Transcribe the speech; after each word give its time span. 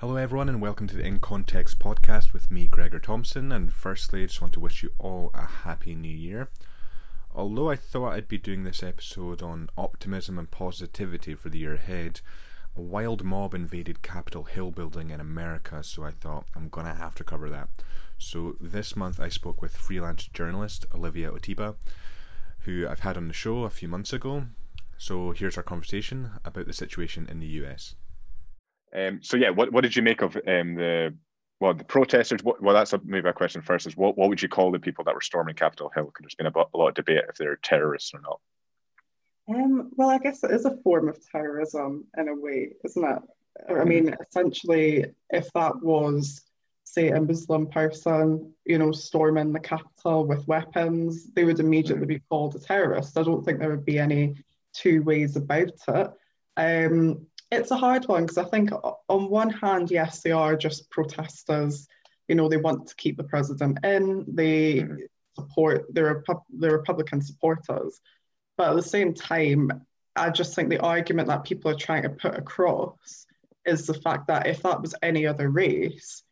Hello, 0.00 0.16
everyone, 0.16 0.50
and 0.50 0.60
welcome 0.60 0.86
to 0.88 0.94
the 0.94 1.06
In 1.06 1.20
Context 1.20 1.78
podcast 1.78 2.34
with 2.34 2.50
me, 2.50 2.66
Gregor 2.66 2.98
Thompson. 2.98 3.50
And 3.50 3.72
firstly, 3.72 4.22
I 4.22 4.26
just 4.26 4.42
want 4.42 4.52
to 4.52 4.60
wish 4.60 4.82
you 4.82 4.90
all 4.98 5.30
a 5.32 5.46
happy 5.46 5.94
new 5.94 6.14
year. 6.14 6.50
Although 7.34 7.70
I 7.70 7.76
thought 7.76 8.12
I'd 8.12 8.28
be 8.28 8.36
doing 8.36 8.64
this 8.64 8.82
episode 8.82 9.40
on 9.40 9.70
optimism 9.78 10.38
and 10.38 10.50
positivity 10.50 11.34
for 11.34 11.48
the 11.48 11.60
year 11.60 11.72
ahead, 11.76 12.20
a 12.76 12.82
wild 12.82 13.24
mob 13.24 13.54
invaded 13.54 14.02
Capitol 14.02 14.44
Hill 14.44 14.70
building 14.70 15.08
in 15.08 15.18
America, 15.18 15.82
so 15.82 16.04
I 16.04 16.10
thought 16.10 16.44
I'm 16.54 16.68
gonna 16.68 16.94
have 16.94 17.14
to 17.14 17.24
cover 17.24 17.48
that. 17.48 17.70
So 18.18 18.56
this 18.60 18.96
month 18.96 19.18
I 19.18 19.30
spoke 19.30 19.62
with 19.62 19.78
freelance 19.78 20.26
journalist 20.26 20.84
Olivia 20.94 21.30
Otibah, 21.30 21.76
who 22.60 22.86
I've 22.86 23.00
had 23.00 23.16
on 23.16 23.28
the 23.28 23.34
show 23.34 23.64
a 23.64 23.70
few 23.70 23.88
months 23.88 24.12
ago. 24.12 24.44
So 24.98 25.30
here's 25.30 25.56
our 25.56 25.62
conversation 25.62 26.32
about 26.44 26.66
the 26.66 26.74
situation 26.74 27.26
in 27.30 27.40
the 27.40 27.46
US. 27.64 27.94
Um, 28.96 29.20
so 29.22 29.36
yeah, 29.36 29.50
what, 29.50 29.72
what 29.72 29.82
did 29.82 29.94
you 29.94 30.02
make 30.02 30.22
of 30.22 30.36
um, 30.36 30.74
the 30.74 31.14
well 31.60 31.74
the 31.74 31.84
protesters? 31.84 32.42
What, 32.42 32.62
well, 32.62 32.74
that's 32.74 32.92
a, 32.94 33.00
maybe 33.04 33.28
a 33.28 33.32
question 33.32 33.60
first. 33.60 33.86
Is 33.86 33.96
what 33.96 34.16
what 34.16 34.28
would 34.28 34.40
you 34.40 34.48
call 34.48 34.72
the 34.72 34.78
people 34.78 35.04
that 35.04 35.14
were 35.14 35.20
storming 35.20 35.54
Capitol 35.54 35.90
Hill? 35.94 36.06
Because 36.06 36.22
there's 36.22 36.34
been 36.34 36.46
a, 36.46 36.52
a 36.52 36.78
lot 36.78 36.88
of 36.88 36.94
debate 36.94 37.24
if 37.28 37.36
they're 37.36 37.56
terrorists 37.56 38.12
or 38.14 38.20
not. 38.20 38.40
Um, 39.48 39.90
well, 39.96 40.08
I 40.08 40.18
guess 40.18 40.42
it 40.42 40.50
is 40.50 40.64
a 40.64 40.76
form 40.78 41.08
of 41.08 41.18
terrorism 41.30 42.06
in 42.16 42.28
a 42.28 42.34
way, 42.34 42.72
isn't 42.84 43.04
it? 43.04 43.22
I 43.70 43.84
mean, 43.84 44.14
essentially, 44.28 45.06
if 45.30 45.52
that 45.52 45.82
was, 45.82 46.42
say, 46.84 47.10
a 47.10 47.20
Muslim 47.20 47.68
person, 47.68 48.52
you 48.64 48.78
know, 48.78 48.92
storming 48.92 49.52
the 49.52 49.60
Capitol 49.60 50.26
with 50.26 50.48
weapons, 50.48 51.32
they 51.32 51.44
would 51.44 51.60
immediately 51.60 52.06
be 52.06 52.22
called 52.28 52.56
a 52.56 52.58
terrorist. 52.58 53.16
I 53.16 53.22
don't 53.22 53.44
think 53.44 53.60
there 53.60 53.70
would 53.70 53.84
be 53.84 53.98
any 53.98 54.34
two 54.74 55.02
ways 55.02 55.36
about 55.36 55.72
it. 55.88 56.10
Um, 56.56 57.26
it's 57.50 57.70
a 57.70 57.76
hard 57.76 58.06
one 58.06 58.24
because 58.24 58.38
I 58.38 58.44
think 58.44 58.70
on 59.08 59.30
one 59.30 59.50
hand, 59.50 59.90
yes, 59.90 60.20
they 60.22 60.32
are 60.32 60.56
just 60.56 60.90
protesters. 60.90 61.86
You 62.28 62.34
know, 62.34 62.48
they 62.48 62.56
want 62.56 62.88
to 62.88 62.94
keep 62.96 63.16
the 63.16 63.24
president 63.24 63.78
in. 63.84 64.24
They 64.28 64.80
mm-hmm. 64.80 64.96
support 65.38 65.86
they're, 65.90 66.24
they're 66.50 66.72
Republican 66.72 67.22
supporters, 67.22 68.00
but 68.56 68.70
at 68.70 68.76
the 68.76 68.82
same 68.82 69.14
time, 69.14 69.86
I 70.16 70.30
just 70.30 70.54
think 70.54 70.70
the 70.70 70.80
argument 70.80 71.28
that 71.28 71.44
people 71.44 71.70
are 71.70 71.76
trying 71.76 72.02
to 72.02 72.10
put 72.10 72.36
across 72.36 73.26
is 73.64 73.86
the 73.86 73.94
fact 73.94 74.28
that 74.28 74.46
if 74.46 74.62
that 74.62 74.80
was 74.80 74.94
any 75.02 75.26
other 75.26 75.50
race, 75.50 76.22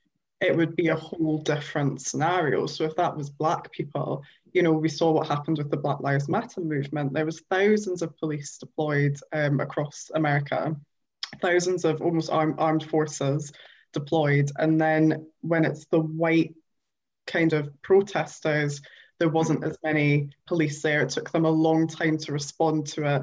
it 0.41 0.57
would 0.57 0.75
be 0.75 0.89
a 0.89 0.97
whole 0.97 1.39
different 1.39 2.01
scenario. 2.01 2.67
So 2.67 2.85
if 2.85 2.97
that 2.97 3.17
was 3.17 3.31
black 3.31 3.71
people, 3.73 4.23
you 4.53 4.63
know, 4.63 4.73
we 4.73 4.89
saw 4.89 5.11
what 5.11 5.29
happened 5.29 5.59
with 5.59 5.71
the 5.71 5.77
Black 5.77 6.01
Lives 6.01 6.29
Matter 6.29 6.61
movement. 6.61 7.13
There 7.13 7.27
was 7.27 7.43
thousands 7.51 8.03
of 8.03 8.17
police 8.19 8.57
deployed 8.59 9.17
um, 9.33 9.61
across 9.61 10.11
America 10.15 10.77
thousands 11.41 11.85
of 11.85 12.01
almost 12.01 12.31
armed, 12.31 12.57
armed 12.59 12.89
forces 12.89 13.53
deployed. 13.93 14.51
And 14.59 14.81
then 14.81 15.27
when 15.41 15.65
it's 15.65 15.87
the 15.87 16.01
white 16.01 16.55
kind 17.27 17.53
of 17.53 17.71
protesters, 17.83 18.81
there 19.19 19.29
wasn't 19.29 19.65
as 19.65 19.79
many 19.83 20.31
police 20.47 20.83
there. 20.83 21.03
It 21.03 21.11
took 21.11 21.31
them 21.31 21.45
a 21.45 21.51
long 21.51 21.87
time 21.87 22.19
to 22.19 22.33
respond 22.33 22.87
to 22.89 23.17
it. 23.17 23.23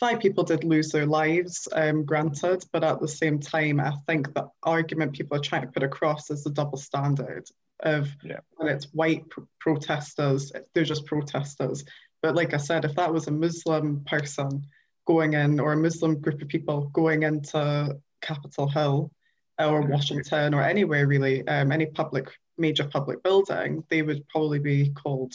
Five 0.00 0.20
people 0.20 0.44
did 0.44 0.64
lose 0.64 0.90
their 0.90 1.06
lives, 1.06 1.68
um, 1.72 2.04
granted, 2.04 2.64
but 2.72 2.84
at 2.84 3.00
the 3.00 3.08
same 3.08 3.38
time, 3.38 3.80
I 3.80 3.92
think 4.06 4.32
the 4.34 4.48
argument 4.62 5.14
people 5.14 5.36
are 5.36 5.42
trying 5.42 5.62
to 5.62 5.68
put 5.68 5.82
across 5.82 6.30
is 6.30 6.44
the 6.44 6.50
double 6.50 6.78
standard 6.78 7.48
of 7.80 8.08
yeah. 8.22 8.40
when 8.56 8.68
it's 8.68 8.86
white 8.92 9.28
pr- 9.30 9.42
protesters, 9.60 10.52
they're 10.72 10.84
just 10.84 11.06
protesters. 11.06 11.84
But 12.22 12.34
like 12.34 12.54
I 12.54 12.58
said, 12.58 12.84
if 12.84 12.94
that 12.96 13.12
was 13.12 13.26
a 13.26 13.32
Muslim 13.32 14.04
person 14.04 14.66
going 15.06 15.34
in, 15.34 15.60
or 15.60 15.72
a 15.72 15.76
Muslim 15.76 16.20
group 16.20 16.40
of 16.42 16.48
people 16.48 16.88
going 16.92 17.22
into 17.22 17.96
Capitol 18.20 18.68
Hill 18.68 19.10
or. 19.58 19.82
Washington 19.82 20.54
or 20.54 20.62
anywhere 20.62 21.06
really, 21.06 21.46
um, 21.46 21.70
any 21.70 21.86
public, 21.86 22.28
major 22.58 22.84
public 22.84 23.22
building, 23.22 23.84
they 23.88 24.02
would 24.02 24.28
probably 24.28 24.58
be 24.58 24.90
called 24.90 25.34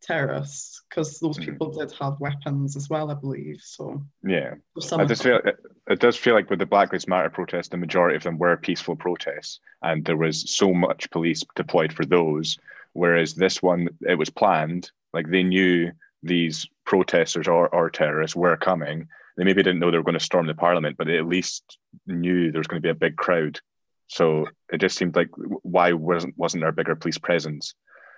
terrorists 0.00 0.82
because 0.88 1.18
those 1.18 1.38
mm-hmm. 1.38 1.50
people 1.50 1.70
did 1.70 1.92
have 1.98 2.20
weapons 2.20 2.76
as 2.76 2.88
well, 2.88 3.10
I 3.10 3.14
believe. 3.14 3.60
So 3.62 4.02
yeah, 4.22 4.54
I 4.92 5.04
just 5.04 5.22
feel 5.22 5.40
it, 5.44 5.56
it 5.88 6.00
does 6.00 6.16
feel 6.16 6.34
like 6.34 6.50
with 6.50 6.58
the 6.58 6.66
Black 6.66 6.92
Lives 6.92 7.08
Matter 7.08 7.30
protests, 7.30 7.68
the 7.68 7.76
majority 7.76 8.16
of 8.16 8.22
them 8.22 8.38
were 8.38 8.56
peaceful 8.56 8.96
protests, 8.96 9.60
and 9.82 10.04
there 10.04 10.16
was 10.16 10.50
so 10.50 10.72
much 10.72 11.10
police 11.10 11.44
deployed 11.56 11.92
for 11.92 12.04
those. 12.04 12.58
Whereas 12.92 13.34
this 13.34 13.62
one, 13.62 13.88
it 14.02 14.14
was 14.14 14.30
planned. 14.30 14.90
Like 15.12 15.28
they 15.28 15.42
knew 15.42 15.92
these 16.22 16.66
protesters 16.84 17.48
or, 17.48 17.68
or 17.68 17.90
terrorists 17.90 18.36
were 18.36 18.56
coming. 18.56 19.08
They 19.36 19.44
maybe 19.44 19.62
didn't 19.62 19.78
know 19.78 19.90
they 19.90 19.98
were 19.98 20.04
going 20.04 20.18
to 20.18 20.24
storm 20.24 20.46
the 20.46 20.54
parliament, 20.54 20.96
but 20.98 21.06
they 21.06 21.18
at 21.18 21.28
least 21.28 21.78
knew 22.06 22.50
there 22.50 22.58
was 22.58 22.66
going 22.66 22.82
to 22.82 22.86
be 22.86 22.90
a 22.90 22.94
big 22.94 23.16
crowd. 23.16 23.60
So 24.08 24.46
it 24.72 24.80
just 24.80 24.96
seemed 24.96 25.14
like 25.14 25.28
why 25.62 25.92
wasn't 25.92 26.36
wasn't 26.36 26.62
there 26.62 26.70
a 26.70 26.72
bigger 26.72 26.96
police 26.96 27.18
presence? 27.18 27.74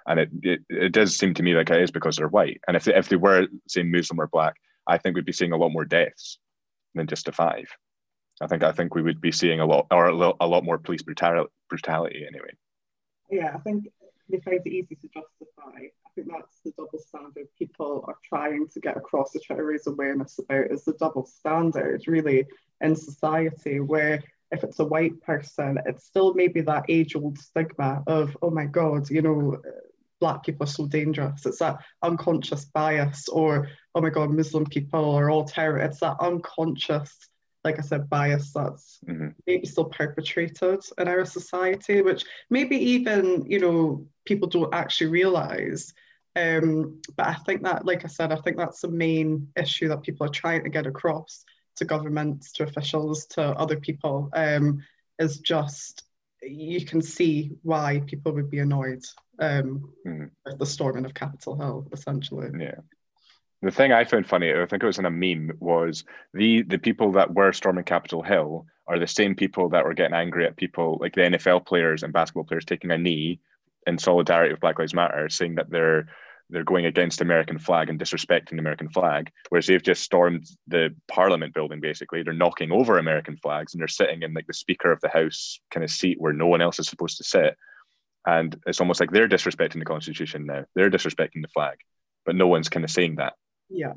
And 0.06 0.20
it, 0.20 0.30
it, 0.42 0.60
it 0.68 0.92
does 0.92 1.16
seem 1.16 1.34
to 1.34 1.42
me 1.42 1.54
like 1.54 1.68
it 1.70 1.82
is 1.82 1.90
because 1.90 2.16
they're 2.16 2.28
white. 2.28 2.60
And 2.66 2.76
if 2.76 2.84
they, 2.84 2.94
if 2.94 3.08
they 3.08 3.16
were 3.16 3.48
say 3.68 3.82
Muslim 3.82 4.20
or 4.20 4.28
black, 4.28 4.54
I 4.86 4.98
think 4.98 5.14
we'd 5.14 5.26
be 5.26 5.32
seeing 5.32 5.52
a 5.52 5.56
lot 5.56 5.70
more 5.70 5.84
deaths 5.84 6.38
than 6.94 7.06
just 7.06 7.26
the 7.26 7.32
five. 7.32 7.68
I 8.40 8.46
think 8.46 8.62
I 8.62 8.72
think 8.72 8.94
we 8.94 9.02
would 9.02 9.20
be 9.20 9.32
seeing 9.32 9.60
a 9.60 9.66
lot 9.66 9.86
or 9.90 10.06
a 10.06 10.14
lot, 10.14 10.36
a 10.40 10.46
lot 10.46 10.64
more 10.64 10.78
police 10.78 11.02
brutality, 11.02 11.50
brutality 11.68 12.24
anyway. 12.26 12.52
Yeah, 13.30 13.52
I 13.54 13.58
think 13.58 13.88
they 14.30 14.40
find 14.40 14.60
it 14.64 14.72
easy 14.72 14.94
to 14.94 15.08
justify 15.08 15.80
think 16.22 16.32
that's 16.32 16.60
the 16.64 16.72
double 16.76 16.98
standard 16.98 17.46
people 17.58 18.04
are 18.06 18.16
trying 18.24 18.68
to 18.68 18.80
get 18.80 18.96
across 18.96 19.32
to 19.32 19.40
try 19.40 19.56
to 19.56 19.64
raise 19.64 19.86
awareness 19.86 20.38
about 20.38 20.70
is 20.70 20.84
the 20.84 20.92
double 20.94 21.26
standard 21.26 22.02
really 22.06 22.46
in 22.80 22.96
society 22.96 23.80
where 23.80 24.22
if 24.52 24.64
it's 24.64 24.80
a 24.80 24.84
white 24.84 25.20
person, 25.22 25.78
it's 25.86 26.06
still 26.06 26.34
maybe 26.34 26.60
that 26.62 26.84
age 26.88 27.14
old 27.14 27.38
stigma 27.38 28.02
of, 28.06 28.36
oh 28.42 28.50
my 28.50 28.64
God, 28.64 29.08
you 29.08 29.22
know, 29.22 29.60
black 30.18 30.44
people 30.44 30.64
are 30.64 30.70
so 30.70 30.86
dangerous. 30.86 31.46
It's 31.46 31.60
that 31.60 31.78
unconscious 32.02 32.64
bias, 32.64 33.28
or 33.28 33.68
oh 33.94 34.00
my 34.00 34.10
God, 34.10 34.30
Muslim 34.30 34.66
people 34.66 35.14
are 35.14 35.30
all 35.30 35.44
terror. 35.44 35.78
It's 35.78 36.00
that 36.00 36.16
unconscious, 36.20 37.16
like 37.64 37.78
I 37.78 37.82
said, 37.82 38.10
bias 38.10 38.52
that's 38.52 38.98
mm-hmm. 39.06 39.28
maybe 39.46 39.66
still 39.66 39.84
perpetrated 39.84 40.80
in 40.98 41.08
our 41.08 41.24
society, 41.24 42.02
which 42.02 42.24
maybe 42.50 42.76
even, 42.76 43.44
you 43.46 43.60
know, 43.60 44.06
people 44.24 44.48
don't 44.48 44.74
actually 44.74 45.10
realize. 45.10 45.94
Um, 46.36 47.00
but 47.16 47.26
I 47.26 47.34
think 47.34 47.62
that, 47.64 47.84
like 47.84 48.04
I 48.04 48.08
said, 48.08 48.32
I 48.32 48.36
think 48.36 48.56
that's 48.56 48.80
the 48.80 48.88
main 48.88 49.48
issue 49.56 49.88
that 49.88 50.02
people 50.02 50.26
are 50.26 50.30
trying 50.30 50.64
to 50.64 50.70
get 50.70 50.86
across 50.86 51.44
to 51.76 51.84
governments, 51.84 52.52
to 52.52 52.64
officials, 52.64 53.26
to 53.26 53.42
other 53.42 53.78
people, 53.78 54.30
um, 54.32 54.82
is 55.18 55.38
just 55.38 56.04
you 56.42 56.84
can 56.84 57.02
see 57.02 57.52
why 57.62 58.02
people 58.06 58.32
would 58.32 58.50
be 58.50 58.60
annoyed 58.60 59.04
um, 59.40 59.92
mm. 60.06 60.30
with 60.46 60.58
the 60.58 60.66
storming 60.66 61.04
of 61.04 61.14
Capitol 61.14 61.56
Hill, 61.56 61.88
essentially. 61.92 62.48
Yeah. 62.58 62.76
The 63.62 63.70
thing 63.70 63.92
I 63.92 64.04
found 64.04 64.26
funny, 64.26 64.50
I 64.52 64.64
think 64.64 64.82
it 64.82 64.86
was 64.86 64.98
in 64.98 65.04
a 65.04 65.10
meme, 65.10 65.52
was 65.60 66.04
the 66.32 66.62
the 66.62 66.78
people 66.78 67.12
that 67.12 67.34
were 67.34 67.52
storming 67.52 67.84
Capitol 67.84 68.22
Hill 68.22 68.66
are 68.86 68.98
the 68.98 69.06
same 69.06 69.34
people 69.34 69.68
that 69.70 69.84
were 69.84 69.94
getting 69.94 70.16
angry 70.16 70.46
at 70.46 70.56
people 70.56 70.98
like 71.00 71.14
the 71.14 71.22
NFL 71.22 71.66
players 71.66 72.02
and 72.02 72.12
basketball 72.12 72.44
players 72.44 72.64
taking 72.64 72.90
a 72.90 72.98
knee 72.98 73.38
in 73.90 73.98
solidarity 73.98 74.52
with 74.52 74.60
Black 74.60 74.78
Lives 74.78 74.94
Matter, 74.94 75.28
saying 75.28 75.56
that 75.56 75.70
they're 75.70 76.06
they're 76.48 76.64
going 76.64 76.86
against 76.86 77.18
the 77.18 77.24
American 77.24 77.60
flag 77.60 77.88
and 77.88 78.00
disrespecting 78.00 78.50
the 78.50 78.58
American 78.58 78.88
flag, 78.88 79.30
whereas 79.50 79.66
they've 79.66 79.82
just 79.82 80.02
stormed 80.02 80.44
the 80.66 80.92
Parliament 81.06 81.54
building. 81.54 81.80
Basically, 81.80 82.24
they're 82.24 82.32
knocking 82.32 82.72
over 82.72 82.98
American 82.98 83.36
flags 83.36 83.72
and 83.72 83.80
they're 83.80 83.86
sitting 83.86 84.22
in 84.22 84.34
like 84.34 84.48
the 84.48 84.54
Speaker 84.54 84.90
of 84.90 85.00
the 85.00 85.08
House 85.08 85.60
kind 85.70 85.84
of 85.84 85.90
seat 85.90 86.20
where 86.20 86.32
no 86.32 86.48
one 86.48 86.60
else 86.60 86.80
is 86.80 86.88
supposed 86.88 87.18
to 87.18 87.24
sit, 87.24 87.56
and 88.26 88.58
it's 88.66 88.80
almost 88.80 89.00
like 89.00 89.10
they're 89.10 89.28
disrespecting 89.28 89.78
the 89.78 89.84
Constitution 89.84 90.46
now. 90.46 90.64
They're 90.74 90.90
disrespecting 90.90 91.42
the 91.42 91.48
flag, 91.54 91.76
but 92.24 92.34
no 92.34 92.48
one's 92.48 92.68
kind 92.68 92.84
of 92.84 92.90
saying 92.90 93.16
that. 93.16 93.34
Yeah, 93.68 93.92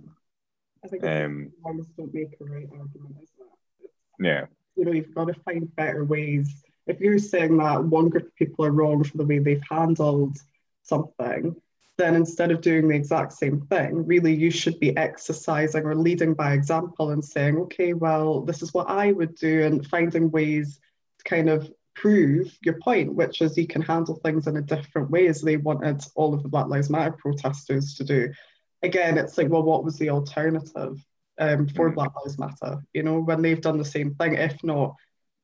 I 0.83 0.87
think 0.89 1.03
um, 1.05 1.51
don't 1.65 2.13
make 2.13 2.35
a 2.39 2.43
right 2.43 2.67
argument, 2.71 3.15
is 3.23 3.31
that? 3.39 3.89
Yeah, 4.19 4.45
you 4.75 4.85
know, 4.85 4.91
you've 4.91 5.15
got 5.15 5.25
to 5.25 5.33
find 5.45 5.75
better 5.75 6.03
ways 6.03 6.63
if 6.87 6.99
you're 6.99 7.19
saying 7.19 7.57
that 7.57 7.83
one 7.83 8.09
group 8.09 8.27
of 8.27 8.35
people 8.35 8.65
are 8.65 8.71
wrong 8.71 9.03
for 9.03 9.17
the 9.17 9.25
way 9.25 9.39
they've 9.39 9.63
handled 9.69 10.37
something, 10.83 11.55
then 11.97 12.15
instead 12.15 12.51
of 12.51 12.61
doing 12.61 12.87
the 12.87 12.95
exact 12.95 13.33
same 13.33 13.61
thing, 13.67 14.05
really 14.05 14.33
you 14.33 14.49
should 14.49 14.79
be 14.79 14.95
exercising 14.97 15.85
or 15.85 15.95
leading 15.95 16.33
by 16.33 16.53
example 16.53 17.11
and 17.11 17.23
saying, 17.23 17.57
okay, 17.57 17.93
well, 17.93 18.41
this 18.41 18.61
is 18.61 18.73
what 18.73 18.89
I 18.89 19.11
would 19.11 19.35
do, 19.35 19.63
and 19.63 19.85
finding 19.87 20.31
ways 20.31 20.79
to 21.19 21.23
kind 21.23 21.49
of 21.49 21.71
prove 21.95 22.57
your 22.63 22.79
point, 22.79 23.13
which 23.13 23.41
is 23.41 23.57
you 23.57 23.67
can 23.67 23.81
handle 23.81 24.15
things 24.15 24.47
in 24.47 24.57
a 24.57 24.61
different 24.61 25.11
way 25.11 25.27
as 25.27 25.41
they 25.41 25.57
wanted 25.57 26.03
all 26.15 26.33
of 26.33 26.41
the 26.41 26.49
Black 26.49 26.67
Lives 26.67 26.89
Matter 26.89 27.11
protesters 27.11 27.95
to 27.95 28.03
do. 28.03 28.33
Again, 28.81 29.17
it's 29.17 29.37
like, 29.37 29.49
well, 29.49 29.63
what 29.63 29.83
was 29.83 29.97
the 29.97 30.09
alternative 30.09 30.99
um, 31.39 31.67
for 31.67 31.91
mm. 31.91 31.95
Black 31.95 32.11
Lives 32.15 32.39
Matter? 32.39 32.83
You 32.93 33.03
know, 33.03 33.19
when 33.19 33.41
they've 33.41 33.61
done 33.61 33.77
the 33.77 33.85
same 33.85 34.15
thing, 34.15 34.33
if 34.33 34.61
not 34.63 34.95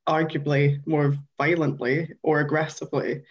arguably 0.10 0.86
more 0.86 1.16
violently 1.38 2.14
or 2.24 2.40
aggressively. 2.40 3.24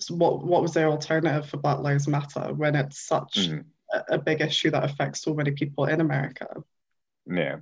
So 0.00 0.14
what 0.14 0.44
what 0.44 0.62
was 0.62 0.74
their 0.74 0.88
alternative 0.88 1.48
for 1.48 1.58
Black 1.58 1.80
Lives 1.80 2.08
Matter 2.08 2.52
when 2.54 2.74
it's 2.74 3.06
such 3.06 3.34
mm-hmm. 3.34 3.60
a, 3.92 4.14
a, 4.14 4.18
big 4.18 4.40
issue 4.40 4.70
that 4.70 4.84
affects 4.84 5.22
so 5.22 5.34
many 5.34 5.50
people 5.50 5.84
in 5.84 6.00
America? 6.00 6.48
Yeah, 7.26 7.56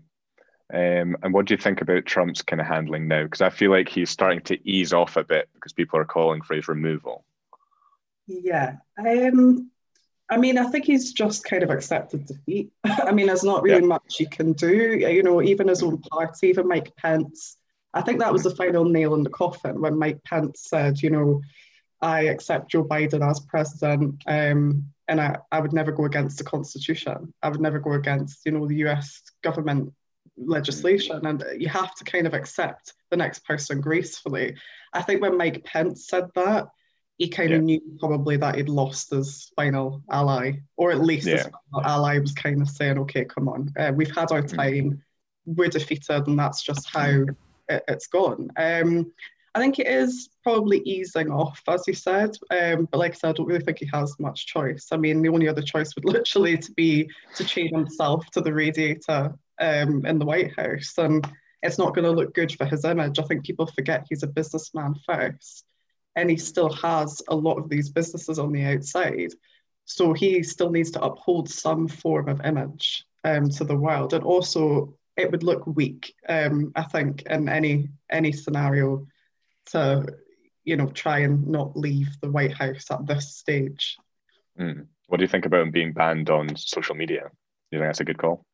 Um, 0.72 1.16
and 1.22 1.34
what 1.34 1.46
do 1.46 1.54
you 1.54 1.58
think 1.58 1.80
about 1.80 2.06
Trump's 2.06 2.42
kind 2.42 2.60
of 2.60 2.66
handling 2.66 3.08
now? 3.08 3.24
Because 3.24 3.40
I 3.40 3.50
feel 3.50 3.70
like 3.70 3.88
he's 3.88 4.10
starting 4.10 4.42
to 4.42 4.68
ease 4.68 4.92
off 4.92 5.16
a 5.16 5.24
bit 5.24 5.48
because 5.54 5.72
people 5.72 5.98
are 5.98 6.04
calling 6.04 6.42
for 6.42 6.54
his 6.54 6.68
removal. 6.68 7.24
Yeah. 8.26 8.76
Um, 8.98 9.70
I 10.28 10.36
mean, 10.36 10.58
I 10.58 10.64
think 10.64 10.84
he's 10.84 11.12
just 11.12 11.44
kind 11.44 11.62
of 11.62 11.70
accepted 11.70 12.26
defeat. 12.26 12.72
I 12.84 13.12
mean, 13.12 13.26
there's 13.26 13.44
not 13.44 13.62
really 13.62 13.80
yeah. 13.80 13.86
much 13.86 14.16
he 14.18 14.26
can 14.26 14.52
do. 14.52 14.96
You 14.96 15.22
know, 15.22 15.42
even 15.42 15.68
his 15.68 15.82
own 15.82 15.98
party, 15.98 16.48
even 16.48 16.68
Mike 16.68 16.94
Pence. 16.96 17.56
I 17.96 18.02
think 18.02 18.20
that 18.20 18.32
was 18.32 18.42
the 18.42 18.54
final 18.54 18.84
nail 18.84 19.14
in 19.14 19.22
the 19.22 19.30
coffin 19.30 19.80
when 19.80 19.98
Mike 19.98 20.22
Pence 20.22 20.66
said, 20.68 21.00
you 21.00 21.08
know, 21.08 21.40
I 22.02 22.24
accept 22.24 22.70
Joe 22.70 22.84
Biden 22.84 23.26
as 23.26 23.40
president, 23.40 24.22
um, 24.26 24.84
and 25.08 25.18
I, 25.18 25.38
I 25.50 25.60
would 25.60 25.72
never 25.72 25.92
go 25.92 26.04
against 26.04 26.36
the 26.36 26.44
Constitution. 26.44 27.32
I 27.42 27.48
would 27.48 27.60
never 27.60 27.78
go 27.78 27.92
against, 27.92 28.44
you 28.44 28.52
know, 28.52 28.66
the 28.66 28.76
U.S. 28.76 29.22
government 29.42 29.94
legislation, 30.36 31.24
and 31.24 31.42
you 31.56 31.68
have 31.68 31.94
to 31.94 32.04
kind 32.04 32.26
of 32.26 32.34
accept 32.34 32.92
the 33.10 33.16
next 33.16 33.46
person 33.46 33.80
gracefully. 33.80 34.56
I 34.92 35.00
think 35.00 35.22
when 35.22 35.38
Mike 35.38 35.64
Pence 35.64 36.06
said 36.06 36.28
that, 36.34 36.68
he 37.16 37.28
kind 37.28 37.48
yeah. 37.48 37.56
of 37.56 37.62
knew 37.62 37.80
probably 37.98 38.36
that 38.36 38.56
he'd 38.56 38.68
lost 38.68 39.10
his 39.10 39.50
final 39.56 40.02
ally, 40.10 40.52
or 40.76 40.90
at 40.90 41.00
least 41.00 41.26
yeah. 41.26 41.36
his 41.36 41.48
final 41.72 41.88
ally 41.90 42.18
was 42.18 42.32
kind 42.32 42.60
of 42.60 42.68
saying, 42.68 42.98
"Okay, 42.98 43.24
come 43.24 43.48
on, 43.48 43.72
uh, 43.78 43.92
we've 43.94 44.14
had 44.14 44.32
our 44.32 44.42
mm-hmm. 44.42 44.56
time, 44.56 45.02
we're 45.46 45.68
defeated, 45.68 46.26
and 46.26 46.38
that's 46.38 46.62
just 46.62 46.90
how 46.90 47.24
it, 47.68 47.84
has 47.88 48.06
gone." 48.06 48.50
Um, 48.56 49.12
I 49.54 49.60
think 49.60 49.78
it 49.78 49.86
is 49.86 50.28
probably 50.42 50.80
easing 50.80 51.30
off, 51.30 51.62
as 51.66 51.84
you 51.86 51.94
said, 51.94 52.36
um, 52.50 52.88
but 52.90 52.98
like 52.98 53.12
I 53.12 53.14
said, 53.14 53.30
I 53.30 53.32
don't 53.32 53.46
really 53.46 53.64
think 53.64 53.78
he 53.78 53.88
has 53.92 54.14
much 54.18 54.46
choice. 54.46 54.88
I 54.92 54.98
mean, 54.98 55.22
the 55.22 55.30
only 55.30 55.48
other 55.48 55.62
choice 55.62 55.94
would 55.94 56.04
literally 56.16 56.58
to 56.58 56.72
be 56.72 57.08
to 57.36 57.44
chain 57.44 57.74
himself 57.74 58.26
to 58.32 58.40
the 58.40 58.52
radiator 58.52 59.34
um, 59.58 60.04
in 60.04 60.18
the 60.18 60.26
White 60.26 60.58
House, 60.58 60.94
and 60.98 61.26
it's 61.62 61.78
not 61.78 61.94
going 61.94 62.04
to 62.04 62.10
look 62.10 62.34
good 62.34 62.52
for 62.52 62.66
his 62.66 62.84
image. 62.84 63.18
I 63.18 63.22
think 63.22 63.46
people 63.46 63.66
forget 63.66 64.06
he's 64.08 64.22
a 64.22 64.28
businessman 64.28 64.94
first 65.06 65.64
and 66.16 66.30
he 66.30 66.36
still 66.36 66.72
has 66.72 67.22
a 67.28 67.36
lot 67.36 67.58
of 67.58 67.68
these 67.68 67.90
businesses 67.90 68.38
on 68.38 68.50
the 68.50 68.64
outside. 68.64 69.32
So 69.84 70.14
he 70.14 70.42
still 70.42 70.70
needs 70.70 70.90
to 70.92 71.02
uphold 71.02 71.48
some 71.48 71.86
form 71.86 72.28
of 72.28 72.40
image 72.44 73.04
um, 73.22 73.50
to 73.50 73.64
the 73.64 73.76
world, 73.76 74.14
and 74.14 74.24
also 74.24 74.94
it 75.16 75.30
would 75.30 75.42
look 75.42 75.66
weak, 75.66 76.14
um, 76.28 76.72
I 76.76 76.82
think, 76.82 77.22
in 77.22 77.48
any 77.48 77.88
any 78.10 78.32
scenario 78.32 79.06
to 79.66 80.06
you 80.64 80.76
know 80.76 80.88
try 80.88 81.20
and 81.20 81.46
not 81.46 81.76
leave 81.76 82.08
the 82.20 82.30
White 82.30 82.54
House 82.54 82.90
at 82.90 83.06
this 83.06 83.36
stage. 83.36 83.96
Mm. 84.58 84.86
What 85.08 85.18
do 85.18 85.24
you 85.24 85.28
think 85.28 85.46
about 85.46 85.62
him 85.62 85.70
being 85.70 85.92
banned 85.92 86.30
on 86.30 86.56
social 86.56 86.94
media? 86.94 87.22
Do 87.22 87.76
you 87.76 87.78
think 87.78 87.88
that's 87.88 88.00
a 88.00 88.04
good 88.04 88.18
call? 88.18 88.44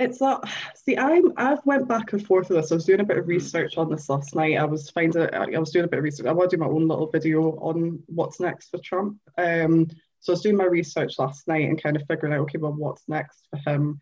it's 0.00 0.18
that 0.18 0.40
see 0.74 0.96
i'm 0.96 1.32
i've 1.36 1.64
went 1.66 1.86
back 1.86 2.12
and 2.12 2.26
forth 2.26 2.48
with 2.48 2.58
this 2.58 2.72
i 2.72 2.74
was 2.74 2.86
doing 2.86 3.00
a 3.00 3.04
bit 3.04 3.18
of 3.18 3.28
research 3.28 3.76
on 3.76 3.90
this 3.90 4.08
last 4.08 4.34
night 4.34 4.56
i 4.56 4.64
was 4.64 4.90
finding 4.90 5.28
i 5.34 5.58
was 5.58 5.70
doing 5.70 5.84
a 5.84 5.88
bit 5.88 5.98
of 5.98 6.04
research 6.04 6.26
i 6.26 6.32
want 6.32 6.50
to 6.50 6.56
do 6.56 6.60
my 6.60 6.68
own 6.68 6.88
little 6.88 7.10
video 7.10 7.52
on 7.58 8.02
what's 8.06 8.40
next 8.40 8.70
for 8.70 8.78
trump 8.78 9.18
um 9.36 9.86
so 10.20 10.32
i 10.32 10.34
was 10.34 10.40
doing 10.40 10.56
my 10.56 10.64
research 10.64 11.18
last 11.18 11.46
night 11.46 11.68
and 11.68 11.82
kind 11.82 11.96
of 11.96 12.02
figuring 12.08 12.34
out 12.34 12.40
okay 12.40 12.58
well 12.58 12.72
what's 12.72 13.04
next 13.08 13.46
for 13.50 13.58
him 13.70 14.00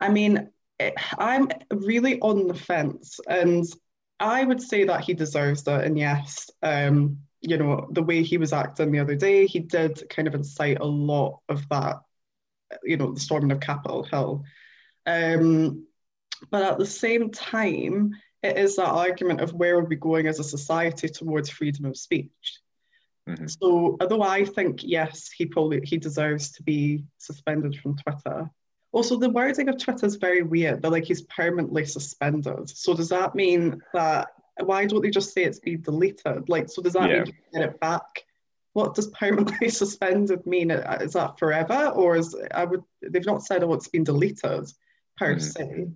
i 0.00 0.08
mean 0.08 0.48
i'm 1.18 1.48
really 1.70 2.20
on 2.20 2.46
the 2.46 2.54
fence 2.54 3.20
and 3.28 3.64
i 4.18 4.44
would 4.44 4.62
say 4.62 4.84
that 4.84 5.02
he 5.02 5.14
deserves 5.14 5.66
it 5.66 5.84
and 5.84 5.98
yes 5.98 6.50
um 6.62 7.18
you 7.40 7.56
know 7.56 7.88
the 7.92 8.02
way 8.02 8.22
he 8.22 8.38
was 8.38 8.52
acting 8.52 8.92
the 8.92 8.98
other 8.98 9.14
day 9.14 9.46
he 9.46 9.60
did 9.60 10.02
kind 10.10 10.28
of 10.28 10.34
incite 10.34 10.78
a 10.80 10.84
lot 10.84 11.40
of 11.48 11.68
that 11.68 11.96
you 12.84 12.96
know 12.96 13.12
the 13.12 13.20
storming 13.20 13.50
of 13.50 13.60
capitol 13.60 14.02
hill 14.04 14.44
um, 15.06 15.86
but 16.50 16.62
at 16.62 16.78
the 16.78 16.86
same 16.86 17.30
time, 17.30 18.12
it 18.42 18.56
is 18.56 18.76
that 18.76 18.88
argument 18.88 19.40
of 19.40 19.52
where 19.52 19.76
are 19.76 19.84
we 19.84 19.96
going 19.96 20.26
as 20.26 20.38
a 20.38 20.44
society 20.44 21.08
towards 21.08 21.50
freedom 21.50 21.84
of 21.84 21.96
speech. 21.96 22.60
Mm-hmm. 23.28 23.46
So 23.46 23.98
although 24.00 24.22
I 24.22 24.44
think 24.44 24.82
yes, 24.82 25.30
he 25.30 25.46
probably 25.46 25.82
he 25.84 25.98
deserves 25.98 26.52
to 26.52 26.62
be 26.62 27.04
suspended 27.18 27.76
from 27.76 27.96
Twitter. 27.96 28.50
Also, 28.92 29.16
the 29.16 29.30
wording 29.30 29.68
of 29.68 29.78
Twitter 29.78 30.06
is 30.06 30.16
very 30.16 30.42
weird. 30.42 30.82
They're 30.82 30.90
like 30.90 31.04
he's 31.04 31.22
permanently 31.22 31.84
suspended. 31.84 32.68
So 32.70 32.94
does 32.94 33.08
that 33.10 33.34
mean 33.34 33.80
that 33.94 34.28
why 34.58 34.84
don't 34.86 35.02
they 35.02 35.10
just 35.10 35.32
say 35.32 35.44
it's 35.44 35.60
been 35.60 35.80
deleted? 35.80 36.48
Like, 36.48 36.68
so 36.68 36.82
does 36.82 36.94
that 36.94 37.08
yeah. 37.08 37.22
mean 37.22 37.26
you 37.26 37.60
get 37.60 37.70
it 37.70 37.80
back? 37.80 38.24
What 38.72 38.94
does 38.94 39.08
permanently 39.08 39.68
suspended 39.70 40.44
mean? 40.46 40.70
Is 40.70 41.12
that 41.12 41.38
forever, 41.38 41.88
or 41.88 42.16
is 42.16 42.36
I 42.52 42.64
would? 42.64 42.82
They've 43.02 43.24
not 43.24 43.44
said 43.44 43.62
oh 43.62 43.74
it's 43.74 43.88
been 43.88 44.04
deleted 44.04 44.72
per 45.16 45.36
mm-hmm. 45.36 45.38
se. 45.38 45.88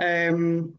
Um, 0.00 0.74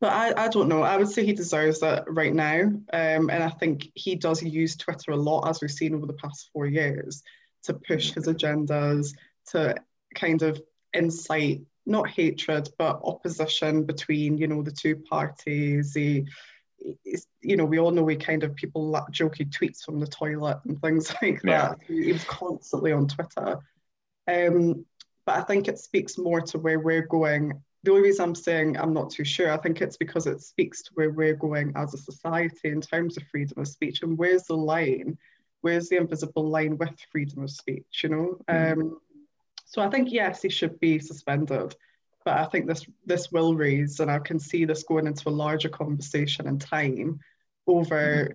but 0.00 0.12
I, 0.12 0.44
I 0.44 0.48
don't 0.48 0.68
know. 0.68 0.82
I 0.82 0.96
would 0.96 1.08
say 1.08 1.24
he 1.24 1.32
deserves 1.32 1.80
that 1.80 2.04
right 2.08 2.34
now. 2.34 2.60
Um, 2.60 3.30
and 3.30 3.42
I 3.42 3.48
think 3.48 3.90
he 3.94 4.16
does 4.16 4.42
use 4.42 4.76
Twitter 4.76 5.12
a 5.12 5.16
lot, 5.16 5.48
as 5.48 5.60
we've 5.60 5.70
seen 5.70 5.94
over 5.94 6.06
the 6.06 6.12
past 6.14 6.50
four 6.52 6.66
years, 6.66 7.22
to 7.62 7.74
push 7.74 8.12
his 8.12 8.26
agendas, 8.26 9.14
to 9.50 9.76
kind 10.14 10.42
of 10.42 10.60
incite 10.92 11.62
not 11.86 12.08
hatred, 12.08 12.68
but 12.78 13.00
opposition 13.04 13.84
between, 13.84 14.38
you 14.38 14.46
know, 14.46 14.62
the 14.62 14.70
two 14.70 14.96
parties. 14.96 15.94
He, 15.94 16.26
you 17.40 17.56
know, 17.56 17.64
we 17.64 17.78
all 17.78 17.90
know 17.90 18.02
we 18.02 18.16
kind 18.16 18.42
of 18.42 18.54
people 18.54 18.88
like 18.88 19.04
jokey 19.10 19.50
tweets 19.50 19.82
from 19.82 20.00
the 20.00 20.06
toilet 20.06 20.60
and 20.64 20.80
things 20.80 21.12
like 21.22 21.40
yeah. 21.44 21.68
that. 21.68 21.78
He 21.86 22.12
was 22.12 22.24
constantly 22.24 22.92
on 22.92 23.08
Twitter. 23.08 23.58
Um, 24.26 24.86
but 25.26 25.36
I 25.36 25.42
think 25.42 25.68
it 25.68 25.78
speaks 25.78 26.18
more 26.18 26.40
to 26.42 26.58
where 26.58 26.80
we're 26.80 27.06
going. 27.06 27.60
The 27.82 27.90
only 27.90 28.02
reason 28.02 28.24
I'm 28.24 28.34
saying 28.34 28.78
I'm 28.78 28.94
not 28.94 29.10
too 29.10 29.24
sure, 29.24 29.52
I 29.52 29.58
think 29.58 29.82
it's 29.82 29.98
because 29.98 30.26
it 30.26 30.40
speaks 30.40 30.82
to 30.84 30.90
where 30.94 31.10
we're 31.10 31.36
going 31.36 31.72
as 31.76 31.92
a 31.92 31.98
society 31.98 32.70
in 32.70 32.80
terms 32.80 33.16
of 33.16 33.24
freedom 33.24 33.60
of 33.60 33.68
speech 33.68 34.02
and 34.02 34.16
where's 34.16 34.44
the 34.44 34.56
line, 34.56 35.18
where's 35.60 35.90
the 35.90 35.96
invisible 35.96 36.48
line 36.48 36.78
with 36.78 36.94
freedom 37.12 37.42
of 37.42 37.50
speech, 37.50 38.00
you 38.02 38.08
know? 38.08 38.38
Mm. 38.48 38.72
Um, 38.72 39.00
so 39.74 39.82
I 39.82 39.90
think 39.90 40.12
yes, 40.12 40.40
he 40.40 40.50
should 40.50 40.78
be 40.78 41.00
suspended, 41.00 41.74
but 42.24 42.36
I 42.36 42.44
think 42.44 42.68
this 42.68 42.86
this 43.04 43.32
will 43.32 43.56
raise, 43.56 43.98
and 43.98 44.08
I 44.08 44.20
can 44.20 44.38
see 44.38 44.64
this 44.64 44.84
going 44.84 45.08
into 45.08 45.28
a 45.28 45.30
larger 45.30 45.68
conversation 45.68 46.46
in 46.46 46.60
time 46.60 47.18
over 47.66 48.28
mm 48.28 48.34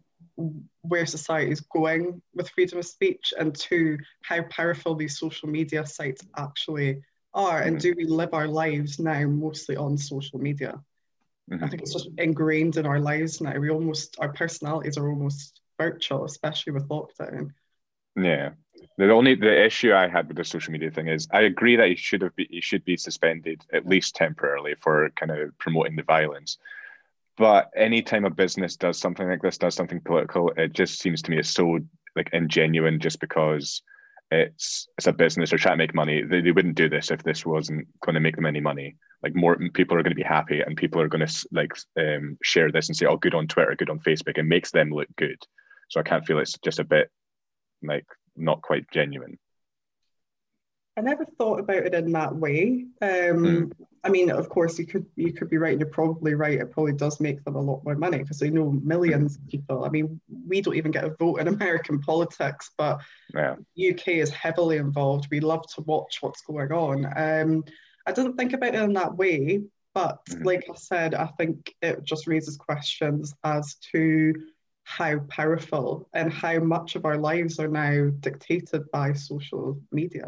where 0.83 1.06
society 1.06 1.51
is 1.51 1.59
going 1.59 2.21
with 2.33 2.50
freedom 2.50 2.80
of 2.80 2.86
speech, 2.86 3.33
and 3.38 3.53
two, 3.53 3.97
how 4.21 4.41
powerful 4.44 4.95
these 4.95 5.19
social 5.19 5.50
media 5.50 5.86
sites 5.86 6.21
actually 6.38 7.01
are, 7.33 7.62
and 7.62 7.75
mm-hmm. 7.75 7.91
do 7.91 7.95
we 7.97 8.06
live 8.06 8.33
our 8.33 8.47
lives 8.47 9.00
now 9.00 9.25
mostly 9.27 9.75
on 9.75 9.97
social 9.97 10.39
media? 10.39 10.81
Mm-hmm. 11.51 11.63
I 11.63 11.68
think 11.68 11.81
it's 11.81 11.94
just 11.94 12.09
ingrained 12.18 12.77
in 12.77 12.86
our 12.86 13.00
lives 13.00 13.41
now. 13.41 13.59
We 13.59 13.69
almost 13.69 14.15
our 14.19 14.31
personalities 14.31 14.98
are 14.98 15.10
almost 15.10 15.60
virtual, 15.77 16.24
especially 16.24 16.72
with 16.74 16.88
lockdown. 16.88 17.51
Yeah. 18.16 18.51
The 18.98 19.12
only 19.12 19.36
the 19.36 19.66
issue 19.66 19.94
I 19.94 20.08
had 20.08 20.28
with 20.28 20.38
the 20.38 20.44
social 20.44 20.74
media 20.74 20.92
thing 20.92 21.08
is 21.08 21.28
I 21.32 21.42
agree 21.42 21.75
that 21.78 21.88
he 21.88 21.96
should 21.96 22.22
have 22.22 22.36
be, 22.36 22.48
he 22.50 22.62
should 22.62 22.84
be 22.84 22.98
suspended 22.98 23.63
at 23.74 23.88
least 23.88 24.16
temporarily 24.16 24.75
for 24.82 25.10
kind 25.12 25.32
of 25.32 25.58
promoting 25.58 25.96
the 25.96 26.04
violence. 26.04 26.58
But 27.38 27.70
anytime 27.75 28.25
a 28.25 28.30
business 28.30 28.75
does 28.75 29.00
something 29.00 29.28
like 29.28 29.42
this, 29.42 29.58
does 29.58 29.75
something 29.75 30.01
political, 30.01 30.51
it 30.58 30.74
just 30.74 31.00
seems 31.00 31.22
to 31.22 31.32
me 31.32 31.39
it's 31.39 31.50
so 31.50 31.80
like 32.16 32.30
ingenuine 32.32 33.00
just 33.00 33.22
because 33.22 33.82
it's 34.32 34.89
it's 34.98 35.08
a 35.08 35.13
business 35.13 35.50
they're 35.50 35.60
trying 35.60 35.74
to 35.74 35.84
make 35.84 35.96
money. 35.96 36.22
They, 36.22 36.42
they 36.42 36.51
wouldn't 36.51 36.75
do 36.75 36.89
this 36.89 37.12
if 37.12 37.24
this 37.24 37.46
wasn't 37.46 37.88
going 38.01 38.16
to 38.16 38.20
make 38.20 38.36
them 38.36 38.46
any 38.46 38.60
money. 38.60 38.98
Like 39.24 39.36
more 39.36 39.58
people 39.74 39.98
are 39.98 40.04
going 40.04 40.12
to 40.12 40.16
be 40.16 40.24
happy 40.24 40.60
and 40.62 40.75
people 40.75 41.01
are 41.01 41.08
going 41.08 41.25
to 41.25 41.48
like 41.51 41.72
um, 41.98 42.38
share 42.44 42.72
this 42.72 42.89
and 42.89 42.96
say 42.96 43.06
oh 43.06 43.18
good 43.18 43.34
on 43.34 43.48
twitter 43.48 43.75
good 43.75 43.89
on 43.89 44.00
facebook. 44.00 44.38
It 44.38 44.44
makes 44.44 44.72
them 44.72 44.92
look 44.92 45.08
good. 45.16 45.42
So 45.89 46.00
i 46.01 46.04
can't 46.04 46.25
feel 46.25 46.39
it's 46.39 46.58
just 46.60 46.80
a 46.80 46.84
bit 46.84 47.10
like 47.81 48.05
not 48.36 48.62
quite 48.62 48.89
genuine 48.91 49.38
I 51.00 51.01
never 51.01 51.24
thought 51.24 51.62
about 51.62 51.86
it 51.86 51.93
in 51.93 52.12
that 52.12 52.36
way. 52.36 52.86
Um, 53.01 53.09
mm. 53.09 53.71
I 54.03 54.09
mean, 54.09 54.29
of 54.29 54.50
course, 54.50 54.77
you 54.77 54.86
could 54.86 55.05
you 55.15 55.31
could 55.31 55.50
be 55.50 55.57
right. 55.57 55.77
You're 55.77 55.88
probably 55.88 56.33
right. 56.33 56.59
It 56.59 56.71
probably 56.71 56.91
does 56.91 57.21
make 57.21 57.41
them 57.45 57.55
a 57.55 57.62
lot 57.62 57.86
more 57.86 57.95
money 57.95 58.17
because 58.17 58.38
they 58.39 58.50
know 58.50 58.69
millions 58.71 59.38
of 59.38 59.48
people. 59.48 59.86
I 59.86 59.89
mean, 59.89 60.19
we 60.45 60.59
don't 60.59 60.75
even 60.75 60.91
get 60.91 61.05
a 61.05 61.15
vote 61.17 61.38
in 61.38 61.48
American 61.55 62.01
politics, 62.01 62.71
but 62.77 63.00
yeah. 63.33 63.55
UK 63.77 64.09
is 64.09 64.29
heavily 64.29 64.75
involved. 64.75 65.29
We 65.31 65.39
love 65.39 65.65
to 65.75 65.81
watch 65.81 66.17
what's 66.19 66.41
going 66.41 66.74
on. 66.74 67.05
Um, 67.15 67.63
I 68.05 68.12
didn't 68.12 68.36
think 68.36 68.51
about 68.51 68.75
it 68.75 68.81
in 68.81 68.91
that 68.93 69.15
way, 69.15 69.62
but 69.93 70.19
mm. 70.25 70.43
like 70.43 70.65
I 70.69 70.75
said, 70.75 71.15
I 71.15 71.27
think 71.38 71.74
it 71.81 72.03
just 72.03 72.27
raises 72.27 72.57
questions 72.57 73.33
as 73.45 73.75
to 73.93 74.33
how 74.89 75.19
powerful 75.29 76.10
and 76.13 76.34
how 76.34 76.58
much 76.58 76.96
of 76.96 77.05
our 77.05 77.17
lives 77.17 77.60
are 77.60 77.67
now 77.67 78.10
dictated 78.22 78.89
by 78.91 79.13
social 79.13 79.79
media. 79.91 80.27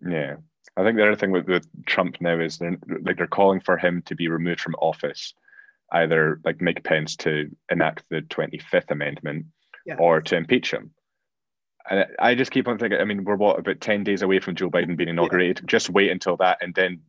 Yeah. 0.00 0.36
I 0.74 0.82
think 0.82 0.96
the 0.96 1.02
other 1.02 1.16
thing 1.16 1.30
with, 1.30 1.46
with 1.46 1.66
Trump 1.84 2.16
now 2.18 2.40
is 2.40 2.56
they're 2.56 2.78
like 3.02 3.18
they're 3.18 3.26
calling 3.26 3.60
for 3.60 3.76
him 3.76 4.02
to 4.06 4.14
be 4.14 4.28
removed 4.28 4.62
from 4.62 4.74
office, 4.76 5.34
either 5.92 6.40
like 6.44 6.62
Mike 6.62 6.82
Pence 6.82 7.14
to 7.16 7.54
enact 7.70 8.04
the 8.08 8.22
25th 8.22 8.90
Amendment 8.90 9.46
yeah. 9.84 9.96
or 9.98 10.22
to 10.22 10.34
impeach 10.34 10.72
him. 10.72 10.90
And 11.88 12.06
I 12.18 12.34
just 12.34 12.52
keep 12.52 12.66
on 12.66 12.78
thinking, 12.78 12.98
I 12.98 13.04
mean, 13.04 13.24
we're 13.24 13.36
what 13.36 13.58
about 13.58 13.82
10 13.82 14.02
days 14.02 14.22
away 14.22 14.40
from 14.40 14.54
Joe 14.54 14.70
Biden 14.70 14.96
being 14.96 15.10
inaugurated? 15.10 15.60
Yeah. 15.60 15.66
Just 15.66 15.90
wait 15.90 16.10
until 16.10 16.38
that 16.38 16.58
and 16.62 16.74
then 16.74 17.00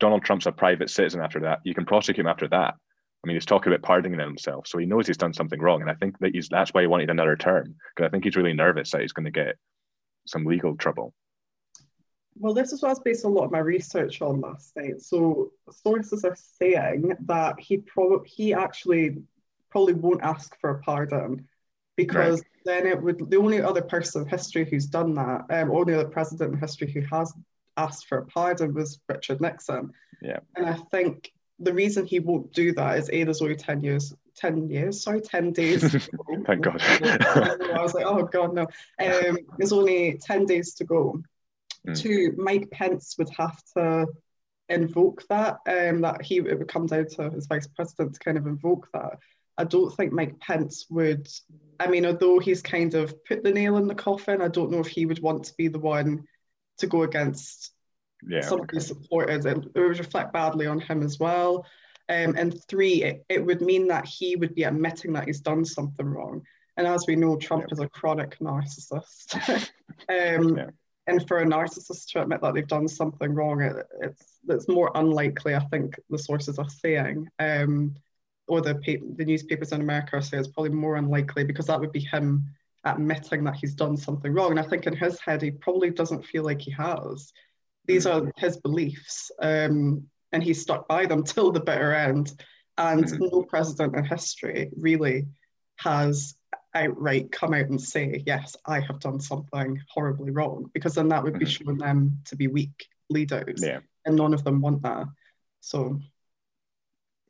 Donald 0.00 0.24
Trump's 0.24 0.46
a 0.46 0.52
private 0.52 0.90
citizen 0.90 1.20
after 1.20 1.38
that, 1.40 1.60
you 1.62 1.74
can 1.74 1.86
prosecute 1.86 2.18
him 2.18 2.26
after 2.26 2.48
that. 2.48 2.74
I 3.22 3.28
mean, 3.28 3.36
he's 3.36 3.46
talking 3.46 3.72
about 3.72 3.86
pardoning 3.86 4.18
himself, 4.18 4.66
so 4.66 4.78
he 4.78 4.86
knows 4.86 5.06
he's 5.06 5.16
done 5.16 5.32
something 5.32 5.60
wrong, 5.60 5.80
and 5.80 5.90
I 5.90 5.94
think 5.94 6.18
that 6.18 6.34
he's 6.34 6.48
that's 6.48 6.74
why 6.74 6.80
he 6.80 6.88
wanted 6.88 7.10
another 7.10 7.36
term 7.36 7.76
because 7.94 8.06
I 8.06 8.10
think 8.10 8.24
he's 8.24 8.36
really 8.36 8.52
nervous 8.52 8.90
that 8.90 9.00
he's 9.00 9.12
going 9.12 9.26
to 9.26 9.30
get 9.30 9.56
some 10.26 10.44
legal 10.44 10.76
trouble. 10.76 11.14
Well, 12.36 12.54
this 12.54 12.72
is 12.72 12.82
what 12.82 12.88
I 12.88 12.92
was 12.92 13.00
based 13.00 13.24
a 13.24 13.28
lot 13.28 13.44
of 13.44 13.52
my 13.52 13.58
research 13.58 14.22
on 14.22 14.40
last 14.40 14.74
night. 14.76 15.00
So 15.00 15.52
sources 15.70 16.24
are 16.24 16.36
saying 16.36 17.12
that 17.26 17.60
he 17.60 17.78
probably 17.78 18.28
he 18.28 18.54
actually 18.54 19.18
probably 19.70 19.94
won't 19.94 20.22
ask 20.22 20.58
for 20.60 20.70
a 20.70 20.78
pardon 20.80 21.46
because 21.96 22.40
right. 22.40 22.48
then 22.64 22.86
it 22.86 23.00
would 23.00 23.30
the 23.30 23.36
only 23.36 23.60
other 23.60 23.82
person 23.82 24.22
in 24.22 24.28
history 24.28 24.68
who's 24.68 24.86
done 24.86 25.14
that, 25.14 25.44
um, 25.50 25.70
only 25.70 25.94
other 25.94 26.08
president 26.08 26.54
in 26.54 26.60
history 26.60 26.90
who 26.90 27.02
has 27.02 27.32
asked 27.76 28.06
for 28.06 28.18
a 28.18 28.26
pardon 28.26 28.74
was 28.74 28.98
Richard 29.08 29.40
Nixon. 29.40 29.92
Yeah. 30.20 30.40
And 30.56 30.66
I 30.66 30.74
think 30.90 31.32
the 31.62 31.72
reason 31.72 32.06
he 32.06 32.20
won't 32.20 32.52
do 32.52 32.72
that 32.72 32.98
is 32.98 33.10
A, 33.12 33.24
there's 33.24 33.42
only 33.42 33.56
10 33.56 33.82
years, 33.82 34.14
10 34.36 34.68
years, 34.68 35.02
sorry, 35.02 35.20
10 35.20 35.52
days. 35.52 35.82
Thank 36.46 36.62
God. 36.62 36.80
I 36.82 37.80
was 37.80 37.94
like, 37.94 38.06
oh 38.06 38.24
God, 38.24 38.54
no. 38.54 38.62
Um, 39.00 39.38
there's 39.56 39.72
only 39.72 40.18
10 40.22 40.46
days 40.46 40.74
to 40.74 40.84
go. 40.84 41.22
Mm. 41.86 41.98
Two, 41.98 42.34
Mike 42.36 42.70
Pence 42.70 43.16
would 43.18 43.30
have 43.30 43.60
to 43.76 44.06
invoke 44.68 45.26
that, 45.28 45.58
um, 45.66 46.00
that 46.02 46.22
he 46.22 46.38
it 46.38 46.58
would 46.58 46.68
come 46.68 46.86
down 46.86 47.06
to 47.06 47.30
his 47.30 47.46
vice 47.46 47.66
president 47.66 48.14
to 48.14 48.20
kind 48.20 48.38
of 48.38 48.46
invoke 48.46 48.88
that. 48.92 49.18
I 49.58 49.64
don't 49.64 49.94
think 49.94 50.12
Mike 50.12 50.40
Pence 50.40 50.86
would. 50.90 51.28
I 51.78 51.88
mean, 51.88 52.06
although 52.06 52.38
he's 52.38 52.62
kind 52.62 52.94
of 52.94 53.24
put 53.24 53.42
the 53.42 53.52
nail 53.52 53.76
in 53.76 53.86
the 53.86 53.94
coffin, 53.94 54.40
I 54.40 54.48
don't 54.48 54.70
know 54.70 54.80
if 54.80 54.86
he 54.86 55.06
would 55.06 55.20
want 55.20 55.44
to 55.44 55.54
be 55.58 55.68
the 55.68 55.78
one 55.78 56.24
to 56.78 56.86
go 56.86 57.02
against 57.02 57.72
yeah, 58.26 58.40
some 58.40 58.60
of 58.60 58.70
his 58.70 58.86
supporters. 58.86 59.46
It, 59.46 59.58
it 59.74 59.80
would 59.80 59.98
reflect 59.98 60.32
badly 60.32 60.66
on 60.66 60.80
him 60.80 61.02
as 61.02 61.18
well. 61.18 61.66
Um, 62.08 62.34
and 62.36 62.62
three, 62.68 63.02
it, 63.04 63.24
it 63.28 63.44
would 63.44 63.62
mean 63.62 63.86
that 63.88 64.06
he 64.06 64.36
would 64.36 64.54
be 64.54 64.64
admitting 64.64 65.12
that 65.14 65.26
he's 65.26 65.40
done 65.40 65.64
something 65.64 66.06
wrong. 66.06 66.42
And 66.76 66.86
as 66.86 67.04
we 67.06 67.16
know, 67.16 67.36
Trump 67.36 67.64
yeah. 67.68 67.72
is 67.72 67.80
a 67.80 67.88
chronic 67.88 68.38
narcissist. 68.38 69.36
um, 70.08 70.56
yeah. 70.56 70.70
And 71.06 71.26
for 71.26 71.38
a 71.38 71.44
narcissist 71.44 72.10
to 72.12 72.22
admit 72.22 72.40
that 72.42 72.54
they've 72.54 72.66
done 72.66 72.86
something 72.86 73.34
wrong, 73.34 73.60
it, 73.60 73.86
it's 74.00 74.38
it's 74.48 74.68
more 74.68 74.90
unlikely. 74.94 75.54
I 75.54 75.64
think 75.66 75.98
the 76.10 76.18
sources 76.18 76.58
are 76.58 76.68
saying, 76.68 77.28
um, 77.40 77.96
or 78.46 78.60
the 78.60 78.74
the 79.16 79.24
newspapers 79.24 79.72
in 79.72 79.80
America 79.80 80.16
are 80.16 80.22
saying 80.22 80.44
it's 80.44 80.52
probably 80.52 80.70
more 80.70 80.96
unlikely 80.96 81.44
because 81.44 81.66
that 81.66 81.80
would 81.80 81.92
be 81.92 82.00
him 82.00 82.44
admitting 82.84 83.44
that 83.44 83.56
he's 83.56 83.74
done 83.74 83.96
something 83.96 84.32
wrong. 84.32 84.50
And 84.50 84.60
I 84.60 84.64
think 84.64 84.86
in 84.86 84.96
his 84.96 85.18
head, 85.20 85.42
he 85.42 85.50
probably 85.50 85.90
doesn't 85.90 86.24
feel 86.24 86.44
like 86.44 86.60
he 86.60 86.70
has. 86.72 87.32
These 87.86 88.06
are 88.06 88.30
his 88.36 88.58
beliefs, 88.58 89.30
um, 89.40 90.04
and 90.32 90.42
he 90.42 90.54
stuck 90.54 90.88
by 90.88 91.06
them 91.06 91.22
till 91.24 91.52
the 91.52 91.60
bitter 91.60 91.94
end. 91.94 92.32
And 92.78 93.04
mm-hmm. 93.04 93.24
no 93.30 93.42
president 93.42 93.96
in 93.96 94.04
history 94.04 94.70
really 94.76 95.26
has 95.76 96.34
outright 96.74 97.30
come 97.30 97.52
out 97.52 97.66
and 97.66 97.80
say, 97.80 98.22
Yes, 98.26 98.56
I 98.64 98.80
have 98.80 99.00
done 99.00 99.20
something 99.20 99.80
horribly 99.88 100.30
wrong, 100.30 100.70
because 100.72 100.94
then 100.94 101.08
that 101.08 101.22
would 101.22 101.38
be 101.38 101.44
mm-hmm. 101.44 101.64
showing 101.64 101.78
them 101.78 102.18
to 102.26 102.36
be 102.36 102.46
weak 102.46 102.86
leaders. 103.10 103.62
Yeah. 103.62 103.80
And 104.04 104.16
none 104.16 104.34
of 104.34 104.42
them 104.42 104.60
want 104.60 104.82
that. 104.82 105.06
So 105.60 106.00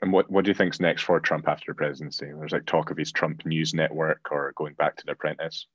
and 0.02 0.12
what, 0.12 0.28
what 0.28 0.44
do 0.44 0.50
you 0.50 0.54
think's 0.54 0.80
next 0.80 1.02
for 1.02 1.20
Trump 1.20 1.46
after 1.46 1.70
the 1.70 1.76
presidency? 1.76 2.26
There's 2.26 2.50
like 2.50 2.66
talk 2.66 2.90
of 2.90 2.96
his 2.96 3.12
Trump 3.12 3.46
News 3.46 3.72
Network 3.72 4.32
or 4.32 4.52
going 4.56 4.74
back 4.74 4.96
to 4.96 5.06
The 5.06 5.12
Apprentice. 5.12 5.66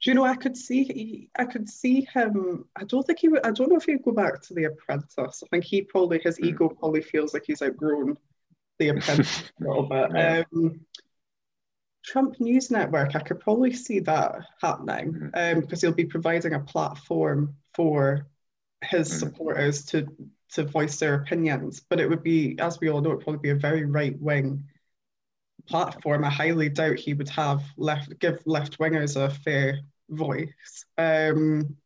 Do 0.00 0.10
you 0.10 0.14
know? 0.14 0.24
I 0.24 0.36
could 0.36 0.56
see, 0.56 1.28
I 1.36 1.44
could 1.44 1.68
see 1.68 2.06
him. 2.12 2.64
I 2.76 2.84
don't 2.84 3.04
think 3.04 3.18
he 3.18 3.28
would. 3.28 3.44
I 3.44 3.50
don't 3.50 3.70
know 3.70 3.76
if 3.76 3.84
he'd 3.84 4.02
go 4.02 4.12
back 4.12 4.40
to 4.42 4.54
The 4.54 4.64
Apprentice. 4.64 5.42
I 5.44 5.46
think 5.50 5.64
he 5.64 5.82
probably 5.82 6.20
his 6.22 6.38
mm. 6.38 6.46
ego 6.46 6.68
probably 6.68 7.00
feels 7.00 7.34
like 7.34 7.44
he's 7.46 7.62
outgrown 7.62 8.16
The 8.78 8.88
Apprentice 8.90 9.42
a 9.60 9.64
little 9.64 9.82
bit. 9.84 10.10
Yeah. 10.14 10.42
Um, 10.54 10.80
Trump 12.04 12.40
News 12.40 12.70
Network, 12.70 13.16
I 13.16 13.20
could 13.20 13.40
probably 13.40 13.72
see 13.72 13.98
that 14.00 14.36
happening 14.62 15.12
mm-hmm. 15.12 15.56
um, 15.56 15.60
because 15.60 15.82
he'll 15.82 15.92
be 15.92 16.06
providing 16.06 16.54
a 16.54 16.60
platform 16.60 17.54
for 17.74 18.26
his 18.82 19.08
mm-hmm. 19.08 19.18
supporters 19.18 19.84
to 19.86 20.06
to 20.52 20.64
voice 20.64 20.98
their 20.98 21.14
opinions. 21.14 21.80
But 21.80 22.00
it 22.00 22.08
would 22.08 22.22
be, 22.22 22.56
as 22.58 22.80
we 22.80 22.88
all 22.88 23.00
know, 23.00 23.10
it 23.10 23.16
would 23.16 23.24
probably 23.24 23.40
be 23.40 23.50
a 23.50 23.56
very 23.56 23.84
right 23.84 24.18
wing 24.20 24.64
platform. 25.68 26.24
I 26.24 26.30
highly 26.30 26.68
doubt 26.68 26.98
he 26.98 27.14
would 27.14 27.28
have 27.28 27.62
left 27.76 28.18
give 28.18 28.40
left 28.46 28.78
wingers 28.78 29.16
a 29.16 29.30
fair 29.30 29.80
voice. 30.10 30.84
Um, 30.96 31.76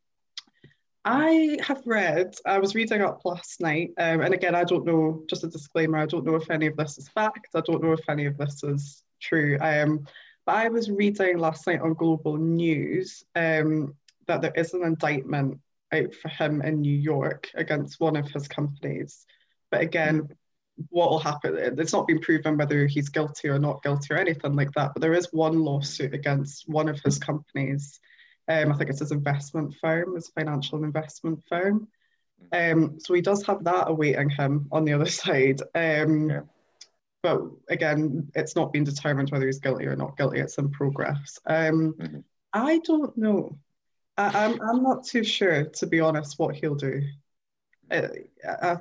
I 1.05 1.59
have 1.67 1.83
read, 1.85 2.37
I 2.47 2.59
was 2.61 2.77
reading 2.77 3.03
up 3.03 3.23
last 3.25 3.61
night, 3.61 3.91
um, 3.99 4.21
and 4.21 4.33
again, 4.33 4.55
I 4.55 4.63
don't 4.63 4.87
know, 4.87 5.25
just 5.29 5.43
a 5.43 5.49
disclaimer, 5.49 5.99
I 5.99 6.07
don't 6.07 6.25
know 6.25 6.37
if 6.37 6.49
any 6.49 6.67
of 6.67 6.77
this 6.77 6.97
is 6.97 7.09
fact, 7.09 7.49
I 7.57 7.61
don't 7.61 7.83
know 7.83 7.93
if 7.93 8.09
any 8.09 8.27
of 8.27 8.39
this 8.39 8.63
is 8.63 9.03
true. 9.21 9.59
Um, 9.61 10.07
but 10.47 10.57
I 10.57 10.69
was 10.69 10.91
reading 10.91 11.39
last 11.39 11.67
night 11.67 11.81
on 11.81 11.95
Global 11.95 12.37
News 12.37 13.25
um, 13.35 13.95
that 14.29 14.43
there 14.43 14.53
is 14.55 14.75
an 14.75 14.85
indictment 14.85 15.59
out 15.93 16.15
for 16.15 16.29
him 16.29 16.63
in 16.63 16.81
New 16.81 16.97
York 16.97 17.51
against 17.55 18.01
one 18.01 18.17
of 18.17 18.31
his 18.31 18.47
companies. 18.47 19.27
But 19.73 19.81
again, 19.81 20.29
what 20.89 21.11
will 21.11 21.19
happen? 21.19 21.57
It's 21.79 21.93
not 21.93 22.07
been 22.07 22.21
proven 22.21 22.57
whether 22.57 22.87
he's 22.87 23.09
guilty 23.09 23.49
or 23.49 23.59
not 23.59 23.83
guilty 23.83 24.15
or 24.15 24.19
anything 24.19 24.55
like 24.55 24.73
that. 24.73 24.93
But 24.95 25.01
there 25.01 25.15
is 25.15 25.29
one 25.33 25.61
lawsuit 25.61 26.15
against 26.15 26.69
one 26.69 26.89
of 26.89 27.01
his 27.01 27.19
companies. 27.19 28.01
Um, 28.49 28.73
I 28.73 28.77
think 28.77 28.91
it's 28.91 29.01
his 29.01 29.13
investment 29.13 29.75
firm, 29.81 30.15
his 30.15 30.29
financial 30.29 30.83
investment 30.85 31.43
firm. 31.49 31.89
Um, 32.53 32.99
so 32.99 33.15
he 33.15 33.21
does 33.21 33.45
have 33.47 33.65
that 33.65 33.89
awaiting 33.89 34.31
him 34.31 34.69
on 34.73 34.85
the 34.85 34.95
other 34.95 35.07
side. 35.07 35.61
Um, 35.75 36.31
yeah. 36.31 36.41
But 37.23 37.43
again, 37.69 38.33
it's 38.35 38.57
not 38.57 38.73
been 38.73 38.83
determined 38.83 39.31
whether 39.31 39.47
he's 39.47 39.61
guilty 39.61 39.87
or 39.87 39.95
not 39.95 40.17
guilty. 40.17 40.41
It's 40.41 40.59
in 40.59 40.71
progress. 40.71 41.39
Um, 41.47 41.95
mm-hmm. 41.99 42.19
I 42.53 42.79
don't 42.79 43.17
know. 43.17 43.59
I, 44.17 44.45
am 44.45 44.55
I'm, 44.55 44.69
I'm 44.69 44.83
not 44.83 45.05
too 45.05 45.23
sure, 45.23 45.65
to 45.65 45.87
be 45.87 46.01
honest, 46.01 46.39
what 46.39 46.57
he'll 46.57 46.75
do. 46.75 47.03
Uh, 47.91 48.09
uh, 48.47 48.77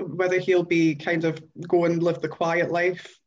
whether 0.00 0.38
he'll 0.38 0.64
be 0.64 0.94
kind 0.94 1.24
of 1.24 1.42
go 1.66 1.84
and 1.84 2.02
live 2.02 2.20
the 2.20 2.28
quiet 2.28 2.70
life, 2.70 3.18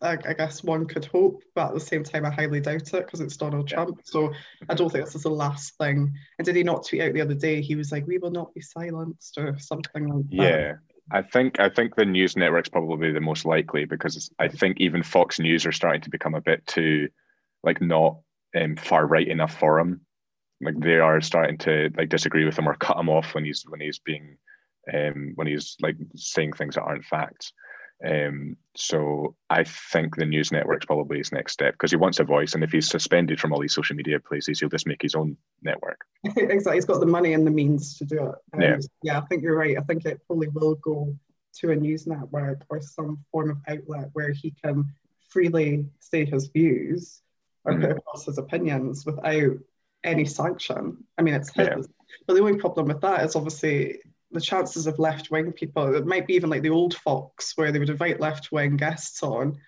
I, 0.00 0.18
I, 0.26 0.32
guess 0.34 0.64
one 0.64 0.86
could 0.86 1.04
hope, 1.04 1.42
but 1.54 1.68
at 1.68 1.74
the 1.74 1.80
same 1.80 2.02
time, 2.02 2.26
I 2.26 2.30
highly 2.30 2.60
doubt 2.60 2.92
it 2.92 3.06
because 3.06 3.20
it's 3.20 3.36
Donald 3.36 3.70
yeah. 3.70 3.76
Trump. 3.76 4.00
So 4.04 4.32
I 4.68 4.74
don't 4.74 4.90
think 4.90 5.04
this 5.04 5.14
is 5.14 5.22
the 5.22 5.30
last 5.30 5.76
thing. 5.78 6.12
And 6.38 6.44
did 6.44 6.56
he 6.56 6.64
not 6.64 6.86
tweet 6.86 7.02
out 7.02 7.12
the 7.12 7.20
other 7.20 7.34
day? 7.34 7.60
He 7.60 7.76
was 7.76 7.92
like, 7.92 8.06
"We 8.06 8.18
will 8.18 8.32
not 8.32 8.52
be 8.52 8.60
silenced" 8.60 9.38
or 9.38 9.56
something 9.58 10.08
like 10.08 10.28
that. 10.30 10.36
Yeah. 10.36 10.72
I 11.10 11.22
think 11.22 11.60
I 11.60 11.68
think 11.68 11.94
the 11.94 12.04
news 12.04 12.36
network's 12.36 12.68
probably 12.68 13.12
the 13.12 13.20
most 13.20 13.44
likely 13.44 13.84
because 13.84 14.30
I 14.38 14.48
think 14.48 14.80
even 14.80 15.02
Fox 15.02 15.38
News 15.38 15.66
are 15.66 15.72
starting 15.72 16.00
to 16.02 16.10
become 16.10 16.34
a 16.34 16.40
bit 16.40 16.66
too 16.66 17.08
like 17.62 17.80
not 17.80 18.18
um, 18.56 18.76
far 18.76 19.06
right 19.06 19.26
enough 19.26 19.58
for 19.58 19.78
him 19.78 20.00
like 20.62 20.78
they 20.78 20.98
are 20.98 21.20
starting 21.20 21.58
to 21.58 21.90
like 21.96 22.08
disagree 22.08 22.44
with 22.44 22.58
him 22.58 22.68
or 22.68 22.74
cut 22.76 22.98
him 22.98 23.08
off 23.08 23.34
when 23.34 23.44
he's 23.44 23.64
when 23.68 23.80
he's 23.80 23.98
being 23.98 24.36
um, 24.92 25.32
when 25.34 25.46
he's 25.46 25.76
like 25.80 25.96
saying 26.14 26.52
things 26.52 26.74
that 26.74 26.82
aren't 26.82 27.04
facts. 27.04 27.52
Um, 28.04 28.56
so 28.74 29.36
I 29.48 29.64
think 29.64 30.16
the 30.16 30.26
news 30.26 30.50
network's 30.50 30.86
probably 30.86 31.18
his 31.18 31.30
next 31.30 31.52
step 31.52 31.74
because 31.74 31.90
he 31.92 31.96
wants 31.96 32.18
a 32.18 32.24
voice, 32.24 32.54
and 32.54 32.64
if 32.64 32.72
he's 32.72 32.88
suspended 32.88 33.38
from 33.38 33.52
all 33.52 33.60
these 33.60 33.74
social 33.74 33.94
media 33.94 34.18
places, 34.18 34.58
he'll 34.58 34.68
just 34.68 34.86
make 34.86 35.02
his 35.02 35.14
own 35.14 35.36
network. 35.62 36.00
exactly, 36.24 36.74
he's 36.74 36.84
got 36.84 37.00
the 37.00 37.06
money 37.06 37.32
and 37.34 37.46
the 37.46 37.50
means 37.50 37.96
to 37.98 38.04
do 38.04 38.26
it. 38.26 38.34
And 38.52 38.62
yeah, 38.62 38.78
yeah, 39.02 39.18
I 39.18 39.20
think 39.26 39.42
you're 39.42 39.56
right. 39.56 39.78
I 39.78 39.82
think 39.82 40.04
it 40.04 40.20
probably 40.26 40.48
will 40.48 40.74
go 40.76 41.16
to 41.58 41.70
a 41.70 41.76
news 41.76 42.06
network 42.06 42.62
or 42.70 42.80
some 42.80 43.24
form 43.30 43.50
of 43.50 43.58
outlet 43.68 44.08
where 44.14 44.32
he 44.32 44.52
can 44.64 44.84
freely 45.28 45.86
say 46.00 46.24
his 46.24 46.48
views 46.48 47.20
or 47.64 47.72
mm-hmm. 47.72 47.82
put 47.82 47.98
across 47.98 48.26
his 48.26 48.38
opinions 48.38 49.06
without 49.06 49.58
any 50.02 50.24
sanction. 50.24 51.04
I 51.18 51.22
mean, 51.22 51.34
it's 51.34 51.52
his. 51.52 51.68
Yeah. 51.68 51.76
But 52.26 52.34
the 52.34 52.40
only 52.40 52.58
problem 52.58 52.88
with 52.88 53.00
that 53.02 53.24
is 53.24 53.36
obviously 53.36 54.00
the 54.32 54.40
chances 54.40 54.86
of 54.86 54.98
left 54.98 55.30
wing 55.30 55.52
people, 55.52 55.94
it 55.94 56.06
might 56.06 56.26
be 56.26 56.34
even 56.34 56.50
like 56.50 56.62
the 56.62 56.70
old 56.70 56.94
Fox, 56.94 57.56
where 57.56 57.70
they 57.70 57.78
would 57.78 57.90
invite 57.90 58.20
left 58.20 58.50
wing 58.52 58.76
guests 58.76 59.22
on, 59.22 59.58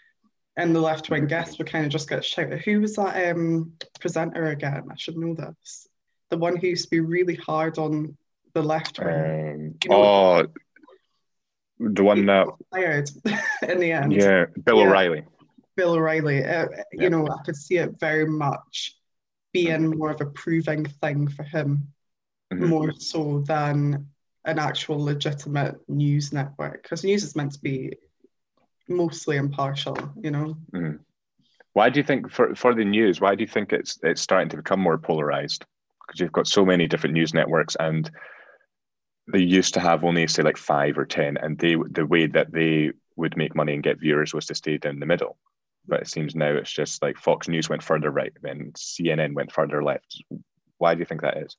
and 0.57 0.75
the 0.75 0.81
left 0.81 1.11
wing 1.11 1.27
guests 1.27 1.59
would 1.59 1.71
kind 1.71 1.85
of 1.85 1.93
just 1.93 2.09
get 2.09 2.25
shouted. 2.25 2.61
Who 2.63 2.81
was 2.81 2.97
that 2.97 3.31
um, 3.31 3.73
presenter 4.01 4.47
again? 4.47 4.89
I 4.91 4.97
should 4.97 5.17
know 5.17 5.35
this. 5.35 5.87
The 6.31 6.39
one 6.39 6.57
who 6.57 6.69
used 6.69 6.85
to 6.85 6.91
be 6.91 7.01
really 7.01 7.35
hard 7.35 7.79
on 7.79 8.17
the 8.55 8.63
left 8.63 8.99
wing. 8.99 9.09
Um, 9.09 9.75
you 9.85 9.91
know, 9.91 10.03
oh, 10.03 10.47
the 11.79 12.05
one 12.05 12.27
that 12.27 12.47
fired 12.71 13.11
in 13.69 13.81
the 13.81 13.93
end. 13.93 14.13
Yeah, 14.13 14.47
Bill 14.65 14.79
yeah. 14.79 14.85
O'Reilly. 14.85 15.25
Bill 15.77 15.95
O'Reilly. 15.95 16.45
Uh, 16.45 16.69
you 16.93 17.03
yeah. 17.03 17.09
know, 17.09 17.27
I 17.27 17.43
could 17.45 17.57
see 17.57 17.79
it 17.79 17.99
very 17.99 18.27
much 18.27 18.97
being 19.53 19.97
more 19.99 20.11
of 20.11 20.21
a 20.21 20.27
proving 20.27 20.85
thing 20.85 21.29
for 21.29 21.43
him, 21.43 21.89
mm-hmm. 22.53 22.67
more 22.67 22.93
so 22.93 23.41
than 23.47 24.09
an 24.45 24.59
actual 24.59 25.03
legitimate 25.03 25.77
news 25.89 26.33
network. 26.33 26.83
Because 26.83 27.05
news 27.05 27.25
is 27.25 27.37
meant 27.37 27.53
to 27.53 27.61
be 27.61 27.93
mostly 28.89 29.37
impartial, 29.37 29.97
you 30.21 30.31
know. 30.31 30.57
Mm-hmm. 30.73 30.97
Why 31.73 31.91
do 31.91 31.99
you 31.99 32.05
think 32.05 32.31
for, 32.31 32.55
for 32.55 32.75
the 32.75 32.85
news? 32.85 33.21
Why 33.21 33.35
do 33.35 33.43
you 33.43 33.49
think 33.49 33.73
it's 33.73 33.99
it's 34.03 34.23
starting 34.23 34.49
to 34.51 34.57
become 34.57 34.81
more 34.81 34.99
polarized? 34.99 35.65
Because 36.07 36.21
you've 36.21 36.33
got 36.33 36.47
so 36.47 36.65
many 36.65 36.87
different 36.87 37.15
news 37.15 37.35
networks, 37.35 37.77
and 37.81 38.11
they 39.33 39.41
used 39.41 39.75
to 39.75 39.81
have 39.81 40.05
only 40.05 40.27
say 40.27 40.43
like 40.43 40.57
five 40.57 40.97
or 40.97 41.07
ten, 41.07 41.37
and 41.39 41.59
they 41.59 41.77
the 41.91 42.07
way 42.07 42.27
that 42.27 42.53
they 42.53 42.93
would 43.17 43.37
make 43.37 43.57
money 43.57 43.75
and 43.75 43.83
get 43.83 44.01
viewers 44.01 44.35
was 44.35 44.47
to 44.47 44.55
stay 44.55 44.79
down 44.79 45.01
the 45.01 45.07
middle. 45.07 45.37
But 45.87 46.03
it 46.03 46.09
seems 46.09 46.35
now 46.35 46.53
it's 46.53 46.73
just 46.73 47.03
like 47.03 47.19
Fox 47.19 47.49
News 47.49 47.69
went 47.69 47.83
further 47.83 48.11
right, 48.11 48.33
then 48.43 48.73
CNN 48.77 49.35
went 49.35 49.53
further 49.53 49.83
left. 49.83 50.23
Why 50.79 50.95
do 50.95 51.01
you 51.01 51.07
think 51.07 51.23
that 51.23 51.39
is? 51.39 51.57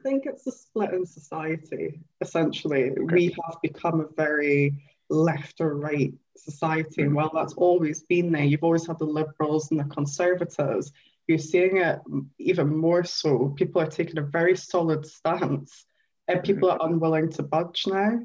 I 0.00 0.08
think 0.08 0.24
it's 0.26 0.46
a 0.46 0.52
split 0.52 0.94
in 0.94 1.04
society. 1.04 2.00
Essentially, 2.20 2.90
okay. 2.90 3.00
we 3.02 3.36
have 3.44 3.60
become 3.62 4.00
a 4.00 4.14
very 4.16 4.82
left 5.10 5.60
or 5.60 5.76
right 5.76 6.14
society, 6.36 7.02
and 7.02 7.10
mm-hmm. 7.10 7.16
while 7.16 7.30
that's 7.34 7.52
always 7.54 8.02
been 8.02 8.32
there, 8.32 8.44
you've 8.44 8.64
always 8.64 8.86
had 8.86 8.98
the 8.98 9.04
liberals 9.04 9.70
and 9.70 9.80
the 9.80 9.84
conservatives. 9.84 10.92
You're 11.26 11.38
seeing 11.38 11.76
it 11.76 12.00
even 12.38 12.74
more 12.74 13.04
so. 13.04 13.52
People 13.56 13.82
are 13.82 13.86
taking 13.86 14.18
a 14.18 14.22
very 14.22 14.56
solid 14.56 15.04
stance, 15.04 15.84
and 16.28 16.42
people 16.42 16.70
are 16.70 16.78
unwilling 16.80 17.30
to 17.32 17.42
budge 17.42 17.84
now. 17.86 18.20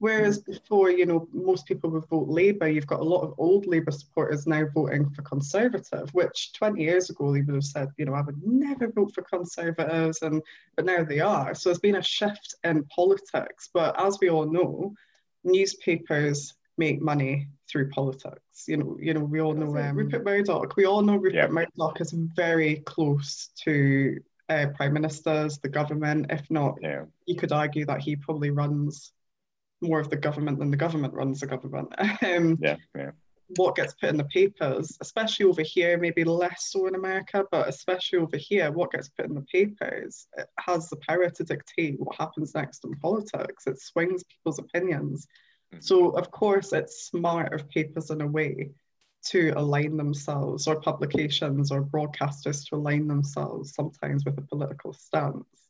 Whereas 0.00 0.38
before, 0.38 0.90
you 0.90 1.04
know, 1.04 1.28
most 1.30 1.66
people 1.66 1.90
would 1.90 2.06
vote 2.06 2.26
Labour. 2.26 2.66
You've 2.66 2.86
got 2.86 3.00
a 3.00 3.04
lot 3.04 3.20
of 3.20 3.34
old 3.36 3.66
Labour 3.66 3.90
supporters 3.90 4.46
now 4.46 4.64
voting 4.74 5.10
for 5.10 5.20
Conservative, 5.20 6.08
which 6.14 6.54
20 6.54 6.82
years 6.82 7.10
ago 7.10 7.30
they 7.30 7.42
would 7.42 7.54
have 7.54 7.64
said, 7.64 7.90
you 7.98 8.06
know, 8.06 8.14
I 8.14 8.22
would 8.22 8.42
never 8.42 8.90
vote 8.90 9.12
for 9.14 9.20
Conservatives, 9.20 10.22
and 10.22 10.42
but 10.74 10.86
now 10.86 11.04
they 11.04 11.20
are. 11.20 11.54
So 11.54 11.68
there's 11.68 11.80
been 11.80 11.96
a 11.96 12.02
shift 12.02 12.54
in 12.64 12.84
politics. 12.84 13.68
But 13.74 13.94
as 14.00 14.16
we 14.22 14.30
all 14.30 14.50
know, 14.50 14.94
newspapers 15.44 16.54
make 16.78 17.02
money 17.02 17.48
through 17.70 17.90
politics. 17.90 18.64
You 18.66 18.78
know, 18.78 18.96
you 18.98 19.12
know, 19.12 19.20
we 19.24 19.42
all 19.42 19.52
know 19.52 19.76
um, 19.76 19.96
Rupert 19.96 20.24
Murdoch. 20.24 20.76
We 20.76 20.86
all 20.86 21.02
know 21.02 21.16
Rupert 21.16 21.34
yeah. 21.34 21.46
Murdoch 21.48 22.00
is 22.00 22.12
very 22.12 22.76
close 22.86 23.50
to 23.64 24.18
uh, 24.48 24.68
prime 24.74 24.94
ministers, 24.94 25.58
the 25.58 25.68
government. 25.68 26.26
If 26.30 26.50
not, 26.50 26.78
yeah. 26.80 27.04
you 27.26 27.36
could 27.36 27.52
argue 27.52 27.84
that 27.84 28.00
he 28.00 28.16
probably 28.16 28.48
runs 28.48 29.12
more 29.80 30.00
of 30.00 30.10
the 30.10 30.16
government 30.16 30.58
than 30.58 30.70
the 30.70 30.76
government 30.76 31.14
runs 31.14 31.40
the 31.40 31.46
government. 31.46 31.92
Um, 32.22 32.58
yeah, 32.60 32.76
yeah. 32.96 33.10
What 33.56 33.74
gets 33.74 33.94
put 33.94 34.10
in 34.10 34.16
the 34.16 34.24
papers, 34.24 34.96
especially 35.00 35.46
over 35.46 35.62
here, 35.62 35.98
maybe 35.98 36.22
less 36.22 36.70
so 36.70 36.86
in 36.86 36.94
America, 36.94 37.44
but 37.50 37.68
especially 37.68 38.20
over 38.20 38.36
here, 38.36 38.70
what 38.70 38.92
gets 38.92 39.08
put 39.08 39.26
in 39.26 39.34
the 39.34 39.42
papers 39.42 40.28
has 40.60 40.88
the 40.88 40.96
power 40.96 41.28
to 41.30 41.44
dictate 41.44 41.98
what 41.98 42.14
happens 42.14 42.54
next 42.54 42.84
in 42.84 42.94
politics. 42.96 43.66
It 43.66 43.80
swings 43.80 44.22
people's 44.22 44.60
opinions. 44.60 45.26
Mm-hmm. 45.72 45.80
So, 45.80 46.10
of 46.10 46.30
course, 46.30 46.72
it's 46.72 47.06
smart 47.06 47.52
of 47.52 47.68
papers 47.70 48.10
in 48.10 48.20
a 48.20 48.26
way 48.26 48.70
to 49.26 49.52
align 49.56 49.96
themselves, 49.96 50.68
or 50.68 50.80
publications 50.80 51.72
or 51.72 51.82
broadcasters 51.82 52.68
to 52.68 52.76
align 52.76 53.08
themselves 53.08 53.74
sometimes 53.74 54.24
with 54.24 54.38
a 54.38 54.42
political 54.42 54.92
stance 54.92 55.69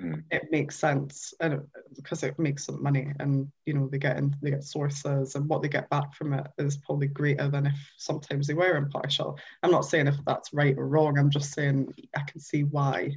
mm. 0.00 0.22
it 0.30 0.50
makes 0.50 0.76
sense 0.76 1.34
and 1.40 1.62
because 1.94 2.22
it 2.22 2.38
makes 2.38 2.66
them 2.66 2.82
money 2.82 3.12
and 3.20 3.50
you 3.66 3.74
know 3.74 3.88
they 3.88 3.98
get 3.98 4.16
in 4.16 4.34
they 4.42 4.50
get 4.50 4.64
sources 4.64 5.34
and 5.34 5.48
what 5.48 5.62
they 5.62 5.68
get 5.68 5.88
back 5.90 6.14
from 6.14 6.32
it 6.32 6.46
is 6.58 6.76
probably 6.78 7.06
greater 7.06 7.48
than 7.48 7.66
if 7.66 7.92
sometimes 7.98 8.46
they 8.46 8.54
were 8.54 8.76
impartial 8.76 9.38
i'm 9.62 9.70
not 9.70 9.84
saying 9.84 10.06
if 10.06 10.16
that's 10.26 10.52
right 10.52 10.76
or 10.78 10.86
wrong 10.86 11.18
i'm 11.18 11.30
just 11.30 11.52
saying 11.52 11.92
i 12.16 12.22
can 12.22 12.40
see 12.40 12.64
why 12.64 13.10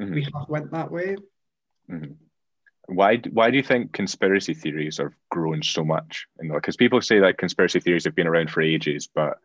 mm-hmm. 0.00 0.14
we 0.14 0.22
have 0.22 0.48
went 0.48 0.70
that 0.70 0.90
way 0.90 1.16
mm-hmm. 1.90 2.12
why 2.86 3.16
why 3.30 3.50
do 3.50 3.56
you 3.56 3.62
think 3.62 3.92
conspiracy 3.92 4.54
theories 4.54 4.98
have 4.98 5.14
grown 5.30 5.62
so 5.62 5.84
much 5.84 6.26
because 6.38 6.76
people 6.76 7.00
say 7.00 7.18
that 7.20 7.38
conspiracy 7.38 7.80
theories 7.80 8.04
have 8.04 8.14
been 8.14 8.26
around 8.26 8.50
for 8.50 8.60
ages 8.60 9.08
but 9.12 9.38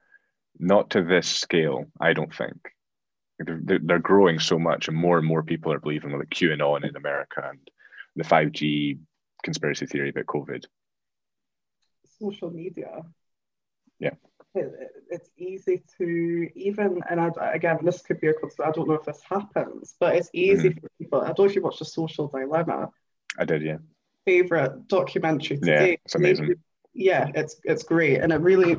not 0.59 0.89
to 0.89 1.03
this 1.03 1.27
scale 1.27 1.85
i 2.01 2.11
don't 2.13 2.35
think 2.35 2.57
they're, 3.39 3.79
they're 3.79 3.99
growing 3.99 4.39
so 4.39 4.59
much, 4.59 4.87
and 4.87 4.97
more 4.97 5.17
and 5.17 5.27
more 5.27 5.43
people 5.43 5.71
are 5.71 5.79
believing 5.79 6.11
like 6.11 6.29
QAnon 6.29 6.87
in 6.87 6.95
America 6.95 7.47
and 7.49 7.59
the 8.15 8.23
5G 8.23 8.99
conspiracy 9.43 9.85
theory 9.85 10.09
about 10.09 10.25
COVID. 10.25 10.65
Social 12.19 12.51
media. 12.51 13.03
Yeah. 13.99 14.11
It, 14.55 14.73
it's 15.09 15.29
easy 15.37 15.83
to 15.97 16.49
even, 16.55 17.01
and 17.09 17.21
I, 17.21 17.29
again, 17.53 17.79
this 17.83 18.01
could 18.01 18.19
be 18.19 18.27
a 18.27 18.33
conspiracy. 18.33 18.69
I 18.69 18.71
don't 18.71 18.87
know 18.87 18.95
if 18.95 19.05
this 19.05 19.21
happens, 19.21 19.95
but 19.99 20.15
it's 20.15 20.29
easy 20.33 20.69
mm-hmm. 20.69 20.79
for 20.79 20.89
people. 20.99 21.21
I 21.21 21.27
don't 21.27 21.39
know 21.39 21.45
if 21.45 21.55
you 21.55 21.61
watched 21.61 21.79
The 21.79 21.85
Social 21.85 22.27
Dilemma. 22.27 22.89
I 23.37 23.45
did, 23.45 23.61
yeah. 23.61 23.77
Favorite 24.25 24.87
documentary 24.87 25.57
today. 25.57 25.89
Yeah, 25.91 25.95
it's 26.03 26.15
amazing. 26.15 26.55
Yeah, 26.93 27.29
it's 27.35 27.55
it's 27.63 27.83
great, 27.83 28.17
and 28.19 28.33
it 28.33 28.41
really, 28.41 28.75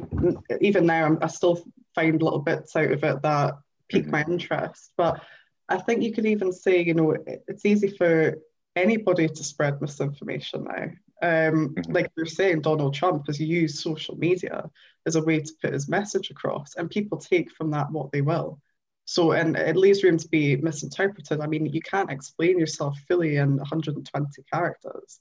even 0.61 0.85
now, 0.85 1.07
I'm, 1.07 1.18
I 1.23 1.29
still 1.29 1.64
find 1.94 2.20
little 2.20 2.40
bits 2.40 2.75
out 2.77 2.90
of 2.90 3.03
it 3.03 3.23
that 3.23 3.55
pique 3.90 4.07
my 4.07 4.24
interest. 4.29 4.92
But 4.96 5.20
I 5.68 5.79
think 5.79 6.03
you 6.03 6.12
could 6.12 6.26
even 6.26 6.53
say, 6.53 6.83
you 6.83 6.94
know, 6.94 7.16
it's 7.26 7.64
easy 7.64 7.88
for 7.88 8.37
anybody 8.76 9.29
to 9.29 9.44
spread 9.44 9.81
misinformation 9.81 10.64
now. 10.64 10.85
Um, 11.22 11.74
mm-hmm. 11.74 11.92
Like 11.92 12.11
you're 12.16 12.26
saying, 12.26 12.62
Donald 12.62 12.94
Trump 12.94 13.26
has 13.26 13.38
used 13.38 13.79
social 13.79 14.16
media 14.16 14.70
as 15.07 15.16
a 15.16 15.22
way 15.22 15.40
to 15.40 15.53
put 15.61 15.74
his 15.74 15.88
message 15.88 16.31
across, 16.31 16.74
and 16.76 16.90
people 16.90 17.18
take 17.18 17.53
from 17.53 17.70
that 17.72 17.90
what 17.90 18.11
they 18.12 18.22
will. 18.22 18.61
So, 19.05 19.33
and 19.33 19.57
it 19.57 19.76
leaves 19.76 20.03
room 20.05 20.18
to 20.18 20.29
be 20.29 20.57
misinterpreted. 20.57 21.40
I 21.40 21.46
mean, 21.46 21.66
you 21.66 21.81
can't 21.83 22.12
explain 22.12 22.59
yourself 22.59 22.96
fully 23.09 23.37
in 23.37 23.57
120 23.57 24.42
characters. 24.53 25.20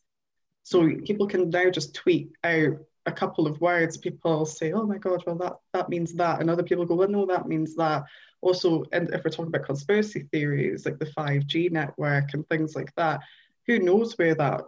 So 0.63 0.81
mm-hmm. 0.81 1.03
people 1.03 1.27
can 1.27 1.49
now 1.49 1.69
just 1.69 1.95
tweet 1.95 2.29
out 2.43 2.77
a 3.05 3.11
couple 3.11 3.47
of 3.47 3.59
words. 3.61 3.97
People 3.97 4.45
say, 4.45 4.71
"Oh 4.71 4.85
my 4.85 4.97
God, 4.97 5.23
well 5.25 5.37
that 5.37 5.57
that 5.73 5.89
means 5.89 6.13
that," 6.15 6.41
and 6.41 6.49
other 6.49 6.63
people 6.63 6.85
go, 6.85 6.95
"Well, 6.95 7.09
no, 7.09 7.25
that 7.25 7.47
means 7.47 7.75
that." 7.75 8.03
also, 8.41 8.85
and 8.91 9.13
if 9.13 9.23
we're 9.23 9.31
talking 9.31 9.47
about 9.47 9.65
conspiracy 9.65 10.27
theories 10.31 10.85
like 10.85 10.99
the 10.99 11.05
5G 11.05 11.71
network 11.71 12.33
and 12.33 12.47
things 12.47 12.75
like 12.75 12.93
that, 12.95 13.21
who 13.67 13.79
knows 13.79 14.17
where 14.17 14.35
that 14.35 14.61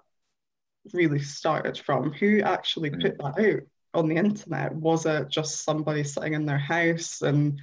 really 0.94 1.20
started 1.20 1.78
from? 1.78 2.12
Who 2.14 2.42
actually 2.42 2.92
mm. 2.92 3.02
put 3.02 3.18
that 3.20 3.40
out 3.40 3.62
on 3.94 4.08
the 4.08 4.16
internet? 4.16 4.76
Was 4.76 5.06
it 5.06 5.30
just 5.30 5.64
somebody 5.64 6.04
sitting 6.04 6.34
in 6.34 6.46
their 6.46 6.58
house 6.58 7.22
and 7.22 7.60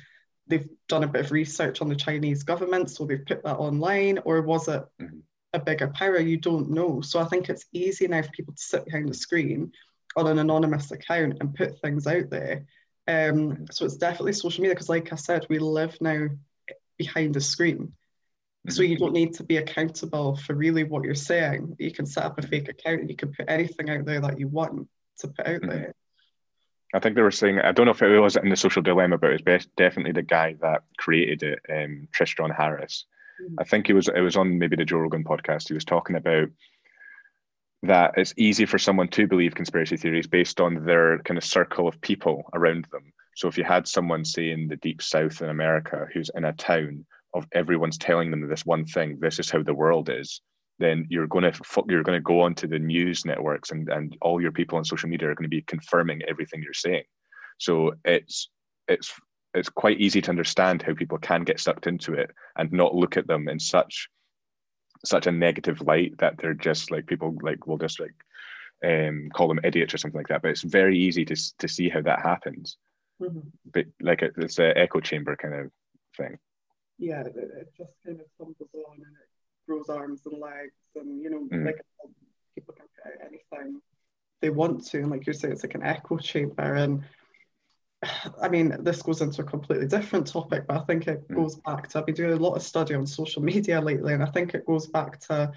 they've 0.46 0.68
done 0.88 1.04
a 1.04 1.08
bit 1.08 1.26
of 1.26 1.32
research 1.32 1.82
on 1.82 1.88
the 1.88 1.96
Chinese 1.96 2.42
government, 2.42 2.90
so 2.90 3.04
they've 3.04 3.26
put 3.26 3.42
that 3.44 3.56
online, 3.56 4.18
or 4.24 4.40
was 4.40 4.68
it 4.68 4.82
mm. 5.00 5.20
a 5.52 5.58
bigger 5.58 5.88
power? 5.88 6.18
You 6.18 6.38
don't 6.38 6.70
know. 6.70 7.02
So 7.02 7.20
I 7.20 7.26
think 7.26 7.48
it's 7.48 7.66
easy 7.72 8.08
now 8.08 8.22
for 8.22 8.30
people 8.30 8.54
to 8.54 8.62
sit 8.62 8.86
behind 8.86 9.08
the 9.08 9.14
screen 9.14 9.72
on 10.18 10.26
an 10.26 10.38
anonymous 10.38 10.90
account 10.90 11.36
and 11.40 11.54
put 11.54 11.80
things 11.80 12.06
out 12.06 12.28
there 12.30 12.64
um, 13.08 13.64
so 13.70 13.86
it's 13.86 13.96
definitely 13.96 14.34
social 14.34 14.60
media 14.60 14.74
because, 14.74 14.90
like 14.90 15.12
I 15.12 15.16
said, 15.16 15.46
we 15.48 15.58
live 15.58 15.96
now 16.00 16.28
behind 16.98 17.34
the 17.34 17.40
screen. 17.40 17.94
So 18.68 18.82
you 18.82 18.98
don't 18.98 19.14
need 19.14 19.32
to 19.34 19.44
be 19.44 19.56
accountable 19.56 20.36
for 20.36 20.54
really 20.54 20.84
what 20.84 21.04
you're 21.04 21.14
saying. 21.14 21.74
You 21.78 21.90
can 21.90 22.04
set 22.04 22.24
up 22.24 22.38
a 22.38 22.46
fake 22.46 22.68
account 22.68 23.00
and 23.00 23.08
you 23.08 23.16
can 23.16 23.32
put 23.32 23.48
anything 23.48 23.88
out 23.88 24.04
there 24.04 24.20
that 24.20 24.38
you 24.38 24.46
want 24.46 24.86
to 25.20 25.28
put 25.28 25.46
out 25.46 25.62
there. 25.62 25.94
I 26.92 26.98
think 26.98 27.16
they 27.16 27.22
were 27.22 27.30
saying, 27.30 27.60
I 27.60 27.72
don't 27.72 27.86
know 27.86 27.92
if 27.92 28.02
it 28.02 28.20
was 28.20 28.36
in 28.36 28.50
the 28.50 28.56
social 28.56 28.82
dilemma, 28.82 29.16
but 29.16 29.30
it 29.30 29.34
was 29.34 29.42
best, 29.42 29.68
definitely 29.76 30.12
the 30.12 30.22
guy 30.22 30.56
that 30.60 30.82
created 30.98 31.42
it, 31.42 31.60
um, 31.72 32.08
Tristan 32.12 32.50
Harris. 32.50 33.06
Mm-hmm. 33.42 33.54
I 33.58 33.64
think 33.64 33.86
he 33.86 33.94
was, 33.94 34.08
it 34.08 34.20
was 34.20 34.36
on 34.36 34.58
maybe 34.58 34.76
the 34.76 34.84
Joe 34.84 34.98
Rogan 34.98 35.24
podcast. 35.24 35.68
He 35.68 35.74
was 35.74 35.84
talking 35.84 36.16
about 36.16 36.48
that 37.82 38.12
it's 38.16 38.34
easy 38.36 38.66
for 38.66 38.78
someone 38.78 39.08
to 39.08 39.26
believe 39.26 39.54
conspiracy 39.54 39.96
theories 39.96 40.26
based 40.26 40.60
on 40.60 40.84
their 40.84 41.18
kind 41.20 41.38
of 41.38 41.44
circle 41.44 41.86
of 41.86 42.00
people 42.00 42.42
around 42.54 42.86
them. 42.90 43.12
So 43.36 43.46
if 43.46 43.56
you 43.56 43.64
had 43.64 43.86
someone, 43.86 44.24
say, 44.24 44.50
in 44.50 44.66
the 44.66 44.76
deep 44.76 45.00
south 45.00 45.42
in 45.42 45.48
America 45.48 46.06
who's 46.12 46.30
in 46.34 46.44
a 46.44 46.52
town 46.52 47.06
of 47.34 47.46
everyone's 47.52 47.98
telling 47.98 48.30
them 48.30 48.48
this 48.48 48.66
one 48.66 48.84
thing, 48.84 49.18
this 49.20 49.38
is 49.38 49.50
how 49.50 49.62
the 49.62 49.74
world 49.74 50.10
is, 50.10 50.40
then 50.80 51.06
you're 51.08 51.26
going 51.26 51.50
to 51.50 51.84
you're 51.88 52.02
going 52.02 52.18
to 52.18 52.22
go 52.22 52.40
onto 52.40 52.66
the 52.66 52.78
news 52.78 53.24
networks 53.24 53.70
and 53.70 53.88
and 53.88 54.16
all 54.22 54.40
your 54.40 54.52
people 54.52 54.78
on 54.78 54.84
social 54.84 55.08
media 55.08 55.28
are 55.28 55.34
going 55.34 55.44
to 55.44 55.48
be 55.48 55.62
confirming 55.62 56.22
everything 56.28 56.62
you're 56.62 56.72
saying. 56.72 57.04
So 57.58 57.92
it's 58.04 58.50
it's 58.88 59.12
it's 59.54 59.68
quite 59.68 60.00
easy 60.00 60.20
to 60.22 60.30
understand 60.30 60.82
how 60.82 60.94
people 60.94 61.18
can 61.18 61.42
get 61.42 61.60
sucked 61.60 61.86
into 61.86 62.14
it 62.14 62.30
and 62.56 62.72
not 62.72 62.94
look 62.94 63.16
at 63.16 63.26
them 63.26 63.48
in 63.48 63.58
such 63.58 64.08
such 65.04 65.26
a 65.26 65.32
negative 65.32 65.80
light 65.80 66.18
that 66.18 66.38
they're 66.38 66.54
just 66.54 66.90
like 66.90 67.06
people 67.06 67.36
like 67.42 67.66
will 67.66 67.78
just 67.78 68.00
like 68.00 68.14
um, 68.84 69.30
call 69.34 69.48
them 69.48 69.60
idiots 69.64 69.94
or 69.94 69.98
something 69.98 70.18
like 70.18 70.28
that. 70.28 70.42
But 70.42 70.52
it's 70.52 70.62
very 70.62 70.98
easy 70.98 71.24
to 71.24 71.36
to 71.58 71.68
see 71.68 71.88
how 71.88 72.02
that 72.02 72.20
happens. 72.20 72.76
Mm-hmm. 73.20 73.48
But 73.72 73.86
like 74.00 74.22
it, 74.22 74.34
it's 74.36 74.58
an 74.58 74.72
echo 74.76 75.00
chamber 75.00 75.36
kind 75.36 75.54
of 75.54 75.70
thing. 76.16 76.38
Yeah, 76.98 77.20
it, 77.20 77.34
it, 77.36 77.68
just 77.76 77.92
kind 78.04 78.20
of 78.20 78.26
tumbles 78.36 78.70
on 78.74 78.96
and 78.96 79.16
it 79.16 79.28
grows 79.68 79.88
arms 79.88 80.22
and 80.26 80.40
legs, 80.40 80.74
and 80.96 81.22
you 81.22 81.30
know, 81.30 81.40
mm-hmm. 81.40 81.66
like 81.66 81.80
people 82.54 82.74
can 82.74 82.86
put 82.96 83.12
out 83.12 83.26
anything 83.26 83.80
they 84.40 84.50
want 84.50 84.84
to, 84.86 84.98
and 84.98 85.10
like 85.10 85.26
you 85.26 85.32
say, 85.32 85.50
it's 85.50 85.64
like 85.64 85.74
an 85.74 85.82
echo 85.82 86.16
chamber 86.16 86.74
and 86.74 87.04
I 88.42 88.48
mean, 88.48 88.76
this 88.80 89.02
goes 89.02 89.20
into 89.20 89.42
a 89.42 89.44
completely 89.44 89.86
different 89.86 90.26
topic, 90.26 90.66
but 90.66 90.76
I 90.76 90.84
think 90.84 91.06
it 91.06 91.28
mm. 91.28 91.36
goes 91.36 91.56
back 91.56 91.88
to 91.88 91.98
I've 91.98 92.06
been 92.06 92.14
doing 92.14 92.32
a 92.32 92.36
lot 92.36 92.54
of 92.54 92.62
study 92.62 92.94
on 92.94 93.06
social 93.06 93.42
media 93.42 93.80
lately, 93.80 94.14
and 94.14 94.22
I 94.22 94.26
think 94.26 94.54
it 94.54 94.66
goes 94.66 94.86
back 94.86 95.20
to 95.22 95.52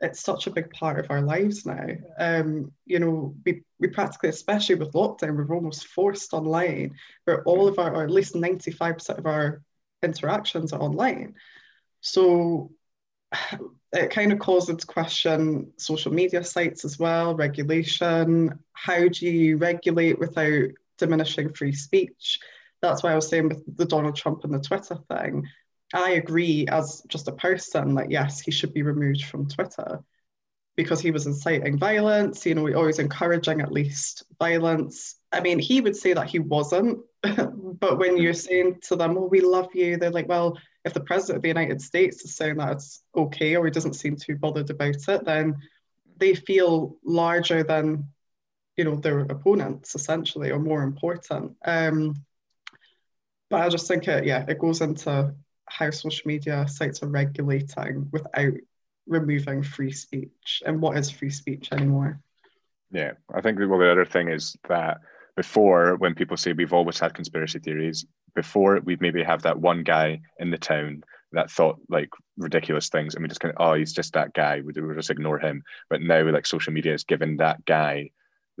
it's 0.00 0.20
such 0.20 0.46
a 0.46 0.50
big 0.50 0.70
part 0.70 0.98
of 0.98 1.10
our 1.10 1.20
lives 1.20 1.66
now. 1.66 1.86
Um, 2.18 2.72
you 2.86 2.98
know, 2.98 3.34
we, 3.44 3.62
we 3.78 3.88
practically, 3.88 4.30
especially 4.30 4.76
with 4.76 4.92
lockdown, 4.92 5.36
we're 5.36 5.54
almost 5.54 5.88
forced 5.88 6.32
online, 6.32 6.94
where 7.24 7.42
all 7.42 7.68
of 7.68 7.78
our, 7.78 7.94
or 7.94 8.04
at 8.04 8.10
least 8.10 8.34
95% 8.34 9.18
of 9.18 9.26
our 9.26 9.62
interactions 10.02 10.72
are 10.72 10.80
online. 10.80 11.34
So 12.00 12.72
it 13.92 14.10
kind 14.10 14.32
of 14.32 14.38
calls 14.38 14.70
into 14.70 14.86
question 14.86 15.72
social 15.76 16.12
media 16.12 16.44
sites 16.44 16.84
as 16.84 16.98
well, 16.98 17.34
regulation. 17.34 18.58
How 18.72 19.06
do 19.08 19.26
you 19.26 19.58
regulate 19.58 20.18
without 20.18 20.70
diminishing 21.00 21.52
free 21.52 21.72
speech? 21.72 22.38
That's 22.80 23.02
why 23.02 23.12
I 23.12 23.16
was 23.16 23.28
saying 23.28 23.48
with 23.48 23.76
the 23.76 23.84
Donald 23.84 24.16
Trump 24.16 24.44
and 24.44 24.54
the 24.54 24.60
Twitter 24.60 24.96
thing. 25.10 25.46
I 25.92 26.10
agree 26.12 26.66
as 26.68 27.02
just 27.08 27.26
a 27.28 27.32
person 27.32 27.96
that 27.96 28.10
yes, 28.10 28.40
he 28.40 28.52
should 28.52 28.72
be 28.72 28.82
removed 28.82 29.24
from 29.24 29.48
Twitter 29.48 30.04
because 30.76 31.00
he 31.00 31.10
was 31.10 31.26
inciting 31.26 31.78
violence, 31.78 32.46
you 32.46 32.54
know, 32.54 32.62
we 32.62 32.74
always 32.74 32.98
encouraging 32.98 33.60
at 33.60 33.72
least 33.72 34.24
violence. 34.38 35.16
I 35.32 35.40
mean, 35.40 35.58
he 35.58 35.80
would 35.80 35.96
say 35.96 36.14
that 36.14 36.28
he 36.28 36.38
wasn't, 36.38 37.00
but 37.22 37.98
when 37.98 38.16
you're 38.16 38.32
mm-hmm. 38.32 38.38
saying 38.38 38.78
to 38.84 38.96
them, 38.96 39.14
well, 39.14 39.28
we 39.28 39.40
love 39.40 39.68
you," 39.74 39.96
they're 39.96 40.10
like, 40.10 40.28
"Well, 40.28 40.56
if 40.84 40.94
the 40.94 41.00
president 41.00 41.36
of 41.36 41.42
the 41.42 41.48
United 41.48 41.82
States 41.82 42.24
is 42.24 42.36
saying 42.36 42.56
that 42.56 42.72
it's 42.72 43.02
okay 43.14 43.56
or 43.56 43.64
he 43.64 43.70
doesn't 43.70 43.94
seem 43.94 44.16
too 44.16 44.36
bothered 44.36 44.70
about 44.70 44.96
it, 45.08 45.24
then 45.24 45.56
they 46.16 46.34
feel 46.34 46.96
larger 47.04 47.62
than 47.62 48.04
you 48.80 48.84
know 48.84 48.96
their 48.96 49.18
opponents 49.20 49.94
essentially 49.94 50.50
or 50.50 50.58
more 50.58 50.82
important. 50.82 51.54
Um, 51.66 52.14
but 53.50 53.60
I 53.60 53.68
just 53.68 53.86
think 53.86 54.08
it 54.08 54.24
yeah 54.24 54.46
it 54.48 54.58
goes 54.58 54.80
into 54.80 55.34
how 55.66 55.90
social 55.90 56.26
media 56.26 56.66
sites 56.66 57.02
are 57.02 57.08
regulating 57.08 58.08
without 58.10 58.54
removing 59.06 59.62
free 59.62 59.92
speech 59.92 60.62
and 60.64 60.80
what 60.80 60.96
is 60.96 61.10
free 61.10 61.28
speech 61.28 61.68
anymore. 61.72 62.22
Yeah, 62.90 63.12
I 63.34 63.42
think 63.42 63.58
well 63.58 63.78
the 63.78 63.92
other 63.92 64.06
thing 64.06 64.30
is 64.30 64.56
that 64.70 64.96
before 65.36 65.96
when 65.96 66.14
people 66.14 66.38
say 66.38 66.54
we've 66.54 66.72
always 66.72 66.98
had 66.98 67.12
conspiracy 67.12 67.58
theories, 67.58 68.06
before 68.34 68.80
we'd 68.82 69.02
maybe 69.02 69.22
have 69.22 69.42
that 69.42 69.60
one 69.60 69.82
guy 69.82 70.22
in 70.38 70.50
the 70.50 70.56
town 70.56 71.04
that 71.32 71.50
thought 71.50 71.78
like 71.90 72.08
ridiculous 72.38 72.88
things 72.88 73.14
and 73.14 73.22
we 73.22 73.28
just 73.28 73.40
kind 73.40 73.54
of 73.54 73.60
oh 73.60 73.74
he's 73.74 73.92
just 73.92 74.14
that 74.14 74.32
guy 74.32 74.62
we 74.64 74.72
would 74.72 74.96
just 74.96 75.10
ignore 75.10 75.38
him 75.38 75.62
but 75.90 76.00
now 76.00 76.28
like 76.30 76.46
social 76.46 76.72
media 76.72 76.94
is 76.94 77.04
giving 77.04 77.36
that 77.36 77.62
guy 77.66 78.10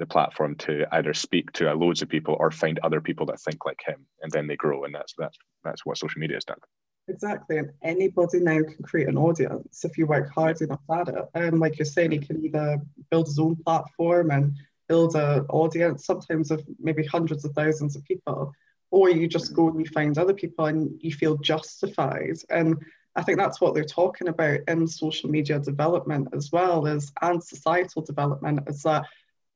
the 0.00 0.06
platform 0.06 0.56
to 0.56 0.86
either 0.92 1.14
speak 1.14 1.52
to 1.52 1.72
loads 1.74 2.02
of 2.02 2.08
people 2.08 2.36
or 2.40 2.50
find 2.50 2.80
other 2.82 3.00
people 3.00 3.26
that 3.26 3.40
think 3.40 3.64
like 3.64 3.80
him 3.86 4.06
and 4.22 4.32
then 4.32 4.46
they 4.46 4.56
grow 4.56 4.84
and 4.84 4.94
that's 4.94 5.14
that's 5.16 5.38
that's 5.62 5.86
what 5.86 5.98
social 5.98 6.18
media 6.18 6.36
has 6.36 6.44
done. 6.44 6.58
Exactly 7.06 7.58
and 7.58 7.70
anybody 7.82 8.40
now 8.40 8.62
can 8.62 8.82
create 8.82 9.08
an 9.08 9.18
audience 9.18 9.84
if 9.84 9.98
you 9.98 10.06
work 10.06 10.32
hard 10.32 10.60
enough 10.62 10.80
at 10.90 11.08
it. 11.08 11.24
And 11.34 11.60
like 11.60 11.78
you're 11.78 11.86
saying 11.86 12.12
he 12.12 12.18
can 12.18 12.44
either 12.44 12.78
build 13.10 13.26
his 13.26 13.38
own 13.38 13.56
platform 13.56 14.30
and 14.30 14.54
build 14.88 15.14
an 15.14 15.44
audience 15.50 16.06
sometimes 16.06 16.50
of 16.50 16.64
maybe 16.80 17.04
hundreds 17.04 17.44
of 17.44 17.52
thousands 17.52 17.94
of 17.94 18.04
people 18.04 18.52
or 18.90 19.10
you 19.10 19.28
just 19.28 19.54
go 19.54 19.68
and 19.68 19.78
you 19.78 19.86
find 19.86 20.18
other 20.18 20.34
people 20.34 20.64
and 20.64 20.98
you 21.00 21.12
feel 21.12 21.36
justified. 21.36 22.38
And 22.48 22.76
i 23.16 23.22
think 23.22 23.38
that's 23.38 23.60
what 23.60 23.74
they're 23.74 23.84
talking 23.84 24.28
about 24.28 24.60
in 24.68 24.86
social 24.86 25.28
media 25.28 25.58
development 25.58 26.28
as 26.32 26.52
well 26.52 26.86
as 26.86 27.12
and 27.22 27.42
societal 27.42 28.02
development 28.02 28.60
is 28.68 28.82
that 28.82 29.04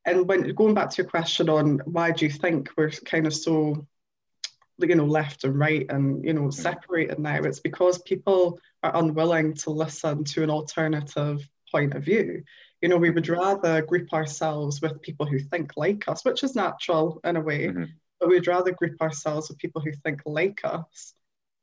and 0.07 0.29
when 0.29 0.55
going 0.55 0.75
back 0.75 0.91
to 0.91 1.03
your 1.03 1.11
question 1.11 1.49
on 1.49 1.81
why 1.85 2.11
do 2.11 2.25
you 2.25 2.31
think 2.31 2.71
we're 2.77 2.91
kind 2.91 3.27
of 3.27 3.35
so 3.35 3.87
you 4.79 4.95
know 4.95 5.05
left 5.05 5.45
and 5.45 5.59
right 5.59 5.87
and 5.89 6.25
you 6.25 6.33
know 6.33 6.51
separated 6.51 7.19
now 7.19 7.37
it's 7.37 7.61
because 7.61 7.99
people 8.03 8.59
are 8.83 8.97
unwilling 8.97 9.55
to 9.55 9.71
listen 9.71 10.25
to 10.25 10.43
an 10.43 10.51
alternative 10.51 11.49
point 11.71 11.95
of 11.95 12.05
view 12.05 12.43
you 12.83 12.89
know 12.89 12.97
we 12.97 13.11
would 13.11 13.29
rather 13.29 13.83
group 13.83 14.13
ourselves 14.13 14.83
with 14.83 15.01
people 15.01 15.27
who 15.27 15.39
think 15.39 15.73
like 15.77 16.07
us 16.09 16.25
which 16.25 16.43
is 16.43 16.55
natural 16.55 17.21
in 17.25 17.37
a 17.37 17.41
way 17.41 17.69
mm-hmm 17.69 17.85
but 18.25 18.31
we'd 18.31 18.47
rather 18.47 18.73
group 18.73 19.01
ourselves 19.03 19.49
with 19.49 19.59
people 19.59 19.83
who 19.83 19.93
think 19.93 20.23
like 20.25 20.61
us. 20.65 21.15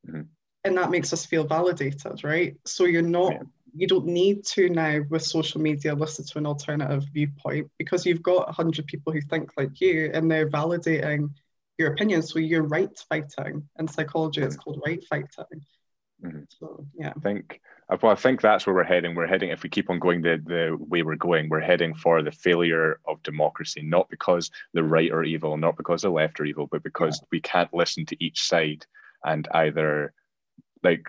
Mm-hmm. 0.07 0.21
And 0.63 0.77
that 0.77 0.91
makes 0.91 1.11
us 1.11 1.25
feel 1.25 1.43
validated, 1.43 2.23
right? 2.23 2.55
So 2.65 2.85
you're 2.85 3.01
not, 3.01 3.33
yeah. 3.33 3.39
You 3.73 3.87
don't 3.87 4.05
need 4.05 4.45
to 4.45 4.69
now 4.69 4.99
with 5.09 5.23
social 5.23 5.61
media 5.61 5.95
listen 5.95 6.25
to 6.25 6.37
an 6.37 6.45
alternative 6.45 7.05
viewpoint 7.13 7.69
because 7.77 8.05
you've 8.05 8.23
got 8.23 8.47
100 8.47 8.85
people 8.85 9.13
who 9.13 9.21
think 9.21 9.51
like 9.57 9.79
you 9.79 10.11
and 10.13 10.29
they're 10.29 10.49
validating 10.49 11.29
your 11.77 11.93
opinion. 11.93 12.21
So 12.21 12.39
you're 12.39 12.63
right 12.63 12.89
fighting. 13.09 13.67
In 13.79 13.87
psychology, 13.87 14.41
it's 14.41 14.55
called 14.55 14.81
right 14.85 15.03
fighting. 15.09 15.65
Mm-hmm. 16.23 16.41
So, 16.49 16.85
yeah. 16.93 17.13
I 17.15 17.19
think 17.19 17.61
well, 18.01 18.11
I 18.11 18.15
think 18.15 18.39
that's 18.39 18.65
where 18.65 18.75
we're 18.75 18.83
heading. 18.83 19.15
We're 19.15 19.27
heading, 19.27 19.49
if 19.49 19.63
we 19.63 19.69
keep 19.69 19.89
on 19.89 19.99
going 19.99 20.21
the, 20.21 20.41
the 20.45 20.77
way 20.79 21.01
we're 21.01 21.15
going, 21.15 21.49
we're 21.49 21.59
heading 21.59 21.93
for 21.93 22.21
the 22.21 22.31
failure 22.31 22.99
of 23.05 23.21
democracy, 23.21 23.81
not 23.81 24.09
because 24.09 24.49
the 24.73 24.83
right 24.83 25.11
are 25.11 25.25
evil, 25.25 25.57
not 25.57 25.75
because 25.75 26.03
the 26.03 26.09
left 26.09 26.39
are 26.39 26.45
evil, 26.45 26.67
but 26.71 26.83
because 26.83 27.19
yeah. 27.21 27.27
we 27.31 27.41
can't 27.41 27.73
listen 27.73 28.05
to 28.05 28.23
each 28.23 28.43
side 28.43 28.85
and 29.25 29.47
either 29.53 30.13
like 30.83 31.03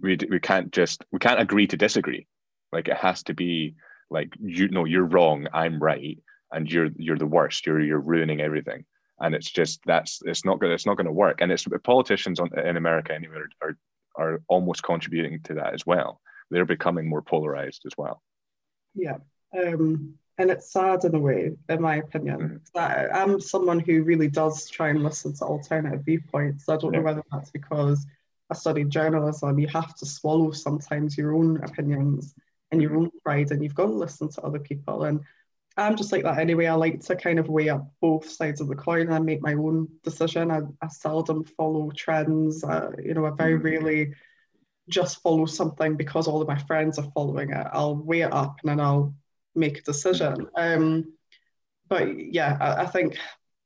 we, 0.00 0.18
we 0.30 0.40
can't 0.40 0.72
just 0.72 1.04
we 1.12 1.18
can't 1.18 1.40
agree 1.40 1.66
to 1.66 1.76
disagree 1.76 2.26
like 2.72 2.88
it 2.88 2.96
has 2.96 3.22
to 3.22 3.34
be 3.34 3.74
like 4.10 4.32
you 4.40 4.68
know 4.68 4.84
you're 4.84 5.04
wrong 5.04 5.46
i'm 5.52 5.78
right 5.82 6.18
and 6.52 6.70
you're 6.70 6.90
you're 6.96 7.18
the 7.18 7.26
worst 7.26 7.66
you're 7.66 7.80
you're 7.80 8.00
ruining 8.00 8.40
everything 8.40 8.84
and 9.20 9.34
it's 9.34 9.50
just 9.50 9.80
that's 9.86 10.20
it's 10.26 10.44
not 10.44 10.60
good 10.60 10.70
it's 10.70 10.86
not 10.86 10.96
going 10.96 11.06
to 11.06 11.12
work 11.12 11.40
and 11.40 11.50
it's 11.50 11.66
politicians 11.84 12.40
on, 12.40 12.50
in 12.58 12.76
america 12.76 13.14
anyway 13.14 13.36
are, 13.36 13.68
are 13.68 13.76
are 14.16 14.42
almost 14.48 14.82
contributing 14.82 15.40
to 15.44 15.54
that 15.54 15.74
as 15.74 15.86
well. 15.86 16.20
They're 16.50 16.64
becoming 16.64 17.08
more 17.08 17.22
polarized 17.22 17.82
as 17.86 17.92
well. 17.96 18.22
Yeah. 18.94 19.18
Um, 19.56 20.14
and 20.38 20.50
it's 20.50 20.72
sad 20.72 21.04
in 21.04 21.14
a 21.14 21.18
way, 21.18 21.52
in 21.68 21.82
my 21.82 21.96
opinion. 21.96 22.60
Mm-hmm. 22.74 23.14
I'm 23.14 23.40
someone 23.40 23.80
who 23.80 24.02
really 24.02 24.28
does 24.28 24.68
try 24.68 24.88
and 24.88 25.02
listen 25.02 25.34
to 25.36 25.44
alternative 25.44 26.04
viewpoints. 26.04 26.68
I 26.68 26.76
don't 26.76 26.92
yeah. 26.92 27.00
know 27.00 27.04
whether 27.04 27.24
that's 27.30 27.50
because 27.50 28.06
I 28.50 28.54
studied 28.54 28.90
journalism. 28.90 29.58
You 29.58 29.68
have 29.68 29.94
to 29.96 30.06
swallow 30.06 30.50
sometimes 30.50 31.16
your 31.16 31.34
own 31.34 31.62
opinions 31.62 32.34
and 32.70 32.82
your 32.82 32.92
mm-hmm. 32.92 33.02
own 33.02 33.10
pride, 33.24 33.50
and 33.50 33.62
you've 33.62 33.74
got 33.74 33.86
to 33.86 33.92
listen 33.92 34.28
to 34.30 34.42
other 34.42 34.58
people. 34.58 35.04
And 35.04 35.20
I'm 35.76 35.96
just 35.96 36.12
like 36.12 36.24
that 36.24 36.38
anyway. 36.38 36.66
I 36.66 36.74
like 36.74 37.00
to 37.00 37.16
kind 37.16 37.38
of 37.38 37.48
weigh 37.48 37.68
up 37.68 37.90
both 38.00 38.28
sides 38.28 38.60
of 38.60 38.68
the 38.68 38.74
coin 38.74 39.08
and 39.08 39.24
make 39.24 39.40
my 39.40 39.54
own 39.54 39.88
decision. 40.02 40.50
I, 40.50 40.60
I 40.82 40.88
seldom 40.88 41.44
follow 41.44 41.90
trends. 41.90 42.64
Uh, 42.64 42.90
you 43.02 43.14
know, 43.14 43.26
I 43.26 43.30
very 43.30 43.58
mm. 43.58 43.64
rarely 43.64 44.14
just 44.88 45.22
follow 45.22 45.46
something 45.46 45.96
because 45.96 46.26
all 46.26 46.42
of 46.42 46.48
my 46.48 46.58
friends 46.58 46.98
are 46.98 47.10
following 47.14 47.50
it. 47.50 47.66
I'll 47.72 47.96
weigh 47.96 48.22
it 48.22 48.32
up 48.32 48.56
and 48.62 48.70
then 48.70 48.80
I'll 48.80 49.14
make 49.54 49.78
a 49.78 49.82
decision. 49.82 50.48
Um, 50.56 51.12
but 51.88 52.18
yeah, 52.18 52.56
I, 52.60 52.82
I, 52.82 52.86
think 52.86 53.16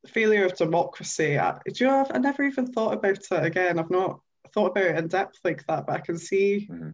failure 0.07 0.45
of 0.45 0.57
democracy. 0.57 1.39
I, 1.39 1.59
do 1.67 1.85
you 1.85 1.87
know, 1.87 2.01
I've, 2.01 2.11
I 2.15 2.19
never 2.19 2.43
even 2.43 2.73
thought 2.73 2.95
about 2.95 3.19
it 3.19 3.45
again. 3.45 3.79
I've 3.79 3.91
not 3.91 4.21
thought 4.53 4.73
about 4.73 4.85
it 4.85 4.97
in 4.97 5.09
depth 5.09 5.39
like 5.45 5.67
that, 5.67 5.87
but 5.87 5.97
I 5.97 6.01
can 6.01 6.19
see 6.19 6.69
mm-hmm. 6.71 6.91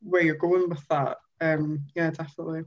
where 0.00 0.22
you're 0.22 0.36
going 0.36 0.68
with 0.68 0.86
that. 0.88 1.18
Um, 1.40 1.84
yeah, 1.94 2.10
definitely. 2.10 2.62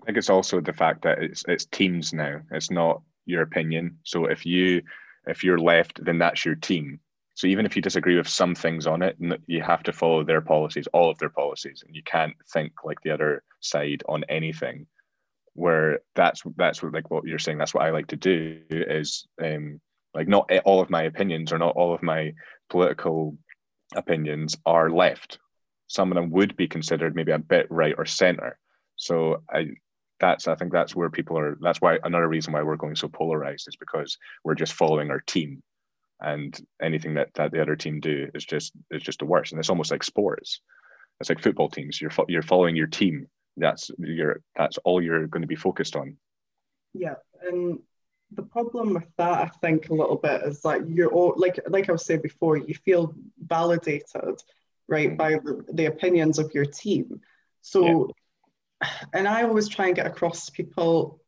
I 0.00 0.04
think 0.04 0.18
it's 0.18 0.30
also 0.30 0.60
the 0.60 0.72
fact 0.72 1.02
that 1.02 1.18
it's 1.22 1.44
it's 1.48 1.66
teams 1.66 2.12
now. 2.12 2.40
It's 2.50 2.70
not 2.70 3.02
your 3.24 3.42
opinion. 3.42 3.98
So 4.04 4.26
if 4.26 4.44
you 4.44 4.82
if 5.26 5.42
you're 5.42 5.58
left, 5.58 6.04
then 6.04 6.18
that's 6.18 6.44
your 6.44 6.54
team. 6.54 7.00
So 7.34 7.46
even 7.46 7.66
if 7.66 7.76
you 7.76 7.82
disagree 7.82 8.16
with 8.16 8.28
some 8.28 8.54
things 8.54 8.86
on 8.86 9.02
it, 9.02 9.16
you 9.46 9.62
have 9.62 9.82
to 9.82 9.92
follow 9.92 10.24
their 10.24 10.40
policies, 10.40 10.86
all 10.94 11.10
of 11.10 11.18
their 11.18 11.28
policies, 11.28 11.82
and 11.86 11.94
you 11.94 12.02
can't 12.02 12.34
think 12.50 12.72
like 12.82 12.98
the 13.02 13.10
other 13.10 13.42
side 13.60 14.02
on 14.08 14.24
anything. 14.28 14.86
Where 15.52 16.00
that's 16.14 16.42
that's 16.56 16.82
what 16.82 16.92
like 16.92 17.10
what 17.10 17.24
you're 17.24 17.38
saying. 17.38 17.58
That's 17.58 17.74
what 17.74 17.84
I 17.84 17.90
like 17.90 18.08
to 18.08 18.16
do 18.16 18.60
is 18.70 19.26
um, 19.42 19.80
like 20.14 20.28
not 20.28 20.50
all 20.64 20.80
of 20.80 20.90
my 20.90 21.02
opinions 21.02 21.52
or 21.52 21.58
not 21.58 21.76
all 21.76 21.94
of 21.94 22.02
my 22.02 22.32
political 22.68 23.36
opinions 23.94 24.56
are 24.66 24.90
left. 24.90 25.38
Some 25.88 26.10
of 26.10 26.16
them 26.16 26.30
would 26.30 26.56
be 26.56 26.68
considered 26.68 27.14
maybe 27.14 27.32
a 27.32 27.38
bit 27.38 27.66
right 27.70 27.94
or 27.96 28.06
center. 28.06 28.58
So 28.96 29.42
I 29.50 29.70
that's 30.18 30.48
I 30.48 30.54
think 30.54 30.72
that's 30.72 30.96
where 30.96 31.10
people 31.10 31.38
are. 31.38 31.58
That's 31.60 31.80
why 31.80 31.98
another 32.02 32.28
reason 32.28 32.52
why 32.52 32.62
we're 32.62 32.76
going 32.76 32.96
so 32.96 33.08
polarized 33.08 33.68
is 33.68 33.76
because 33.76 34.16
we're 34.44 34.54
just 34.54 34.72
following 34.72 35.10
our 35.10 35.20
team, 35.20 35.62
and 36.20 36.58
anything 36.82 37.14
that 37.14 37.34
that 37.34 37.52
the 37.52 37.60
other 37.60 37.76
team 37.76 38.00
do 38.00 38.28
is 38.34 38.44
just 38.44 38.72
is 38.90 39.02
just 39.02 39.18
the 39.18 39.26
worst. 39.26 39.52
And 39.52 39.58
it's 39.58 39.70
almost 39.70 39.90
like 39.90 40.02
sports. 40.02 40.60
It's 41.20 41.28
like 41.28 41.42
football 41.42 41.68
teams. 41.68 42.00
You're 42.00 42.12
you're 42.28 42.42
following 42.42 42.76
your 42.76 42.86
team. 42.86 43.26
That's 43.56 43.90
your 43.98 44.40
that's 44.56 44.78
all 44.78 45.02
you're 45.02 45.26
going 45.26 45.42
to 45.42 45.48
be 45.48 45.56
focused 45.56 45.96
on. 45.96 46.16
Yeah, 46.94 47.14
and 47.46 47.80
the 48.32 48.42
problem 48.42 48.94
with 48.94 49.06
that, 49.18 49.38
I 49.40 49.48
think, 49.60 49.88
a 49.88 49.94
little 49.94 50.16
bit 50.16 50.42
is 50.42 50.60
that 50.62 50.88
you're 50.88 51.12
all 51.12 51.34
like 51.36 51.58
like 51.68 51.88
I 51.88 51.92
was 51.92 52.04
saying 52.04 52.22
before, 52.22 52.56
you 52.56 52.74
feel 52.74 53.14
validated, 53.38 54.42
right, 54.88 55.16
by 55.16 55.32
the, 55.32 55.64
the 55.72 55.86
opinions 55.86 56.38
of 56.38 56.52
your 56.54 56.66
team. 56.66 57.20
So. 57.62 57.86
Yeah 57.86 58.12
and 59.14 59.26
I 59.26 59.42
always 59.42 59.68
try 59.68 59.86
and 59.86 59.96
get 59.96 60.06
across 60.06 60.44
to 60.44 60.52
people 60.52 61.18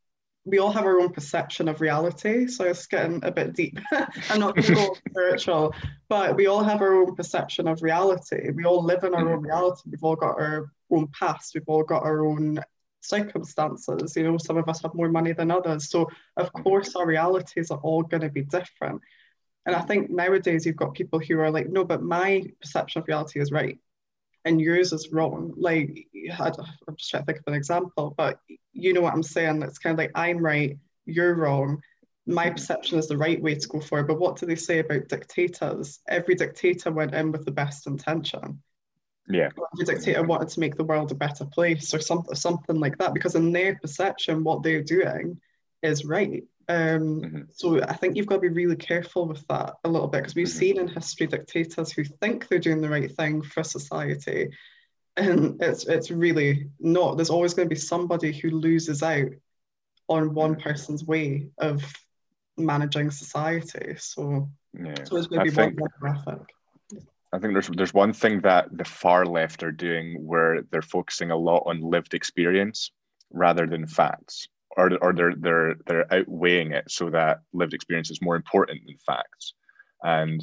we 0.48 0.58
all 0.58 0.72
have 0.72 0.84
our 0.84 1.00
own 1.00 1.10
perception 1.10 1.68
of 1.68 1.80
reality. 1.80 2.46
So 2.46 2.64
it's 2.64 2.86
getting 2.86 3.22
a 3.24 3.30
bit 3.30 3.54
deep. 3.54 3.78
I'm 4.30 4.40
not 4.40 4.56
going 4.56 4.66
to 4.66 4.74
go 4.74 4.96
spiritual, 5.10 5.74
but 6.08 6.36
we 6.36 6.46
all 6.46 6.62
have 6.62 6.80
our 6.80 6.94
own 6.94 7.14
perception 7.14 7.68
of 7.68 7.82
reality. 7.82 8.50
We 8.50 8.64
all 8.64 8.82
live 8.82 9.04
in 9.04 9.14
our 9.14 9.32
own 9.32 9.42
reality. 9.42 9.82
We've 9.90 10.02
all 10.02 10.16
got 10.16 10.40
our 10.40 10.70
own 10.90 11.08
past. 11.08 11.52
We've 11.54 11.68
all 11.68 11.84
got 11.84 12.02
our 12.02 12.24
own 12.24 12.60
circumstances. 13.00 14.16
You 14.16 14.24
know, 14.24 14.38
some 14.38 14.56
of 14.56 14.68
us 14.68 14.82
have 14.82 14.94
more 14.94 15.10
money 15.10 15.32
than 15.32 15.50
others. 15.50 15.90
So 15.90 16.08
of 16.36 16.46
mm-hmm. 16.46 16.62
course 16.62 16.94
our 16.96 17.06
realities 17.06 17.70
are 17.70 17.78
all 17.78 18.02
going 18.02 18.22
to 18.22 18.30
be 18.30 18.42
different. 18.42 19.00
And 19.66 19.76
I 19.76 19.80
think 19.82 20.10
nowadays 20.10 20.64
you've 20.64 20.76
got 20.76 20.94
people 20.94 21.18
who 21.18 21.38
are 21.40 21.50
like, 21.50 21.68
no, 21.68 21.84
but 21.84 22.02
my 22.02 22.44
perception 22.60 23.02
of 23.02 23.08
reality 23.08 23.40
is 23.40 23.52
right 23.52 23.78
and 24.44 24.60
yours 24.60 24.92
is 24.92 25.12
wrong. 25.12 25.52
Like, 25.56 26.06
I'm 26.38 26.96
just 26.96 27.10
trying 27.10 27.22
to 27.22 27.26
think 27.26 27.38
of 27.38 27.44
an 27.48 27.54
example, 27.54 28.14
but 28.16 28.40
you 28.72 28.92
know 28.92 29.02
what 29.02 29.12
I'm 29.12 29.22
saying? 29.22 29.62
It's 29.62 29.78
kind 29.78 29.92
of 29.92 29.98
like 29.98 30.12
I'm 30.14 30.38
right, 30.38 30.78
you're 31.04 31.34
wrong. 31.34 31.82
My 32.26 32.46
mm-hmm. 32.46 32.54
perception 32.54 32.98
is 32.98 33.08
the 33.08 33.16
right 33.16 33.40
way 33.40 33.54
to 33.56 33.68
go 33.68 33.80
forward. 33.80 34.06
But 34.06 34.18
what 34.18 34.36
do 34.36 34.46
they 34.46 34.56
say 34.56 34.78
about 34.78 35.08
dictators? 35.08 36.00
Every 36.08 36.34
dictator 36.34 36.90
went 36.90 37.14
in 37.14 37.32
with 37.32 37.44
the 37.44 37.50
best 37.50 37.86
intention. 37.86 38.62
Yeah. 39.30 39.50
the 39.74 39.84
dictator 39.84 40.22
wanted 40.22 40.48
to 40.48 40.60
make 40.60 40.76
the 40.76 40.84
world 40.84 41.12
a 41.12 41.14
better 41.14 41.44
place 41.44 41.92
or 41.92 42.00
something, 42.00 42.34
something 42.34 42.80
like 42.80 42.96
that, 42.98 43.12
because 43.14 43.34
in 43.34 43.52
their 43.52 43.76
perception, 43.76 44.44
what 44.44 44.62
they're 44.62 44.82
doing 44.82 45.38
is 45.82 46.04
right. 46.04 46.44
Um, 46.68 47.20
mm-hmm. 47.22 47.42
So 47.52 47.82
I 47.82 47.94
think 47.94 48.16
you've 48.16 48.26
got 48.26 48.36
to 48.36 48.40
be 48.40 48.48
really 48.48 48.76
careful 48.76 49.26
with 49.26 49.46
that 49.48 49.74
a 49.84 49.88
little 49.88 50.08
bit 50.08 50.22
because 50.22 50.34
we've 50.34 50.46
mm-hmm. 50.46 50.58
seen 50.58 50.78
in 50.78 50.88
history 50.88 51.26
dictators 51.26 51.92
who 51.92 52.04
think 52.04 52.48
they're 52.48 52.58
doing 52.58 52.80
the 52.80 52.90
right 52.90 53.10
thing 53.10 53.42
for 53.42 53.62
society, 53.62 54.50
and 55.16 55.62
it's 55.62 55.86
it's 55.86 56.10
really 56.10 56.68
not. 56.78 57.16
There's 57.16 57.30
always 57.30 57.54
going 57.54 57.68
to 57.68 57.74
be 57.74 57.80
somebody 57.80 58.32
who 58.32 58.50
loses 58.50 59.02
out 59.02 59.30
on 60.08 60.34
one 60.34 60.52
mm-hmm. 60.52 60.62
person's 60.62 61.04
way 61.04 61.48
of 61.58 61.82
managing 62.58 63.10
society. 63.10 63.94
So, 63.98 64.50
yeah. 64.74 65.04
so 65.04 65.16
it's 65.16 65.30
maybe 65.30 65.50
think, 65.50 65.80
one 65.80 65.90
graphic. 65.98 66.40
I 67.32 67.38
think 67.38 67.52
there's 67.52 67.68
there's 67.68 67.94
one 67.94 68.12
thing 68.12 68.40
that 68.40 68.68
the 68.72 68.84
far 68.84 69.26
left 69.26 69.62
are 69.62 69.72
doing 69.72 70.16
where 70.26 70.62
they're 70.70 70.82
focusing 70.82 71.30
a 71.30 71.36
lot 71.36 71.64
on 71.66 71.80
lived 71.80 72.14
experience 72.14 72.90
rather 73.30 73.66
than 73.66 73.86
facts 73.86 74.48
or, 74.78 74.96
or 75.02 75.12
they're 75.12 75.34
they're 75.36 75.74
they're 75.86 76.14
outweighing 76.14 76.72
it 76.72 76.90
so 76.90 77.10
that 77.10 77.40
lived 77.52 77.74
experience 77.74 78.10
is 78.10 78.22
more 78.22 78.36
important 78.36 78.80
than 78.86 78.96
facts. 79.04 79.54
And 80.02 80.40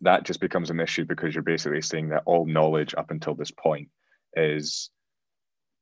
that 0.00 0.24
just 0.24 0.40
becomes 0.40 0.70
an 0.70 0.80
issue 0.80 1.04
because 1.04 1.34
you're 1.34 1.42
basically 1.42 1.82
saying 1.82 2.08
that 2.10 2.22
all 2.24 2.46
knowledge 2.46 2.94
up 2.96 3.10
until 3.10 3.34
this 3.34 3.50
point 3.50 3.88
is 4.34 4.90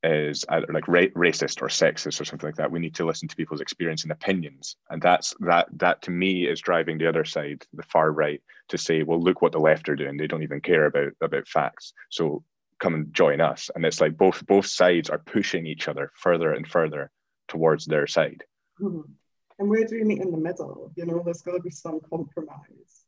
is 0.03 0.45
either 0.49 0.67
like 0.73 0.89
ra- 0.89 1.03
racist 1.15 1.61
or 1.61 1.69
sexist 1.69 2.21
or 2.21 2.25
something 2.25 2.49
like 2.49 2.57
that 2.57 2.71
we 2.71 2.79
need 2.79 2.95
to 2.95 3.05
listen 3.05 3.29
to 3.29 3.37
people's 3.37 3.61
experience 3.61 4.03
and 4.03 4.13
opinions 4.13 4.77
and 4.89 5.03
that's 5.03 5.35
that 5.41 5.69
that 5.73 6.01
to 6.01 6.11
me 6.11 6.47
is 6.47 6.61
driving 6.61 6.97
the 6.97 7.07
other 7.07 7.25
side 7.25 7.63
the 7.75 7.83
far 7.83 8.13
right 8.13 8.43
to 8.69 8.79
say 8.79 9.03
well 9.03 9.21
look 9.21 9.43
what 9.43 9.53
the 9.53 9.59
left 9.59 9.89
are 9.89 9.97
doing 9.97 10.17
they 10.17 10.27
don't 10.27 10.43
even 10.43 10.61
care 10.61 10.87
about 10.87 11.13
about 11.21 11.47
facts 11.47 11.93
so 12.09 12.43
come 12.79 12.95
and 12.95 13.13
join 13.13 13.43
us 13.43 13.71
and 13.75 13.85
it's 13.85 14.01
like 14.01 14.17
both 14.17 14.47
both 14.47 14.65
sides 14.65 15.11
are 15.11 15.19
pushing 15.19 15.67
each 15.67 15.87
other 15.87 16.11
further 16.15 16.55
and 16.55 16.67
further 16.67 17.11
towards 17.51 17.85
their 17.85 18.07
side. 18.07 18.45
Mm-hmm. 18.81 19.13
And 19.59 19.69
where 19.69 19.85
do 19.85 19.97
we 19.97 20.05
meet 20.05 20.23
in 20.23 20.31
the 20.31 20.39
middle? 20.39 20.91
You 20.97 21.05
know, 21.05 21.21
there's 21.23 21.43
got 21.43 21.53
to 21.53 21.61
be 21.61 21.71
some 21.71 22.01
compromise. 22.09 23.05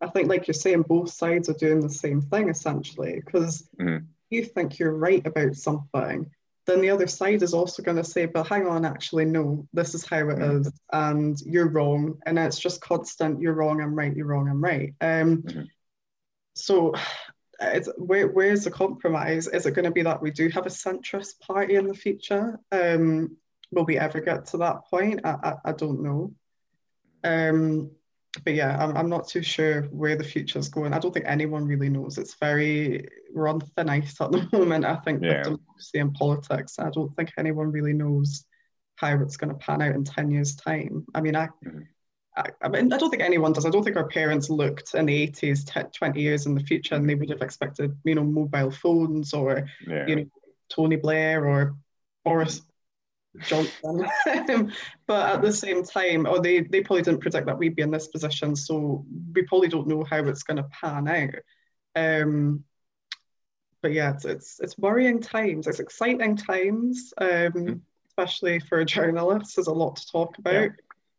I 0.00 0.06
think, 0.08 0.28
like 0.28 0.46
you're 0.46 0.54
saying, 0.54 0.82
both 0.82 1.10
sides 1.10 1.48
are 1.48 1.54
doing 1.54 1.80
the 1.80 1.90
same 1.90 2.20
thing 2.20 2.48
essentially, 2.48 3.20
because 3.24 3.68
mm-hmm. 3.80 4.04
you 4.30 4.44
think 4.44 4.78
you're 4.78 4.96
right 4.96 5.26
about 5.26 5.56
something, 5.56 6.30
then 6.66 6.80
the 6.80 6.90
other 6.90 7.06
side 7.06 7.42
is 7.42 7.54
also 7.54 7.82
going 7.82 7.96
to 7.96 8.04
say, 8.04 8.26
but 8.26 8.46
hang 8.46 8.66
on, 8.66 8.84
actually, 8.84 9.24
no, 9.24 9.66
this 9.72 9.94
is 9.94 10.04
how 10.04 10.18
it 10.18 10.38
mm-hmm. 10.38 10.62
is, 10.62 10.72
and 10.92 11.40
you're 11.42 11.68
wrong. 11.68 12.18
And 12.26 12.38
it's 12.38 12.58
just 12.58 12.80
constant, 12.80 13.40
you're 13.40 13.54
wrong, 13.54 13.80
I'm 13.80 13.94
right, 13.94 14.14
you're 14.14 14.26
wrong, 14.26 14.48
I'm 14.48 14.62
right. 14.62 14.94
Um, 15.00 15.42
mm-hmm. 15.42 15.62
So, 16.54 16.94
it's, 17.60 17.88
where, 17.96 18.28
where's 18.28 18.64
the 18.64 18.70
compromise? 18.70 19.46
Is 19.46 19.64
it 19.64 19.72
going 19.72 19.84
to 19.84 19.90
be 19.90 20.02
that 20.02 20.20
we 20.20 20.30
do 20.30 20.48
have 20.48 20.66
a 20.66 20.70
centrist 20.70 21.40
party 21.40 21.76
in 21.76 21.86
the 21.86 21.94
future? 21.94 22.58
Um, 22.72 23.36
will 23.70 23.84
we 23.84 23.98
ever 23.98 24.20
get 24.20 24.46
to 24.46 24.58
that 24.58 24.86
point? 24.90 25.20
I, 25.24 25.36
I, 25.42 25.54
I 25.66 25.72
don't 25.72 26.02
know. 26.02 26.34
Um, 27.24 27.90
but 28.44 28.54
yeah, 28.54 28.76
I'm, 28.78 28.96
I'm 28.96 29.08
not 29.08 29.28
too 29.28 29.42
sure 29.42 29.82
where 29.84 30.16
the 30.16 30.24
future 30.24 30.58
is 30.58 30.68
going. 30.68 30.92
I 30.92 30.98
don't 30.98 31.12
think 31.12 31.26
anyone 31.26 31.66
really 31.66 31.88
knows. 31.88 32.18
It's 32.18 32.34
very, 32.34 33.08
we're 33.32 33.48
on 33.48 33.60
thin 33.60 33.88
ice 33.88 34.20
at 34.20 34.32
the 34.32 34.48
moment. 34.52 34.84
I 34.84 34.96
think 34.96 35.22
yeah. 35.22 35.38
with 35.38 35.44
democracy 35.44 35.98
and 35.98 36.14
politics, 36.14 36.78
I 36.78 36.90
don't 36.90 37.14
think 37.16 37.32
anyone 37.36 37.70
really 37.70 37.92
knows 37.92 38.44
how 38.96 39.20
it's 39.20 39.36
going 39.36 39.50
to 39.50 39.58
pan 39.58 39.82
out 39.82 39.94
in 39.94 40.04
10 40.04 40.30
years' 40.30 40.56
time. 40.56 41.04
I 41.14 41.20
mean, 41.20 41.36
I, 41.36 41.46
mm-hmm. 41.64 41.80
I, 42.36 42.50
I, 42.62 42.68
mean, 42.68 42.92
I 42.92 42.98
don't 42.98 43.10
think 43.10 43.22
anyone 43.22 43.52
does. 43.52 43.66
I 43.66 43.70
don't 43.70 43.82
think 43.82 43.96
our 43.96 44.08
parents 44.08 44.50
looked 44.50 44.94
in 44.94 45.06
the 45.06 45.26
80s, 45.28 45.62
10, 45.66 45.90
20 45.90 46.20
years 46.20 46.46
in 46.46 46.54
the 46.54 46.62
future, 46.62 46.94
and 46.94 47.08
they 47.08 47.14
would 47.14 47.30
have 47.30 47.42
expected, 47.42 47.96
you 48.04 48.14
know, 48.14 48.24
mobile 48.24 48.70
phones 48.70 49.32
or, 49.32 49.68
yeah. 49.86 50.06
you 50.06 50.16
know, 50.16 50.24
Tony 50.68 50.96
Blair 50.96 51.46
or 51.46 51.76
Boris 52.24 52.62
Johnson. 53.46 54.08
but 55.06 55.34
at 55.34 55.42
the 55.42 55.52
same 55.52 55.84
time, 55.84 56.26
or 56.26 56.40
they, 56.40 56.60
they 56.60 56.82
probably 56.82 57.02
didn't 57.02 57.20
predict 57.20 57.46
that 57.46 57.58
we'd 57.58 57.76
be 57.76 57.82
in 57.82 57.90
this 57.90 58.08
position, 58.08 58.56
so 58.56 59.04
we 59.34 59.42
probably 59.42 59.68
don't 59.68 59.88
know 59.88 60.04
how 60.04 60.18
it's 60.18 60.42
going 60.42 60.58
to 60.58 60.68
pan 60.80 61.08
out. 61.08 61.34
Um, 61.94 62.64
but 63.82 63.92
yeah, 63.92 64.12
it's, 64.14 64.24
it's, 64.24 64.60
it's 64.60 64.78
worrying 64.78 65.20
times. 65.20 65.66
It's 65.66 65.80
exciting 65.80 66.36
times, 66.36 67.12
um, 67.18 67.28
mm-hmm. 67.28 67.74
especially 68.08 68.60
for 68.60 68.80
a 68.80 68.84
journalist. 68.84 69.56
There's 69.56 69.68
a 69.68 69.72
lot 69.72 69.96
to 69.96 70.06
talk 70.10 70.38
about, 70.38 70.52
yeah. 70.52 70.68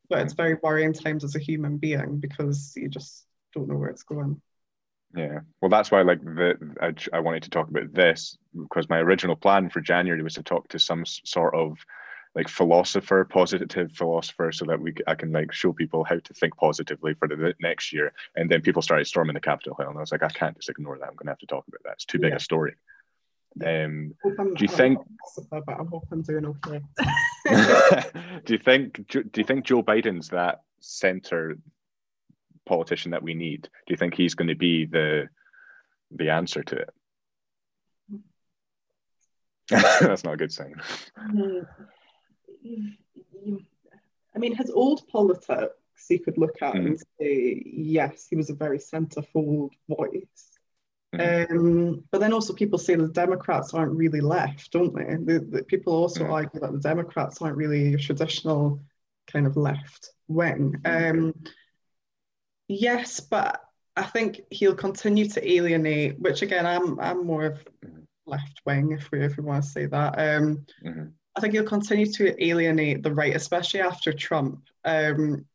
but 0.10 0.20
it's 0.20 0.34
very 0.34 0.58
worrying 0.62 0.94
times 0.94 1.24
as 1.24 1.36
a 1.36 1.40
human 1.40 1.78
being 1.78 2.20
because 2.20 2.74
you 2.76 2.90
just 2.90 3.26
don't 3.54 3.68
know 3.68 3.78
where 3.78 3.90
it's 3.90 4.04
going. 4.04 4.42
Yeah, 5.16 5.40
well, 5.62 5.70
that's 5.70 5.90
why 5.90 6.02
like 6.02 6.22
the 6.22 6.58
I, 6.82 6.94
I 7.16 7.20
wanted 7.22 7.44
to 7.44 7.50
talk 7.50 7.70
about 7.70 7.94
this 7.94 8.38
because 8.54 8.90
my 8.90 9.00
original 9.00 9.36
plan 9.36 9.70
for 9.70 9.80
January 9.80 10.22
was 10.22 10.36
to 10.36 10.44
talk 10.44 10.68
to 10.70 10.80
some 10.80 11.06
sort 11.06 11.56
of 11.56 11.78
like 12.38 12.48
philosopher, 12.48 13.26
positive 13.26 13.92
philosopher, 13.94 14.52
so 14.52 14.64
that 14.66 14.80
we 14.80 14.94
I 15.08 15.16
can 15.16 15.32
like 15.32 15.52
show 15.52 15.74
people 15.74 16.04
how 16.04 16.20
to 16.20 16.34
think 16.36 16.56
positively 16.56 17.16
for 17.16 17.28
the 17.28 17.56
next 17.60 17.92
year. 17.92 18.14
And 18.36 18.50
then 18.50 18.62
people 18.62 18.84
started 18.84 19.08
storming 19.08 19.34
the 19.34 19.40
Capitol 19.40 19.76
Hill, 19.76 19.90
and 19.90 19.98
I 19.98 20.02
was 20.02 20.12
like, 20.12 20.22
I 20.22 20.30
can't 20.30 20.56
just 20.56 20.70
ignore 20.70 21.00
that. 21.00 21.10
I'm 21.10 21.16
going 21.16 21.26
to 21.26 21.32
have 21.32 21.40
to 21.40 21.48
talk 21.48 21.68
about 21.68 21.82
that. 21.84 21.94
It's 21.94 22.06
too 22.06 22.20
big 22.20 22.30
yeah. 22.30 22.36
a 22.36 22.40
story. 22.40 22.76
Um, 23.66 24.14
do 24.24 24.56
you 24.60 24.68
think? 24.68 25.00
But 25.50 25.64
I'm 26.12 26.22
doing 26.22 26.46
okay. 26.46 26.82
do 28.46 28.54
you 28.54 28.60
think? 28.60 29.08
Do 29.08 29.24
you 29.36 29.44
think 29.44 29.66
Joe 29.66 29.82
Biden's 29.82 30.30
that 30.30 30.62
center 30.80 31.58
politician 32.68 33.10
that 33.12 33.24
we 33.24 33.34
need? 33.34 33.64
Do 33.64 33.94
you 33.94 33.98
think 33.98 34.14
he's 34.14 34.36
going 34.36 34.50
to 34.50 34.56
be 34.56 34.86
the 34.86 35.28
the 36.12 36.30
answer 36.30 36.62
to 36.62 36.76
it? 36.76 36.90
That's 40.02 40.24
not 40.24 40.36
a 40.36 40.38
good 40.38 40.54
sign. 40.54 40.80
I 44.36 44.40
mean, 44.40 44.56
his 44.56 44.70
old 44.70 45.08
politics 45.08 45.74
you 46.10 46.20
could 46.20 46.38
look 46.38 46.62
at 46.62 46.76
mm. 46.76 46.86
and 46.86 47.00
say, 47.20 47.62
yes, 47.66 48.28
he 48.30 48.36
was 48.36 48.50
a 48.50 48.54
very 48.54 48.78
centerfold 48.78 49.72
voice. 49.90 50.58
Mm. 51.16 51.52
Um, 51.52 52.04
but 52.12 52.20
then 52.20 52.34
also 52.34 52.54
people 52.54 52.78
say 52.78 52.96
the 52.96 53.08
Democrats 53.08 53.74
aren't 53.74 53.98
really 53.98 54.22
left, 54.22 54.72
don't 54.72 54.94
they? 54.94 55.16
The, 55.16 55.40
the 55.40 55.64
people 55.64 55.94
also 55.94 56.26
mm. 56.26 56.32
argue 56.32 56.60
that 56.60 56.72
the 56.72 56.80
Democrats 56.80 57.42
aren't 57.42 57.58
really 57.58 57.94
a 57.94 57.98
traditional 57.98 58.82
kind 59.28 59.48
of 59.48 59.58
left 59.58 60.12
wing. 60.28 60.76
Um, 60.86 61.34
yes, 62.68 63.20
but 63.20 63.62
I 63.96 64.04
think 64.04 64.42
he'll 64.52 64.76
continue 64.76 65.28
to 65.30 65.52
alienate, 65.52 66.20
which 66.20 66.42
again, 66.42 66.66
I'm 66.66 67.00
I'm 67.00 67.26
more 67.26 67.46
of 67.46 67.66
left 68.26 68.62
wing 68.66 68.92
if 68.92 69.10
we 69.12 69.24
if 69.24 69.38
we 69.38 69.44
want 69.44 69.64
to 69.64 69.70
say 69.70 69.86
that. 69.88 70.20
Um, 70.20 70.66
mm-hmm. 70.86 71.06
I 71.38 71.40
think 71.40 71.54
he'll 71.54 71.64
continue 71.64 72.12
to 72.14 72.44
alienate 72.44 73.04
the 73.04 73.14
right, 73.14 73.36
especially 73.36 73.82
after 73.82 74.12
Trump. 74.12 74.64
Um, 74.84 75.46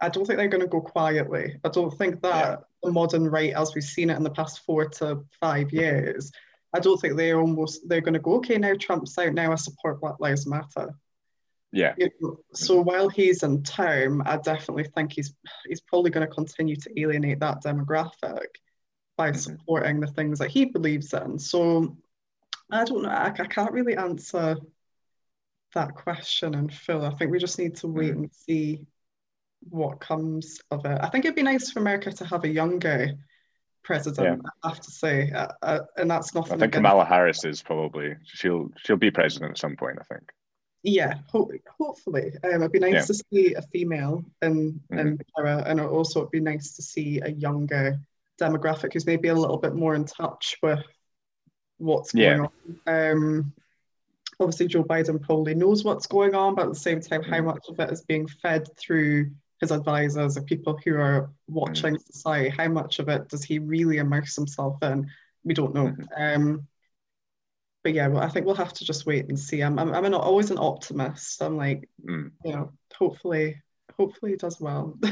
I 0.00 0.08
don't 0.08 0.24
think 0.24 0.38
they're 0.38 0.48
going 0.48 0.62
to 0.62 0.66
go 0.66 0.80
quietly. 0.80 1.56
I 1.62 1.68
don't 1.68 1.96
think 1.98 2.22
that 2.22 2.50
yeah. 2.50 2.56
the 2.82 2.92
modern 2.92 3.28
right, 3.28 3.52
as 3.52 3.74
we've 3.74 3.84
seen 3.84 4.08
it 4.08 4.16
in 4.16 4.22
the 4.22 4.30
past 4.30 4.64
four 4.64 4.88
to 4.88 5.22
five 5.38 5.70
years, 5.70 6.32
I 6.74 6.80
don't 6.80 6.98
think 6.98 7.16
they're 7.16 7.40
almost 7.40 7.86
they're 7.88 8.00
going 8.00 8.14
to 8.14 8.20
go. 8.20 8.36
Okay, 8.36 8.56
now 8.56 8.72
Trump's 8.74 9.18
out. 9.18 9.34
Now 9.34 9.52
I 9.52 9.56
support 9.56 10.00
Black 10.00 10.18
Lives 10.18 10.46
Matter. 10.46 10.94
Yeah. 11.72 11.92
You 11.98 12.08
know, 12.20 12.38
so 12.54 12.80
while 12.80 13.10
he's 13.10 13.42
in 13.42 13.62
term, 13.62 14.22
I 14.24 14.38
definitely 14.38 14.84
think 14.94 15.12
he's 15.12 15.34
he's 15.66 15.82
probably 15.82 16.10
going 16.10 16.26
to 16.26 16.34
continue 16.34 16.76
to 16.76 17.00
alienate 17.00 17.40
that 17.40 17.62
demographic 17.62 18.46
by 19.18 19.30
mm-hmm. 19.30 19.38
supporting 19.38 20.00
the 20.00 20.06
things 20.06 20.38
that 20.38 20.50
he 20.50 20.64
believes 20.64 21.12
in. 21.12 21.38
So 21.38 21.98
I 22.70 22.84
don't 22.84 23.02
know. 23.02 23.10
I, 23.10 23.26
I 23.26 23.46
can't 23.46 23.72
really 23.72 23.96
answer 23.96 24.56
that 25.74 25.94
question 25.94 26.54
and 26.54 26.72
Phil. 26.72 27.04
I 27.04 27.10
think 27.10 27.30
we 27.30 27.38
just 27.38 27.58
need 27.58 27.76
to 27.76 27.88
wait 27.88 28.14
mm. 28.14 28.16
and 28.16 28.32
see 28.32 28.86
what 29.68 30.00
comes 30.00 30.60
of 30.70 30.84
it. 30.84 30.98
I 31.00 31.08
think 31.08 31.24
it'd 31.24 31.34
be 31.34 31.42
nice 31.42 31.70
for 31.70 31.80
America 31.80 32.12
to 32.12 32.24
have 32.26 32.44
a 32.44 32.48
younger 32.48 33.12
president. 33.82 34.42
Yeah. 34.44 34.50
I 34.62 34.68
have 34.68 34.80
to 34.80 34.90
say, 34.90 35.30
uh, 35.30 35.48
uh, 35.62 35.80
and 35.96 36.10
that's 36.10 36.34
nothing. 36.34 36.54
I 36.54 36.58
think 36.58 36.74
Kamala 36.74 37.04
Harris 37.04 37.44
is 37.44 37.62
probably 37.62 38.16
she'll 38.24 38.68
she'll 38.76 38.96
be 38.96 39.10
president 39.10 39.52
at 39.52 39.58
some 39.58 39.76
point. 39.76 39.98
I 40.00 40.14
think. 40.14 40.30
Yeah, 40.84 41.14
ho- 41.26 41.50
hopefully. 41.78 42.32
Um, 42.44 42.62
it'd 42.62 42.72
be 42.72 42.78
nice 42.78 42.92
yeah. 42.92 43.00
to 43.02 43.14
see 43.14 43.54
a 43.54 43.62
female 43.62 44.24
in 44.42 44.80
mm-hmm. 44.92 44.98
in 44.98 45.20
power, 45.36 45.62
and 45.66 45.80
also 45.80 46.20
it'd 46.20 46.30
be 46.30 46.40
nice 46.40 46.76
to 46.76 46.82
see 46.82 47.20
a 47.20 47.30
younger 47.30 47.98
demographic 48.40 48.92
who's 48.92 49.06
maybe 49.06 49.28
a 49.28 49.34
little 49.34 49.58
bit 49.58 49.74
more 49.74 49.94
in 49.94 50.04
touch 50.04 50.56
with 50.62 50.84
what's 51.78 52.12
going 52.12 52.48
yeah. 52.86 52.86
on. 52.86 53.12
Um, 53.12 53.52
obviously 54.40 54.68
Joe 54.68 54.84
Biden 54.84 55.20
probably 55.20 55.54
knows 55.54 55.84
what's 55.84 56.06
going 56.06 56.34
on, 56.34 56.54
but 56.54 56.66
at 56.66 56.72
the 56.72 56.78
same 56.78 57.00
time, 57.00 57.22
how 57.22 57.40
mm. 57.40 57.46
much 57.46 57.68
of 57.68 57.78
it 57.80 57.90
is 57.90 58.02
being 58.02 58.26
fed 58.26 58.68
through 58.76 59.30
his 59.60 59.72
advisors 59.72 60.36
or 60.36 60.42
people 60.42 60.78
who 60.84 60.94
are 60.96 61.30
watching 61.48 61.96
mm. 61.96 62.06
society? 62.12 62.48
How 62.48 62.68
much 62.68 62.98
of 62.98 63.08
it 63.08 63.28
does 63.28 63.44
he 63.44 63.58
really 63.58 63.98
immerse 63.98 64.36
himself 64.36 64.82
in? 64.82 65.08
we 65.48 65.54
don't 65.54 65.74
know. 65.74 65.86
Mm-hmm. 65.86 66.42
Um, 66.42 66.68
but 67.82 67.94
yeah, 67.94 68.08
well, 68.08 68.22
I 68.22 68.28
think 68.28 68.44
we'll 68.44 68.54
have 68.56 68.74
to 68.74 68.84
just 68.84 69.06
wait 69.06 69.28
and 69.28 69.38
see. 69.38 69.62
I'm 69.62 69.78
I'm, 69.78 69.92
I'm 69.94 70.04
an, 70.04 70.14
always 70.14 70.50
an 70.50 70.58
optimist. 70.58 71.42
I'm 71.42 71.56
like, 71.56 71.88
mm. 72.04 72.30
you 72.44 72.52
know, 72.52 72.72
hopefully, 72.94 73.60
hopefully 73.96 74.32
he 74.32 74.36
does 74.36 74.60
well. 74.60 74.98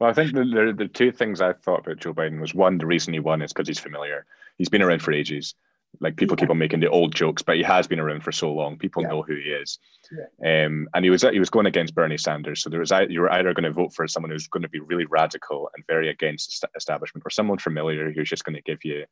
well, 0.00 0.10
I 0.10 0.12
think 0.12 0.32
the, 0.32 0.44
the 0.44 0.74
the 0.76 0.88
two 0.88 1.12
things 1.12 1.40
I 1.40 1.52
thought 1.52 1.80
about 1.80 1.98
Joe 1.98 2.14
Biden 2.14 2.40
was 2.40 2.54
one, 2.54 2.78
the 2.78 2.86
reason 2.86 3.12
he 3.12 3.20
won 3.20 3.42
is 3.42 3.52
because 3.52 3.68
he's 3.68 3.78
familiar. 3.78 4.26
He's 4.58 4.68
been 4.68 4.82
around 4.82 5.02
for 5.02 5.12
ages. 5.12 5.54
Like 6.00 6.16
people 6.16 6.36
yeah. 6.36 6.42
keep 6.42 6.50
on 6.50 6.58
making 6.58 6.80
the 6.80 6.90
old 6.90 7.14
jokes, 7.14 7.42
but 7.42 7.56
he 7.56 7.62
has 7.62 7.86
been 7.86 8.00
around 8.00 8.22
for 8.22 8.32
so 8.32 8.52
long. 8.52 8.78
People 8.78 9.02
yeah. 9.02 9.08
know 9.08 9.22
who 9.22 9.34
he 9.36 9.50
is. 9.50 9.78
Yeah. 10.10 10.66
Um, 10.66 10.88
and 10.94 11.04
he 11.04 11.10
was 11.10 11.22
he 11.22 11.38
was 11.38 11.50
going 11.50 11.66
against 11.66 11.94
Bernie 11.94 12.18
Sanders, 12.18 12.62
so 12.62 12.70
there 12.70 12.80
was 12.80 12.92
you 13.08 13.20
were 13.20 13.32
either 13.32 13.54
going 13.54 13.64
to 13.64 13.72
vote 13.72 13.94
for 13.94 14.06
someone 14.06 14.30
who's 14.30 14.48
going 14.48 14.62
to 14.62 14.68
be 14.68 14.80
really 14.80 15.06
radical 15.06 15.70
and 15.74 15.84
very 15.86 16.08
against 16.08 16.64
establishment, 16.76 17.24
or 17.26 17.30
someone 17.30 17.58
familiar 17.58 18.10
who's 18.10 18.28
just 18.28 18.44
going 18.44 18.56
to 18.56 18.62
give 18.62 18.84
you 18.84 19.04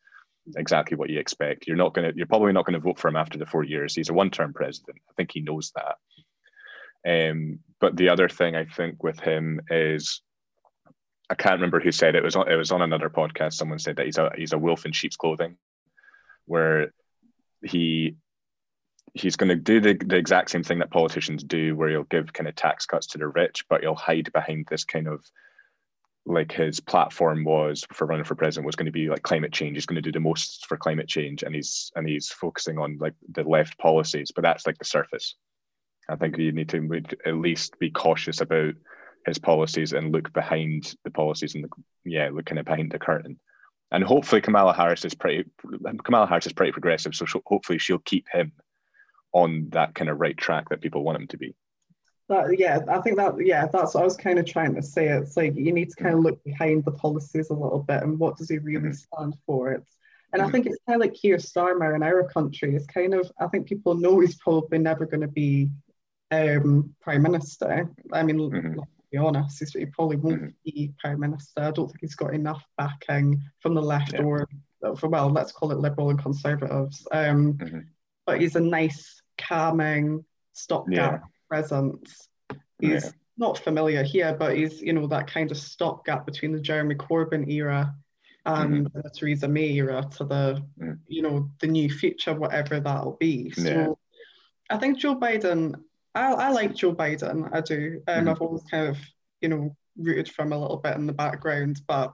exactly 0.56 0.96
what 0.96 1.10
you 1.10 1.18
expect. 1.18 1.66
You're 1.66 1.76
not 1.76 1.94
going 1.94 2.10
to 2.10 2.16
you're 2.16 2.26
probably 2.26 2.52
not 2.52 2.66
going 2.66 2.74
to 2.74 2.80
vote 2.80 2.98
for 2.98 3.08
him 3.08 3.16
after 3.16 3.38
the 3.38 3.46
four 3.46 3.64
years. 3.64 3.94
He's 3.94 4.10
a 4.10 4.14
one 4.14 4.30
term 4.30 4.52
president. 4.52 4.98
I 5.10 5.12
think 5.16 5.30
he 5.32 5.40
knows 5.40 5.72
that. 5.74 5.96
Um, 7.06 7.58
but 7.80 7.96
the 7.96 8.08
other 8.08 8.28
thing 8.28 8.56
I 8.56 8.64
think 8.64 9.02
with 9.02 9.20
him 9.20 9.60
is 9.70 10.22
I 11.30 11.34
can't 11.34 11.54
remember 11.54 11.80
who 11.80 11.92
said 11.92 12.14
it. 12.14 12.18
it 12.18 12.24
was 12.24 12.36
on, 12.36 12.50
it 12.50 12.56
was 12.56 12.72
on 12.72 12.82
another 12.82 13.10
podcast. 13.10 13.54
Someone 13.54 13.78
said 13.78 13.96
that 13.96 14.06
he's 14.06 14.18
a 14.18 14.30
he's 14.36 14.52
a 14.52 14.58
wolf 14.58 14.86
in 14.86 14.92
sheep's 14.92 15.16
clothing 15.16 15.56
where 16.46 16.92
he 17.62 18.16
he's 19.14 19.36
going 19.36 19.48
to 19.48 19.54
do 19.54 19.80
the, 19.80 19.94
the 19.94 20.16
exact 20.16 20.50
same 20.50 20.64
thing 20.64 20.80
that 20.80 20.90
politicians 20.90 21.44
do 21.44 21.76
where 21.76 21.88
he'll 21.88 22.02
give 22.04 22.32
kind 22.32 22.48
of 22.48 22.56
tax 22.56 22.84
cuts 22.84 23.06
to 23.06 23.18
the 23.18 23.28
rich 23.28 23.64
but 23.68 23.80
he'll 23.80 23.94
hide 23.94 24.30
behind 24.32 24.66
this 24.68 24.84
kind 24.84 25.06
of 25.06 25.24
like 26.26 26.52
his 26.52 26.80
platform 26.80 27.44
was 27.44 27.84
for 27.92 28.06
running 28.06 28.24
for 28.24 28.34
president 28.34 28.66
was 28.66 28.76
going 28.76 28.86
to 28.86 28.92
be 28.92 29.08
like 29.08 29.22
climate 29.22 29.52
change. 29.52 29.76
He's 29.76 29.86
going 29.86 29.96
to 29.96 30.02
do 30.02 30.12
the 30.12 30.20
most 30.20 30.66
for 30.66 30.76
climate 30.76 31.08
change 31.08 31.42
and 31.42 31.54
he's 31.54 31.92
and 31.96 32.08
he's 32.08 32.28
focusing 32.28 32.78
on 32.78 32.96
like 32.98 33.14
the 33.32 33.42
left 33.42 33.78
policies 33.78 34.32
but 34.34 34.42
that's 34.42 34.66
like 34.66 34.78
the 34.78 34.84
surface. 34.84 35.36
I 36.08 36.16
think 36.16 36.36
you 36.38 36.52
need 36.52 36.68
to 36.70 37.02
at 37.26 37.36
least 37.36 37.78
be 37.78 37.90
cautious 37.90 38.40
about 38.40 38.74
his 39.26 39.38
policies 39.38 39.92
and 39.92 40.12
look 40.12 40.32
behind 40.32 40.94
the 41.04 41.10
policies 41.10 41.54
and 41.54 41.64
the 41.64 41.68
yeah 42.10 42.30
look 42.32 42.46
kind 42.46 42.58
of 42.58 42.66
behind 42.66 42.90
the 42.90 42.98
curtain 42.98 43.38
and 43.90 44.02
hopefully 44.02 44.40
Kamala 44.40 44.72
Harris 44.72 45.04
is 45.04 45.14
pretty 45.14 45.44
Kamala 46.04 46.26
Harris 46.26 46.46
is 46.46 46.52
pretty 46.52 46.72
progressive, 46.72 47.14
so 47.14 47.26
hopefully 47.46 47.78
she'll 47.78 47.98
keep 47.98 48.26
him 48.28 48.52
on 49.32 49.68
that 49.70 49.94
kind 49.94 50.10
of 50.10 50.20
right 50.20 50.36
track 50.36 50.68
that 50.68 50.80
people 50.80 51.02
want 51.02 51.20
him 51.20 51.26
to 51.28 51.36
be. 51.36 51.54
That, 52.28 52.58
yeah, 52.58 52.80
I 52.88 53.00
think 53.00 53.16
that 53.16 53.34
yeah, 53.38 53.66
that's 53.66 53.94
what 53.94 54.02
I 54.02 54.04
was 54.04 54.16
kind 54.16 54.38
of 54.38 54.46
trying 54.46 54.74
to 54.74 54.82
say. 54.82 55.08
It's 55.08 55.36
like 55.36 55.54
you 55.56 55.72
need 55.72 55.90
to 55.90 56.02
kind 56.02 56.14
of 56.14 56.20
look 56.20 56.42
behind 56.42 56.84
the 56.84 56.92
policies 56.92 57.50
a 57.50 57.54
little 57.54 57.80
bit 57.86 58.02
and 58.02 58.18
what 58.18 58.36
does 58.36 58.48
he 58.48 58.58
really 58.58 58.88
mm-hmm. 58.88 58.92
stand 58.92 59.34
for. 59.46 59.72
It's 59.72 59.96
and 60.32 60.40
I 60.40 60.46
mm-hmm. 60.46 60.52
think 60.52 60.66
it's 60.66 60.78
kind 60.88 61.00
of 61.00 61.06
like 61.06 61.20
Keir 61.20 61.36
Starmer 61.36 61.94
in 61.94 62.02
our 62.02 62.24
country. 62.24 62.74
It's 62.74 62.86
kind 62.86 63.14
of 63.14 63.30
I 63.38 63.46
think 63.48 63.66
people 63.66 63.94
know 63.94 64.20
he's 64.20 64.36
probably 64.36 64.78
never 64.78 65.06
going 65.06 65.20
to 65.20 65.28
be 65.28 65.68
um, 66.30 66.94
prime 67.00 67.22
minister. 67.22 67.90
I 68.12 68.22
mean, 68.22 68.38
mm-hmm 68.38 68.80
be 69.14 69.18
honest. 69.18 69.60
He's, 69.60 69.72
he 69.72 69.86
probably 69.86 70.16
won't 70.16 70.42
mm-hmm. 70.42 70.48
be 70.64 70.92
prime 70.98 71.20
minister. 71.20 71.60
I 71.60 71.70
don't 71.70 71.86
think 71.86 72.00
he's 72.00 72.16
got 72.16 72.34
enough 72.34 72.64
backing 72.76 73.40
from 73.60 73.74
the 73.74 73.82
left 73.82 74.12
yeah. 74.12 74.22
or 74.22 74.48
for 74.98 75.08
well, 75.08 75.30
let's 75.30 75.52
call 75.52 75.70
it 75.70 75.78
liberal 75.78 76.10
and 76.10 76.18
conservatives. 76.18 77.06
Um, 77.12 77.54
mm-hmm. 77.54 77.78
But 78.26 78.40
he's 78.40 78.56
a 78.56 78.60
nice, 78.60 79.22
calming 79.38 80.24
stopgap 80.52 81.12
yeah. 81.12 81.28
presence. 81.48 82.28
He's 82.80 83.04
yeah. 83.04 83.10
not 83.38 83.58
familiar 83.58 84.02
here, 84.02 84.34
but 84.38 84.56
he's 84.56 84.82
you 84.82 84.92
know 84.92 85.06
that 85.06 85.26
kind 85.26 85.50
of 85.50 85.58
stopgap 85.58 86.26
between 86.26 86.52
the 86.52 86.60
Jeremy 86.60 86.96
Corbyn 86.96 87.50
era 87.50 87.94
and 88.46 88.86
mm-hmm. 88.86 89.00
the 89.00 89.10
Theresa 89.10 89.48
May 89.48 89.70
era 89.74 90.06
to 90.16 90.24
the 90.24 90.62
mm. 90.78 90.98
you 91.06 91.22
know 91.22 91.50
the 91.60 91.66
new 91.66 91.88
future, 91.88 92.34
whatever 92.34 92.80
that'll 92.80 93.16
be. 93.20 93.50
So 93.50 93.98
I 94.70 94.78
think 94.78 94.98
Joe 94.98 95.16
Biden 95.16 95.74
I, 96.14 96.32
I 96.32 96.50
like 96.50 96.74
Joe 96.74 96.94
Biden. 96.94 97.48
I 97.52 97.60
do. 97.60 98.02
Um, 98.06 98.14
mm-hmm. 98.20 98.28
I've 98.28 98.40
always 98.40 98.62
kind 98.70 98.88
of, 98.88 98.98
you 99.40 99.48
know, 99.48 99.76
rooted 99.96 100.30
from 100.30 100.52
a 100.52 100.58
little 100.58 100.76
bit 100.76 100.96
in 100.96 101.06
the 101.06 101.12
background, 101.12 101.80
but 101.86 102.12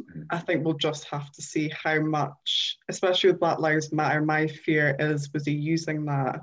mm-hmm. 0.00 0.22
I 0.30 0.38
think 0.38 0.64
we'll 0.64 0.74
just 0.74 1.04
have 1.04 1.30
to 1.32 1.42
see 1.42 1.70
how 1.82 2.00
much, 2.00 2.78
especially 2.88 3.30
with 3.30 3.40
Black 3.40 3.58
Lives 3.58 3.92
Matter. 3.92 4.22
My 4.22 4.46
fear 4.46 4.96
is 4.98 5.32
was 5.32 5.44
he 5.44 5.52
using 5.52 6.06
that 6.06 6.40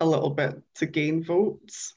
a 0.00 0.06
little 0.06 0.30
bit 0.30 0.54
to 0.76 0.86
gain 0.86 1.24
votes? 1.24 1.94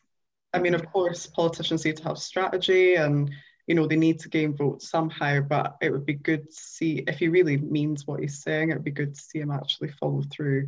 I 0.54 0.60
mean, 0.60 0.74
of 0.74 0.82
mm-hmm. 0.82 0.92
course, 0.92 1.28
politicians 1.28 1.86
need 1.86 1.98
to 1.98 2.04
have 2.04 2.18
strategy 2.18 2.96
and 2.96 3.30
you 3.68 3.76
know 3.76 3.86
they 3.86 3.96
need 3.96 4.20
to 4.20 4.30
gain 4.30 4.58
votes 4.58 4.90
somehow 4.90 5.40
but 5.40 5.78
it 5.80 5.92
would 5.92 6.04
be 6.04 6.16
good 6.16 6.50
to 6.50 6.56
see 6.56 7.04
if 7.08 7.20
he 7.20 7.28
really 7.28 7.56
means 7.56 8.08
what 8.08 8.20
he's 8.20 8.42
saying 8.42 8.72
it 8.72 8.74
would 8.74 8.84
be 8.84 8.90
good 8.90 9.14
to 9.14 9.22
see 9.22 9.38
him 9.38 9.52
actually 9.52 9.90
follow 9.90 10.24
through 10.32 10.68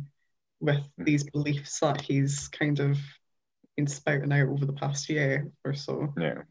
with 0.60 0.76
mm-hmm. 0.76 1.02
these 1.02 1.24
beliefs 1.24 1.80
that 1.80 2.00
he's 2.00 2.46
kind 2.46 2.78
of 2.78 2.96
been 3.76 3.86
spouting 3.86 4.32
out 4.32 4.48
over 4.48 4.66
the 4.66 4.72
past 4.72 5.08
year 5.08 5.50
or 5.64 5.74
so. 5.74 6.12
Yeah. 6.18 6.42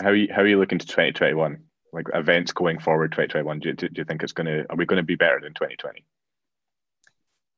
How 0.00 0.10
are 0.10 0.14
you, 0.14 0.28
how 0.32 0.42
are 0.42 0.46
you 0.46 0.58
looking 0.58 0.78
to 0.78 0.86
2021? 0.86 1.58
Like 1.92 2.06
events 2.14 2.52
going 2.52 2.78
forward 2.78 3.12
2021, 3.12 3.60
do 3.60 3.68
you, 3.70 3.74
do 3.74 3.88
you 3.94 4.04
think 4.04 4.22
it's 4.22 4.32
going 4.32 4.46
to, 4.46 4.66
are 4.70 4.76
we 4.76 4.86
going 4.86 4.98
to 4.98 5.02
be 5.02 5.16
better 5.16 5.40
than 5.42 5.54
2020? 5.54 6.04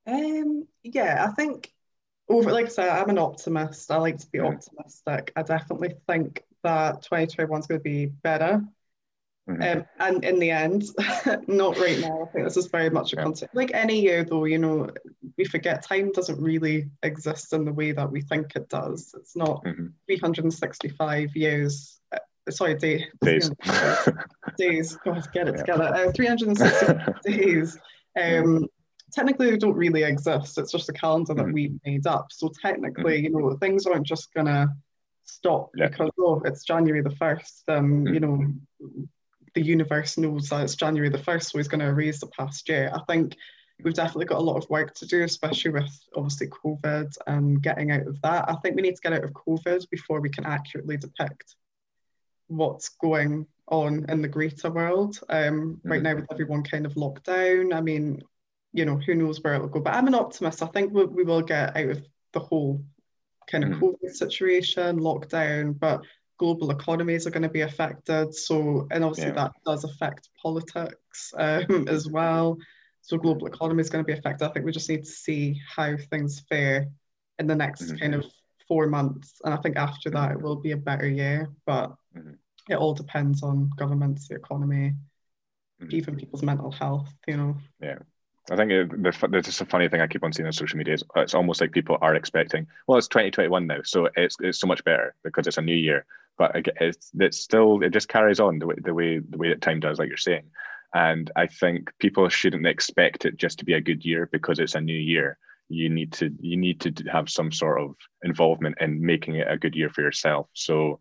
Um, 0.07 0.67
yeah, 0.83 1.27
I 1.29 1.33
think 1.33 1.73
over, 2.29 2.53
like 2.53 2.67
I 2.67 2.69
said, 2.69 2.89
I'm 2.89 3.11
an 3.11 3.19
optimist. 3.19 3.91
I 3.91 3.97
like 3.97 4.19
to 4.19 4.27
be 4.29 4.39
yeah. 4.39 4.45
optimistic. 4.47 5.33
I 5.35 5.43
definitely 5.43 5.95
think 6.09 6.45
that 6.63 7.03
2021 7.03 7.61
is 7.61 7.67
going 7.67 7.81
to 7.81 7.85
be 7.85 8.07
better. 8.07 8.63
Mm-hmm. 9.49 9.79
Um, 9.79 9.85
and 9.99 10.25
in 10.25 10.39
the 10.39 10.51
end, 10.51 10.85
not 11.49 11.79
right 11.79 11.99
now. 11.99 12.23
I 12.23 12.33
think 12.33 12.45
this 12.45 12.57
is 12.57 12.67
very 12.67 12.91
much 12.91 13.13
a 13.13 13.17
concept. 13.17 13.55
Like 13.55 13.73
any 13.75 14.01
year, 14.01 14.25
though, 14.25 14.45
you 14.45 14.59
know, 14.59 14.91
we 15.37 15.45
forget 15.45 15.85
time 15.85 16.13
doesn't 16.13 16.41
really 16.41 16.89
exist 17.03 17.53
in 17.53 17.65
the 17.65 17.73
way 17.73 17.93
that 17.93 18.11
we 18.11 18.21
think 18.21 18.55
it 18.55 18.69
does. 18.69 19.15
It's 19.17 19.37
not 19.37 19.65
mm-hmm. 19.65 19.87
365 20.07 21.35
years. 21.35 22.01
Uh, 22.13 22.19
sorry, 22.51 22.75
day, 22.75 23.07
days. 23.23 23.51
days. 24.59 24.97
God, 25.05 25.27
get 25.33 25.49
it 25.49 25.55
yeah. 25.57 25.61
together. 25.61 25.95
Uh, 25.95 26.13
360 26.13 27.13
days. 27.25 27.79
Um, 28.21 28.67
technically, 29.13 29.51
they 29.51 29.57
don't 29.57 29.77
really 29.77 30.05
exist. 30.05 30.59
It's 30.59 30.73
just 30.73 30.89
a 30.89 30.93
calendar 30.93 31.35
that 31.35 31.47
mm-hmm. 31.47 31.53
we 31.53 31.73
made 31.85 32.07
up. 32.07 32.29
So 32.31 32.51
technically, 32.63 33.23
mm-hmm. 33.23 33.37
you 33.37 33.43
know, 33.43 33.57
things 33.57 33.87
aren't 33.87 34.07
just 34.07 34.33
gonna 34.35 34.69
stop 35.25 35.71
yeah. 35.77 35.89
because 35.89 36.11
oh, 36.21 36.41
it's 36.45 36.65
January 36.65 37.03
the 37.03 37.17
first. 37.17 37.65
Um, 37.69 38.07
you 38.07 38.21
know 38.21 38.47
the 39.55 39.63
universe 39.63 40.19
knows 40.19 40.49
that 40.49 40.63
it's 40.63 40.75
January 40.75 41.09
the 41.09 41.19
1st, 41.19 41.51
so 41.51 41.59
he's 41.59 41.69
going 41.69 41.81
to 41.81 41.87
erase 41.87 42.21
the 42.21 42.27
past 42.29 42.69
year. 42.69 42.91
I 42.95 43.01
think 43.11 43.37
we've 43.83 43.95
definitely 43.95 44.27
got 44.27 44.39
a 44.39 44.43
lot 44.43 44.57
of 44.57 44.69
work 44.71 44.95
to 44.95 45.07
do, 45.07 45.23
especially 45.23 45.73
with 45.73 45.91
obviously 46.17 46.49
COVID 46.49 47.13
and 47.27 47.63
getting 47.63 47.91
out 47.91 48.07
of 48.07 48.21
that. 48.23 48.49
I 48.49 48.55
think 48.57 48.77
we 48.77 48.83
need 48.83 48.97
to 48.97 49.03
get 49.03 49.13
out 49.13 49.25
of 49.25 49.33
COVID 49.33 49.89
before 49.91 50.21
we 50.21 50.31
can 50.31 50.47
accurately 50.47 50.97
depict 50.97 51.57
what's 52.49 52.89
going 52.89 53.47
on 53.69 54.05
in 54.09 54.23
the 54.23 54.29
greater 54.29 54.71
world. 54.71 55.19
Um, 55.29 55.81
right 55.85 56.03
now, 56.03 56.17
with 56.17 56.31
everyone 56.31 56.63
kind 56.63 56.87
of 56.87 56.97
locked 56.97 57.25
down, 57.25 57.73
I 57.73 57.81
mean, 57.81 58.23
you 58.73 58.85
know, 58.85 58.97
who 58.97 59.15
knows 59.15 59.41
where 59.43 59.55
it'll 59.55 59.69
go. 59.69 59.81
But 59.81 59.95
I'm 59.95 60.09
an 60.09 60.15
optimist. 60.15 60.63
I 60.63 60.67
think 60.67 60.93
we, 60.93 61.05
we 61.05 61.25
will 61.25 61.43
get 61.43 61.77
out 61.77 61.91
of 61.91 62.03
the 62.33 62.41
whole 62.41 62.85
kind 63.49 63.65
of 63.65 63.71
mm. 63.71 63.81
COVID 63.81 64.11
situation, 64.11 65.01
lockdown, 65.01 65.79
but 65.79 66.03
global 66.41 66.71
economies 66.71 67.27
are 67.27 67.31
going 67.31 67.43
to 67.43 67.51
be 67.51 67.61
affected. 67.61 68.35
So, 68.35 68.89
and 68.91 69.05
obviously 69.05 69.29
yeah. 69.29 69.45
that 69.45 69.53
does 69.67 69.85
affect 69.85 70.31
politics 70.43 71.35
um, 71.37 71.87
as 71.87 72.09
well. 72.09 72.57
So, 73.03 73.19
global 73.19 73.47
economy 73.47 73.83
is 73.83 73.91
going 73.91 74.03
to 74.03 74.07
be 74.07 74.19
affected. 74.19 74.47
I 74.47 74.53
think 74.53 74.65
we 74.65 74.73
just 74.73 74.89
need 74.89 75.05
to 75.05 75.11
see 75.11 75.61
how 75.77 75.97
things 76.09 76.43
fare 76.49 76.89
in 77.39 77.47
the 77.47 77.55
next 77.55 77.83
mm-hmm. 77.83 77.99
kind 77.99 78.15
of 78.15 78.25
four 78.67 78.87
months. 78.87 79.35
And 79.45 79.53
I 79.53 79.59
think 79.59 79.77
after 79.77 80.09
that, 80.11 80.33
it 80.33 80.41
will 80.41 80.57
be 80.57 80.71
a 80.71 80.79
better 80.79 81.07
year. 81.07 81.51
But 81.67 81.89
mm-hmm. 82.17 82.33
it 82.71 82.77
all 82.77 82.95
depends 82.95 83.43
on 83.43 83.71
governments, 83.77 84.29
the 84.29 84.37
economy, 84.37 84.95
mm-hmm. 85.83 85.95
even 85.95 86.17
people's 86.17 86.43
mental 86.43 86.73
health, 86.73 87.13
you 87.29 87.37
know. 87.37 87.57
Yeah. 87.83 87.99
I 88.51 88.57
think 88.57 88.73
it, 88.73 89.03
there's 89.03 89.45
just 89.45 89.61
a 89.61 89.67
funny 89.67 89.89
thing 89.89 90.01
I 90.01 90.07
keep 90.07 90.25
on 90.25 90.33
seeing 90.33 90.47
on 90.47 90.53
social 90.55 90.79
media. 90.79 90.95
Is 90.95 91.05
it's 91.17 91.35
almost 91.35 91.61
like 91.61 91.71
people 91.71 91.99
are 92.01 92.15
expecting, 92.15 92.67
well, 92.87 92.97
it's 92.97 93.09
2021 93.09 93.67
now, 93.67 93.81
so 93.85 94.09
it's 94.17 94.37
it's 94.41 94.59
so 94.59 94.67
much 94.67 94.83
better 94.85 95.15
because 95.23 95.47
it's 95.47 95.59
a 95.59 95.63
new 95.63 95.77
year 95.77 96.07
but 96.41 96.53
it's, 96.81 97.11
it's 97.19 97.39
still 97.39 97.83
it 97.83 97.91
just 97.91 98.09
carries 98.09 98.41
on 98.41 98.59
the 98.59 98.67
way 98.67 98.77
the 98.83 98.95
way 98.95 99.19
the 99.19 99.37
way 99.37 99.51
that 99.51 99.61
time 99.61 99.79
does, 99.79 99.99
like 99.99 100.09
you're 100.09 100.17
saying. 100.17 100.47
And 100.95 101.31
I 101.37 101.47
think 101.47 101.93
people 101.99 102.27
shouldn't 102.31 102.67
expect 102.67 103.27
it 103.27 103.37
just 103.37 103.59
to 103.59 103.67
be 103.67 103.75
a 103.75 103.81
good 103.89 104.03
year 104.07 104.27
because 104.33 104.59
it's 104.59 104.75
a 104.75 104.81
new 104.81 104.97
year. 104.97 105.37
You 105.69 105.91
need 105.91 106.15
to 106.15 106.35
you 106.41 106.57
need 106.57 106.81
to 106.81 106.95
have 107.13 107.29
some 107.29 107.53
sort 107.53 107.83
of 107.83 107.95
involvement 108.23 108.77
in 108.81 109.05
making 109.05 109.35
it 109.35 109.49
a 109.51 109.59
good 109.59 109.77
year 109.77 109.91
for 109.91 110.01
yourself. 110.01 110.49
So 110.55 110.99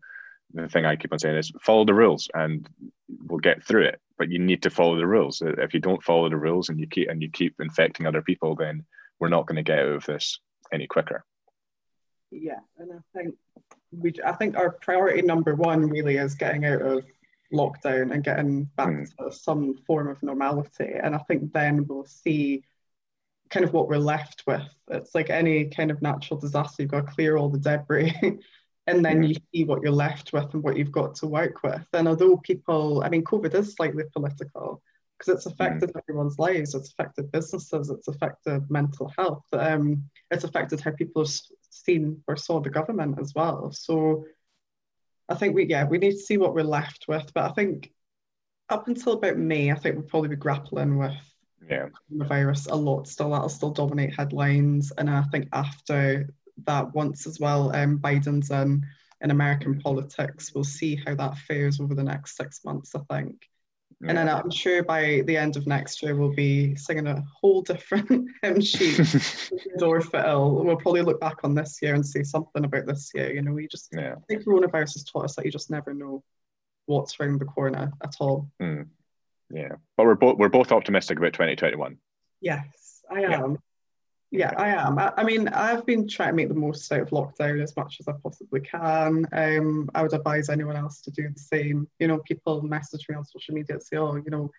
the 0.52 0.68
thing 0.68 0.84
I 0.84 0.96
keep 0.96 1.10
on 1.10 1.18
saying 1.18 1.38
is 1.38 1.52
follow 1.62 1.86
the 1.86 1.94
rules 1.94 2.28
and 2.34 2.68
we'll 3.08 3.40
get 3.40 3.64
through 3.64 3.84
it. 3.84 3.98
But 4.18 4.30
you 4.30 4.38
need 4.38 4.62
to 4.64 4.70
follow 4.70 4.96
the 4.96 5.06
rules. 5.06 5.42
If 5.42 5.72
you 5.72 5.80
don't 5.80 6.04
follow 6.04 6.28
the 6.28 6.36
rules 6.36 6.68
and 6.68 6.78
you 6.78 6.86
keep 6.86 7.08
and 7.08 7.22
you 7.22 7.30
keep 7.30 7.54
infecting 7.60 8.04
other 8.04 8.20
people, 8.20 8.56
then 8.56 8.84
we're 9.18 9.28
not 9.28 9.46
going 9.46 9.56
to 9.56 9.62
get 9.62 9.78
out 9.78 9.88
of 9.88 10.04
this 10.04 10.38
any 10.70 10.86
quicker. 10.86 11.24
Yeah, 12.30 12.60
and 12.78 12.92
I 12.92 13.18
think 13.18 13.34
we 13.92 14.12
I 14.24 14.32
think 14.32 14.56
our 14.56 14.70
priority 14.70 15.22
number 15.22 15.54
one 15.54 15.88
really 15.88 16.16
is 16.16 16.34
getting 16.34 16.64
out 16.64 16.82
of 16.82 17.04
lockdown 17.52 18.12
and 18.12 18.22
getting 18.22 18.64
back 18.76 18.88
Mm. 18.88 19.16
to 19.16 19.32
some 19.32 19.76
form 19.86 20.08
of 20.08 20.22
normality. 20.22 20.92
And 21.02 21.14
I 21.14 21.18
think 21.18 21.52
then 21.52 21.86
we'll 21.86 22.06
see 22.06 22.64
kind 23.50 23.64
of 23.64 23.72
what 23.72 23.88
we're 23.88 23.98
left 23.98 24.44
with. 24.46 24.62
It's 24.88 25.14
like 25.14 25.28
any 25.30 25.64
kind 25.66 25.90
of 25.90 26.00
natural 26.02 26.38
disaster, 26.38 26.82
you've 26.82 26.92
got 26.92 27.06
to 27.06 27.12
clear 27.12 27.36
all 27.36 27.48
the 27.50 27.58
debris. 27.58 28.14
And 28.86 29.04
then 29.04 29.22
Mm. 29.22 29.28
you 29.28 29.34
see 29.54 29.64
what 29.64 29.82
you're 29.82 29.92
left 29.92 30.32
with 30.32 30.52
and 30.54 30.62
what 30.64 30.76
you've 30.76 30.90
got 30.90 31.14
to 31.16 31.26
work 31.28 31.62
with. 31.62 31.86
And 31.92 32.08
although 32.08 32.38
people, 32.38 33.02
I 33.04 33.08
mean, 33.08 33.22
COVID 33.22 33.54
is 33.54 33.74
slightly 33.74 34.04
political 34.12 34.82
because 35.20 35.36
it's 35.36 35.46
affected 35.46 35.92
everyone's 35.96 36.38
lives, 36.38 36.74
it's 36.74 36.92
affected 36.92 37.30
businesses, 37.30 37.90
it's 37.90 38.08
affected 38.08 38.70
mental 38.70 39.12
health, 39.18 39.44
um, 39.52 40.02
it's 40.30 40.44
affected 40.44 40.80
how 40.80 40.92
people 40.92 41.22
have 41.22 41.34
seen 41.68 42.22
or 42.26 42.36
saw 42.36 42.58
the 42.58 42.70
government 42.70 43.18
as 43.20 43.34
well. 43.34 43.70
So 43.70 44.24
I 45.28 45.34
think 45.34 45.54
we, 45.54 45.66
yeah, 45.66 45.84
we 45.84 45.98
need 45.98 46.12
to 46.12 46.18
see 46.18 46.38
what 46.38 46.54
we're 46.54 46.62
left 46.62 47.04
with. 47.06 47.30
But 47.34 47.50
I 47.50 47.52
think 47.52 47.92
up 48.70 48.88
until 48.88 49.12
about 49.12 49.36
May, 49.36 49.70
I 49.70 49.74
think 49.74 49.96
we'll 49.96 50.06
probably 50.06 50.30
be 50.30 50.36
grappling 50.36 50.96
with 50.96 51.12
Yeah. 51.68 51.88
the 52.08 52.24
virus 52.24 52.66
a 52.66 52.74
lot 52.74 53.06
still. 53.06 53.30
That'll 53.30 53.50
still 53.50 53.72
dominate 53.72 54.16
headlines. 54.16 54.90
And 54.96 55.10
I 55.10 55.22
think 55.24 55.50
after 55.52 56.30
that, 56.64 56.94
once 56.94 57.26
as 57.26 57.38
well, 57.38 57.76
um, 57.76 57.98
Biden's 57.98 58.50
in, 58.50 58.86
in 59.20 59.30
American 59.30 59.80
politics, 59.80 60.54
we'll 60.54 60.64
see 60.64 60.96
how 60.96 61.14
that 61.16 61.36
fares 61.36 61.78
over 61.78 61.94
the 61.94 62.04
next 62.04 62.38
six 62.38 62.64
months, 62.64 62.94
I 62.94 63.00
think. 63.14 63.50
And 64.08 64.16
then 64.16 64.28
I'm 64.30 64.50
sure 64.50 64.82
by 64.82 65.22
the 65.26 65.36
end 65.36 65.56
of 65.56 65.66
next 65.66 66.02
year, 66.02 66.16
we'll 66.16 66.32
be 66.32 66.74
singing 66.74 67.06
a 67.06 67.22
whole 67.38 67.60
different 67.60 68.30
hymn 68.42 68.60
sheet, 68.60 68.96
good 69.50 69.82
or 69.82 70.00
for 70.00 70.24
ill. 70.24 70.64
We'll 70.64 70.76
probably 70.76 71.02
look 71.02 71.20
back 71.20 71.38
on 71.44 71.54
this 71.54 71.78
year 71.82 71.94
and 71.94 72.06
say 72.06 72.22
something 72.22 72.64
about 72.64 72.86
this 72.86 73.10
year. 73.14 73.30
You 73.30 73.42
know, 73.42 73.52
we 73.52 73.68
just, 73.68 73.90
yeah. 73.92 74.14
I 74.16 74.20
think 74.26 74.44
coronavirus 74.44 74.94
has 74.94 75.04
taught 75.04 75.26
us 75.26 75.36
that 75.36 75.44
you 75.44 75.52
just 75.52 75.70
never 75.70 75.92
know 75.92 76.24
what's 76.86 77.20
around 77.20 77.40
the 77.40 77.44
corner 77.44 77.92
at 78.02 78.14
all. 78.20 78.50
Mm. 78.60 78.86
Yeah. 79.50 79.72
But 79.96 80.06
we're 80.06 80.14
both 80.14 80.38
we're 80.38 80.48
both 80.48 80.72
optimistic 80.72 81.18
about 81.18 81.34
2021. 81.34 81.98
Yes, 82.40 83.02
I 83.10 83.22
am. 83.22 83.58
Yeah, 84.32 84.52
I 84.56 84.68
am. 84.68 84.96
I, 84.98 85.12
I 85.16 85.24
mean, 85.24 85.48
I've 85.48 85.84
been 85.84 86.06
trying 86.06 86.30
to 86.30 86.34
make 86.36 86.48
the 86.48 86.54
most 86.54 86.90
out 86.92 87.00
of 87.00 87.10
lockdown 87.10 87.60
as 87.62 87.76
much 87.76 87.96
as 87.98 88.06
I 88.06 88.12
possibly 88.22 88.60
can. 88.60 89.26
Um, 89.32 89.90
I 89.92 90.02
would 90.02 90.12
advise 90.12 90.48
anyone 90.48 90.76
else 90.76 91.00
to 91.02 91.10
do 91.10 91.28
the 91.28 91.40
same. 91.40 91.88
You 91.98 92.06
know, 92.06 92.18
people 92.18 92.62
message 92.62 93.06
me 93.08 93.16
on 93.16 93.24
social 93.24 93.54
media 93.54 93.74
and 93.74 93.82
say, 93.82 93.96
"Oh, 93.96 94.14
you 94.14 94.30
know, 94.30 94.50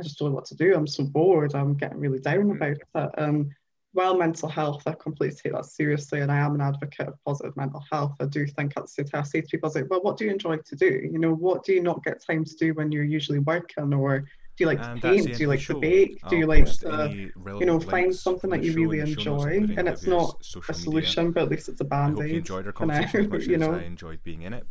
I 0.00 0.02
just 0.02 0.18
don't 0.18 0.30
know 0.30 0.34
what 0.34 0.46
to 0.46 0.54
do. 0.56 0.74
I'm 0.74 0.86
so 0.86 1.04
bored. 1.04 1.54
I'm 1.54 1.74
getting 1.74 1.98
really 1.98 2.20
down 2.20 2.44
Mm. 2.48 2.56
about 2.56 2.78
it." 2.78 3.18
Um, 3.20 3.50
while 3.92 4.16
mental 4.16 4.48
health, 4.48 4.84
I 4.86 4.92
completely 4.92 5.36
take 5.36 5.52
that 5.52 5.66
seriously, 5.66 6.20
and 6.20 6.32
I 6.32 6.38
am 6.38 6.54
an 6.54 6.62
advocate 6.62 7.08
of 7.08 7.24
positive 7.26 7.56
mental 7.56 7.84
health. 7.92 8.16
I 8.20 8.26
do 8.26 8.46
think 8.46 8.74
at 8.76 8.84
the 8.84 8.88
same 8.88 9.06
I 9.12 9.22
say 9.24 9.42
to 9.42 9.46
people, 9.46 9.68
I 9.68 9.72
say, 9.72 9.82
"Well, 9.82 10.02
what 10.02 10.16
do 10.16 10.24
you 10.24 10.30
enjoy 10.30 10.56
to 10.56 10.76
do? 10.76 10.86
You 11.12 11.18
know, 11.18 11.34
what 11.34 11.64
do 11.64 11.74
you 11.74 11.82
not 11.82 12.02
get 12.02 12.24
time 12.24 12.44
to 12.44 12.56
do 12.56 12.72
when 12.72 12.92
you're 12.92 13.04
usually 13.04 13.40
working, 13.40 13.92
or 13.92 14.24
do 14.58 14.64
you 14.64 14.66
like 14.66 14.82
to 14.82 15.00
paint? 15.00 15.36
Do 15.36 15.38
you 15.38 15.46
like 15.46 15.60
to 15.60 15.78
bake? 15.78 16.28
Do 16.28 16.36
you 16.36 16.46
like 16.46 16.66
to?" 16.66 16.90
Uh, 16.90 17.08
you 17.08 17.66
know, 17.66 17.78
find 17.78 18.14
something 18.14 18.50
that 18.50 18.64
you 18.64 18.74
really 18.74 18.98
in 18.98 19.14
the 19.14 19.20
show 19.20 19.36
notes, 19.36 19.46
enjoy, 19.46 19.74
and 19.78 19.88
it's 19.88 20.04
not 20.04 20.44
a 20.68 20.74
solution, 20.74 21.30
but 21.30 21.44
at 21.44 21.48
least 21.50 21.68
it's 21.68 21.80
a 21.80 21.84
band 21.84 22.16
hope 22.16 22.24
you 22.24 22.30
aid. 22.30 22.36
enjoyed 22.38 22.66
our 22.66 22.72
conversation 22.80 23.30
you 23.48 23.58
know. 23.58 23.74
I 23.74 23.82
enjoyed 23.84 24.22
being 24.24 24.42
in 24.42 24.52
it. 24.52 24.66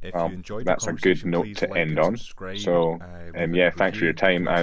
If 0.00 0.14
Well, 0.14 0.28
you 0.28 0.34
enjoyed 0.34 0.64
that's 0.64 0.86
a 0.86 0.92
good 0.92 1.24
note 1.26 1.56
to 1.56 1.66
like 1.66 1.76
end 1.80 1.90
and 1.90 1.98
on. 1.98 2.16
subscribe, 2.16 2.58
So, 2.58 3.00
uh, 3.00 3.32
Um, 3.42 3.52
yeah, 3.54 3.70
thanks 3.70 3.98
for 3.98 4.04
your 4.04 4.12
time, 4.12 4.42
You 4.42 4.46
can 4.46 4.56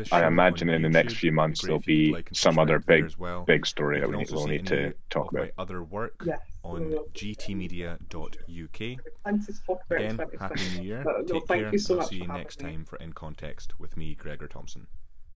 also 0.00 0.16
and 0.16 0.24
I 0.24 0.26
imagine 0.26 0.68
in 0.68 0.82
the 0.82 0.90
next 0.90 1.14
few 1.14 1.32
months 1.32 1.62
there'll 1.62 1.78
be 1.80 2.12
like 2.12 2.28
some 2.34 2.58
other 2.58 2.78
big 2.78 3.10
well. 3.18 3.44
big 3.44 3.64
story 3.66 4.00
that 4.00 4.08
we 4.10 4.18
need, 4.18 4.30
we'll 4.30 4.46
need 4.46 4.66
to 4.66 4.92
talk 5.08 5.32
about. 5.32 5.50
other 5.56 5.82
work 5.82 6.22
Yes. 6.26 6.40
on 6.62 6.90
we'll- 6.90 7.06
gtmedia.uk. 7.14 8.98
Plenty 9.24 9.46
to 9.52 9.64
talk 9.66 9.82
about 9.86 10.00
in 10.00 10.20
Again, 10.20 10.28
happy 10.38 10.60
new 10.78 10.82
year. 10.84 11.02
But, 11.04 11.26
no, 11.28 11.34
Take 11.34 11.46
thank 11.46 11.62
care. 11.62 11.72
you 11.72 11.78
so 11.78 11.94
I'll 11.94 12.00
much 12.00 12.08
see 12.10 12.16
you 12.16 12.26
next 12.26 12.56
time 12.60 12.84
for 12.84 12.96
In 12.96 13.12
Context 13.14 13.78
with 13.80 13.96
me, 13.96 14.14
Gregor 14.14 14.46
Thompson. 14.48 14.88